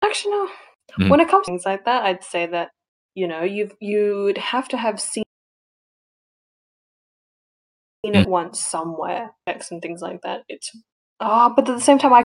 actually 0.04 0.32
no. 0.32 0.48
Mhm. 0.98 1.10
When 1.10 1.20
it 1.20 1.28
comes 1.28 1.46
to 1.46 1.52
things 1.52 1.66
like 1.66 1.84
that, 1.84 2.04
I'd 2.04 2.24
say 2.24 2.46
that 2.46 2.70
you 3.14 3.28
know 3.28 3.42
you've 3.42 3.74
you'd 3.80 4.38
have 4.38 4.68
to 4.68 4.76
have 4.76 5.00
seen 5.00 5.24
seen 8.04 8.14
Mm. 8.14 8.22
it 8.22 8.28
once 8.28 8.60
somewhere, 8.64 9.32
and 9.46 9.82
things 9.82 10.00
like 10.02 10.20
that. 10.22 10.44
It's 10.48 10.70
ah, 11.20 11.48
but 11.50 11.68
at 11.68 11.74
the 11.74 11.80
same 11.80 11.98
time, 11.98 12.12
I 12.12 12.22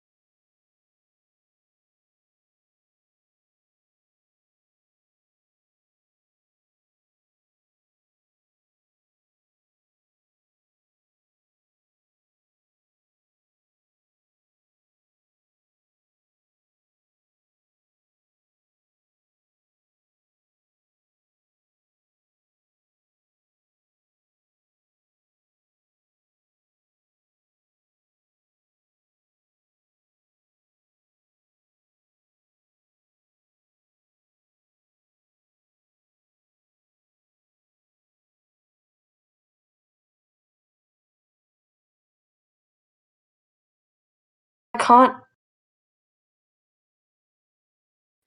can't. 44.86 45.16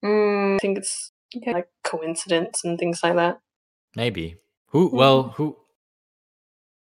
Mm, 0.03 0.55
I 0.55 0.57
think 0.59 0.77
it's 0.77 1.11
yeah, 1.33 1.51
like 1.51 1.69
coincidence 1.83 2.63
and 2.63 2.77
things 2.77 3.01
like 3.03 3.15
that. 3.15 3.39
maybe 3.95 4.37
who? 4.67 4.89
Well, 4.93 5.29
who? 5.29 5.57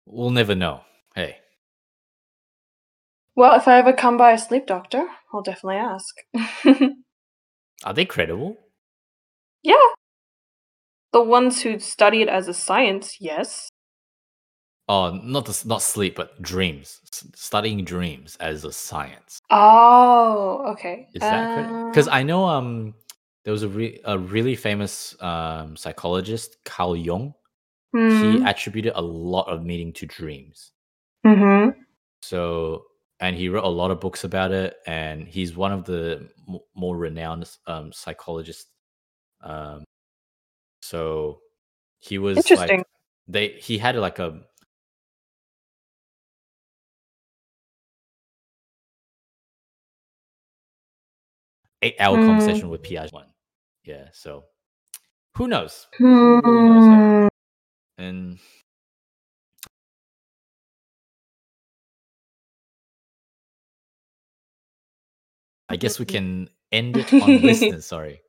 We'll 0.07 0.31
never 0.31 0.55
know. 0.55 0.83
Hey. 1.15 1.39
Well, 3.37 3.55
if 3.59 3.67
I 3.67 3.79
ever 3.79 3.93
come 3.93 4.17
by 4.17 4.33
a 4.33 4.39
sleep 4.39 4.67
doctor, 4.67 5.07
I'll 5.33 5.43
definitely 5.43 5.77
ask. 5.77 6.15
Are 7.85 7.95
they 7.95 8.05
credible? 8.05 8.57
yeah. 9.62 9.75
The 11.12 11.23
ones 11.23 11.62
who 11.62 11.79
study 11.79 12.23
it 12.23 12.29
as 12.29 12.49
a 12.49 12.55
science, 12.55 13.19
yes. 13.21 13.69
Oh, 14.89 15.12
not 15.22 15.47
the, 15.47 15.62
not 15.66 15.82
sleep, 15.82 16.16
but 16.16 16.41
dreams. 16.43 17.01
S- 17.12 17.26
studying 17.35 17.85
dreams 17.85 18.37
as 18.41 18.64
a 18.64 18.72
science. 18.72 19.41
Oh, 19.51 20.72
okay. 20.72 21.09
Is 21.14 21.28
that 21.30 21.51
credible? 21.51 21.80
Because 21.93 22.09
Uh, 22.09 22.12
I 22.12 22.22
know 22.22 22.47
um 22.47 22.95
there 23.45 23.53
was 23.53 23.62
a 23.62 23.68
re- 23.68 24.01
a 24.05 24.18
really 24.18 24.57
famous 24.57 25.16
um 25.22 25.76
psychologist 25.76 26.59
Carl 26.64 26.97
Jung. 26.97 27.35
He 28.07 28.39
hmm, 28.39 28.45
attributed 28.45 28.93
a 28.97 29.03
lot 29.03 29.49
of 29.49 29.64
meaning 29.64 29.93
to 29.95 30.07
dreams. 30.07 30.72
Mm-hmm. 31.26 31.70
So 32.22 32.85
and 33.20 33.37
he 33.37 33.49
wrote 33.49 33.64
a 33.64 33.68
lot 33.68 33.91
of 33.91 34.01
books 34.01 34.24
about 34.24 34.53
it, 34.53 34.76
and 34.87 35.26
he's 35.28 35.57
one 35.57 35.72
of 35.72 35.85
the 35.85 36.28
m- 36.49 36.59
more 36.74 36.97
renowned 36.97 37.51
um, 37.66 37.93
psychologists. 37.93 38.70
Um, 39.43 39.85
so 40.82 41.41
he 42.01 42.18
was 42.18 42.39
Interesting. 42.39 42.78
like 42.78 42.85
they 43.28 43.51
he 43.51 43.78
had 43.78 43.97
like 43.97 44.18
a 44.18 44.41
eight 51.85 51.97
hour 52.01 52.18
Mm. 52.18 52.26
conversation 52.26 52.70
with 52.70 52.82
Piaget 52.82 53.12
one. 53.12 53.28
Yeah, 53.85 54.09
so 54.12 54.45
who 55.37 55.49
knows? 55.49 55.89
Who 55.99 56.62
knows? 56.62 56.89
Hmm. 56.89 57.28
And 57.99 58.39
I 65.70 65.76
guess 65.76 66.01
we 66.01 66.07
can 66.07 66.51
end 66.72 66.97
it 66.99 67.14
on 67.20 67.43
listeners. 67.43 67.87
Sorry. 67.87 68.22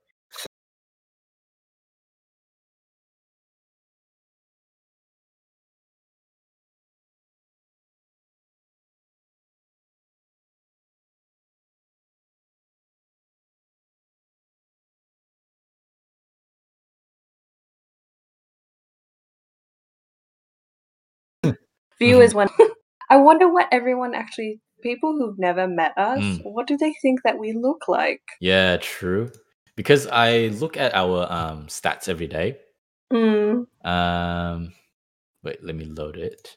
Viewers 22.00 22.34
when 22.34 22.50
I 23.10 23.18
wonder 23.18 23.48
what 23.52 23.68
everyone 23.72 24.14
actually 24.16 24.60
people 24.82 25.14
who've 25.18 25.40
never 25.40 25.68
met 25.68 25.98
us, 25.98 26.20
Mm. 26.20 26.44
what 26.44 26.68
do 26.68 26.78
they 26.78 26.94
think 27.02 27.22
that 27.24 27.40
we 27.40 27.54
look 27.54 27.88
like? 27.88 28.22
Yeah, 28.40 28.78
true. 28.78 29.32
Because 29.76 30.08
I 30.08 30.48
look 30.60 30.78
at 30.78 30.94
our 30.94 31.26
um, 31.32 31.68
stats 31.68 32.08
every 32.08 32.28
day. 32.28 32.58
Mm. 33.12 33.66
Um, 33.84 34.74
wait, 35.44 35.64
let 35.64 35.76
me 35.76 35.86
load 35.86 36.18
it. 36.18 36.56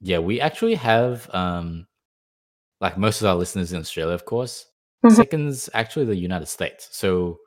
Yeah, 0.00 0.18
we 0.18 0.40
actually 0.40 0.74
have 0.74 1.28
um, 1.34 1.86
like 2.80 2.98
most 2.98 3.20
of 3.20 3.26
our 3.28 3.36
listeners 3.36 3.72
in 3.72 3.80
Australia, 3.80 4.14
of 4.14 4.24
course. 4.24 4.66
Mhm. 5.04 5.12
Second's 5.16 5.70
actually 5.74 6.06
the 6.06 6.16
United 6.16 6.46
States. 6.46 6.88
So, 6.92 7.38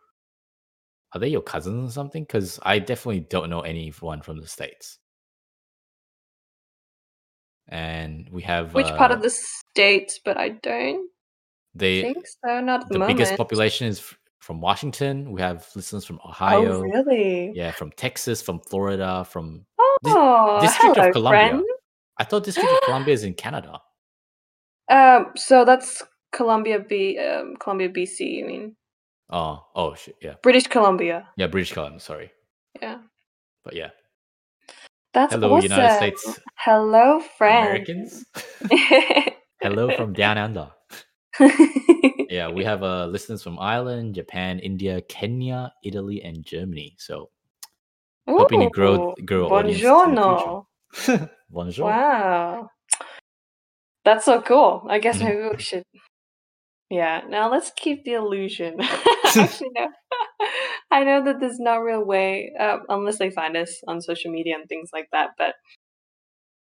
are 1.14 1.20
they 1.20 1.30
your 1.30 1.42
cousins 1.42 1.90
or 1.90 1.94
something? 1.94 2.24
Because 2.24 2.60
I 2.64 2.80
definitely 2.80 3.22
don't 3.22 3.50
know 3.50 3.62
anyone 3.62 4.22
from 4.22 4.40
the 4.42 4.48
states. 4.48 5.00
And 7.68 8.30
we 8.32 8.44
have 8.44 8.74
Which 8.74 8.88
part 8.96 9.12
uh, 9.12 9.16
of 9.16 9.22
the 9.22 9.30
states, 9.30 10.20
but 10.24 10.38
I 10.38 10.50
don't 10.50 11.10
they 11.74 12.02
think 12.02 12.26
so, 12.28 12.62
not 12.62 12.82
at 12.84 12.88
the, 12.90 12.94
the 12.94 13.00
moment. 13.00 13.18
biggest 13.18 13.36
population 13.38 13.88
is 13.88 14.14
from 14.40 14.62
Washington. 14.62 15.32
We 15.32 15.42
have 15.42 15.68
listeners 15.76 16.06
from 16.06 16.20
Ohio. 16.26 16.60
Oh, 16.60 16.66
Ohio. 16.66 16.82
really? 16.82 17.52
Yeah, 17.56 17.72
from 17.72 17.92
Texas, 17.92 18.42
from 18.42 18.60
Florida, 18.60 19.26
from 19.26 19.66
Oh, 20.06 20.60
District 20.62 20.96
hello, 20.96 21.08
of 21.08 21.14
Columbia. 21.14 21.50
friend. 21.50 21.64
I 22.18 22.24
thought 22.24 22.44
District 22.44 22.72
of 22.72 22.80
Columbia 22.82 23.14
is 23.14 23.24
in 23.24 23.34
Canada. 23.34 23.80
Um, 24.90 25.32
so 25.36 25.66
that's 25.66 26.04
Columbia 26.32 26.80
B, 26.80 27.18
um, 27.18 27.56
Columbia, 27.60 27.90
BC. 27.90 28.20
You 28.20 28.46
mean 28.46 28.76
Oh, 29.32 29.66
oh 29.76 29.96
shit, 29.96 30.16
yeah, 30.22 30.36
British 30.44 30.68
Columbia? 30.68 31.28
yeah, 31.38 31.48
British 31.48 31.74
Columbia. 31.74 32.00
Sorry, 32.00 32.32
Yeah, 32.80 33.00
but 33.64 33.76
yeah, 33.76 33.90
that's 35.16 35.34
hello, 35.34 35.56
awesome. 35.56 35.72
United 35.72 35.96
States 35.98 36.40
Hello, 36.58 37.20
friends. 37.38 37.66
Americans. 37.66 38.26
hello 39.64 39.92
from 39.92 40.14
down 40.14 40.38
under. 40.38 40.70
Yeah, 42.30 42.50
we 42.50 42.64
have 42.66 42.84
uh, 42.84 43.06
listeners 43.06 43.44
from 43.44 43.60
Ireland, 43.60 44.16
Japan, 44.16 44.60
India, 44.60 45.00
Kenya, 45.02 45.72
Italy, 45.84 46.22
and 46.24 46.44
Germany. 46.44 46.96
So 46.98 47.30
hoping 48.28 48.60
to 48.62 48.68
grow 48.68 48.96
Ooh, 48.96 49.16
grow 49.26 49.46
our 49.48 49.60
audience 49.64 49.82
buongiorno. 49.82 50.66
Bonjour. 51.50 51.86
Wow. 51.86 52.70
That's 54.04 54.26
so 54.26 54.42
cool. 54.42 54.86
I 54.90 55.00
guess 55.00 55.18
Mhm. 55.18 55.26
maybe 55.26 55.48
we 55.56 55.62
should. 55.64 55.84
Yeah, 56.90 57.22
now 57.30 57.50
let's 57.52 57.72
keep 57.76 58.04
the 58.04 58.14
illusion. 58.14 58.78
Actually, 58.82 59.70
no. 59.76 59.88
I 60.96 61.04
know 61.04 61.24
that 61.26 61.40
there's 61.40 61.60
no 61.60 61.78
real 61.80 62.04
way, 62.04 62.54
uh, 62.60 62.78
unless 62.90 63.18
they 63.20 63.30
find 63.30 63.56
us 63.58 63.72
on 63.88 64.02
social 64.02 64.32
media 64.32 64.56
and 64.60 64.68
things 64.70 64.90
like 64.94 65.10
that, 65.12 65.32
but 65.38 65.54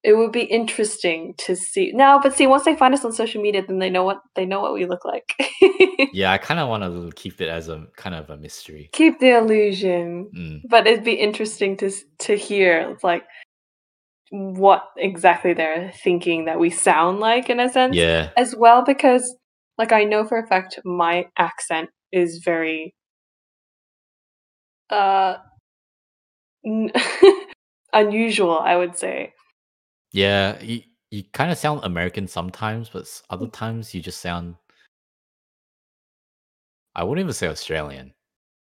it 0.04 0.14
would 0.18 0.32
be 0.32 0.44
interesting 0.44 1.36
to 1.46 1.56
see. 1.56 1.92
No, 1.94 2.20
but 2.24 2.34
see, 2.36 2.48
once 2.48 2.66
they 2.66 2.76
find 2.76 2.94
us 2.94 3.06
on 3.06 3.12
social 3.12 3.42
media, 3.42 3.64
then 3.68 3.78
they 3.80 3.90
know 3.90 4.04
what 4.04 4.20
they 4.36 4.46
know 4.46 4.60
what 4.62 4.74
we 4.74 4.86
look 4.86 5.06
like. 5.06 5.30
Yeah, 6.14 6.32
I 6.34 6.40
kind 6.40 6.60
of 6.60 6.68
want 6.68 6.84
to 6.84 7.12
keep 7.16 7.40
it 7.40 7.48
as 7.48 7.70
a 7.70 7.86
kind 7.96 8.16
of 8.16 8.30
a 8.30 8.36
mystery. 8.36 8.90
keep 8.92 9.20
the 9.20 9.38
illusion. 9.38 10.30
Mm. 10.36 10.62
but 10.70 10.86
it'd 10.88 11.06
be 11.06 11.14
interesting 11.14 11.78
to 11.78 11.92
to 12.26 12.36
hear 12.36 12.98
like 13.04 13.24
what 14.32 14.84
exactly 14.98 15.54
they're 15.54 15.92
thinking 16.04 16.46
that 16.46 16.60
we 16.60 16.70
sound 16.70 17.20
like 17.20 17.50
in 17.50 17.60
a 17.60 17.70
sense 17.70 17.96
Yeah, 17.96 18.30
as 18.38 18.56
well 18.56 18.84
because 18.84 19.36
like 19.78 19.92
i 19.92 20.04
know 20.04 20.26
for 20.26 20.38
a 20.40 20.48
fact 20.48 20.80
my 20.86 21.26
accent 21.38 21.90
is 22.12 22.42
very 22.44 22.94
uh 24.92 25.38
n- 26.66 26.92
unusual 27.94 28.60
i 28.60 28.76
would 28.76 28.98
say 28.98 29.34
yeah. 30.14 30.58
y- 30.62 30.86
you 31.10 31.24
kind 31.34 31.52
of 31.52 31.58
sound 31.58 31.82
American 31.84 32.28
sometimes, 32.28 32.90
but 32.90 33.06
other 33.30 33.46
Mm. 33.48 33.54
times 33.54 33.94
you 33.94 34.02
just 34.02 34.22
sound. 34.22 34.56
I 36.96 37.04
wouldn't 37.04 37.24
even 37.24 37.34
say 37.34 37.48
Australian. 37.48 38.14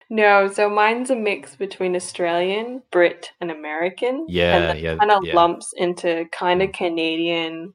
No, 0.09 0.47
so 0.47 0.69
mine's 0.69 1.09
a 1.09 1.15
mix 1.15 1.55
between 1.55 1.95
Australian, 1.95 2.81
Brit, 2.91 3.31
and 3.41 3.51
American, 3.51 4.25
Yeah, 4.29 4.73
then 4.73 4.77
yeah, 4.83 4.95
kind 4.97 5.11
of 5.11 5.23
yeah. 5.25 5.35
lumps 5.35 5.73
into 5.77 6.25
kind 6.31 6.61
of 6.61 6.69
Mm. 6.69 6.73
Canadian. 6.73 7.73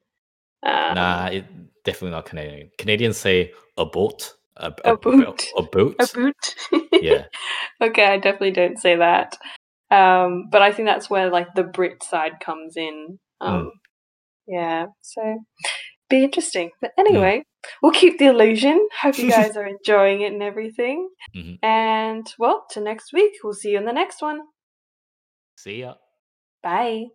Um, 0.64 0.94
Nah, 0.94 1.26
it 1.26 1.44
definitely 1.84 2.10
not 2.12 2.26
Canadian. 2.26 2.70
Canadians 2.78 3.16
say 3.16 3.52
a 3.76 3.84
boat, 3.84 4.34
a, 4.56 4.72
A 4.84 4.92
a, 4.92 4.96
boot. 4.96 5.44
a 5.58 5.62
boot. 5.62 5.96
a 6.00 6.08
boot. 6.14 6.56
Yeah, 7.00 7.24
okay, 7.82 8.06
I 8.06 8.18
definitely 8.18 8.52
don't 8.52 8.78
say 8.78 8.96
that. 8.96 9.36
Um, 9.90 10.48
but 10.50 10.62
I 10.62 10.72
think 10.72 10.88
that's 10.88 11.10
where 11.10 11.30
like 11.30 11.54
the 11.54 11.64
Brit 11.64 12.02
side 12.02 12.40
comes 12.40 12.76
in. 12.76 13.18
Um, 13.40 13.66
Mm. 13.66 13.70
Yeah, 14.48 14.86
so 15.02 15.40
be 16.10 16.24
interesting. 16.24 16.70
But 16.80 16.92
Mm. 16.98 16.98
anyway, 17.06 17.44
we'll 17.82 17.92
keep 17.92 18.18
the 18.18 18.26
illusion. 18.26 18.88
Hope 19.02 19.18
you 19.18 19.28
guys 19.30 19.56
are 19.56 19.66
enjoying 19.66 20.22
it 20.22 20.32
and 20.32 20.42
everything. 20.42 21.08
Mhm. 21.36 21.58
And 21.62 22.26
well, 22.38 22.66
to 22.72 22.80
next 22.80 23.12
week. 23.12 23.32
We'll 23.44 23.54
see 23.54 23.70
you 23.72 23.78
in 23.78 23.86
the 23.86 23.92
next 23.92 24.22
one. 24.22 24.40
See 25.56 25.80
ya. 25.80 25.94
Bye. 26.62 27.06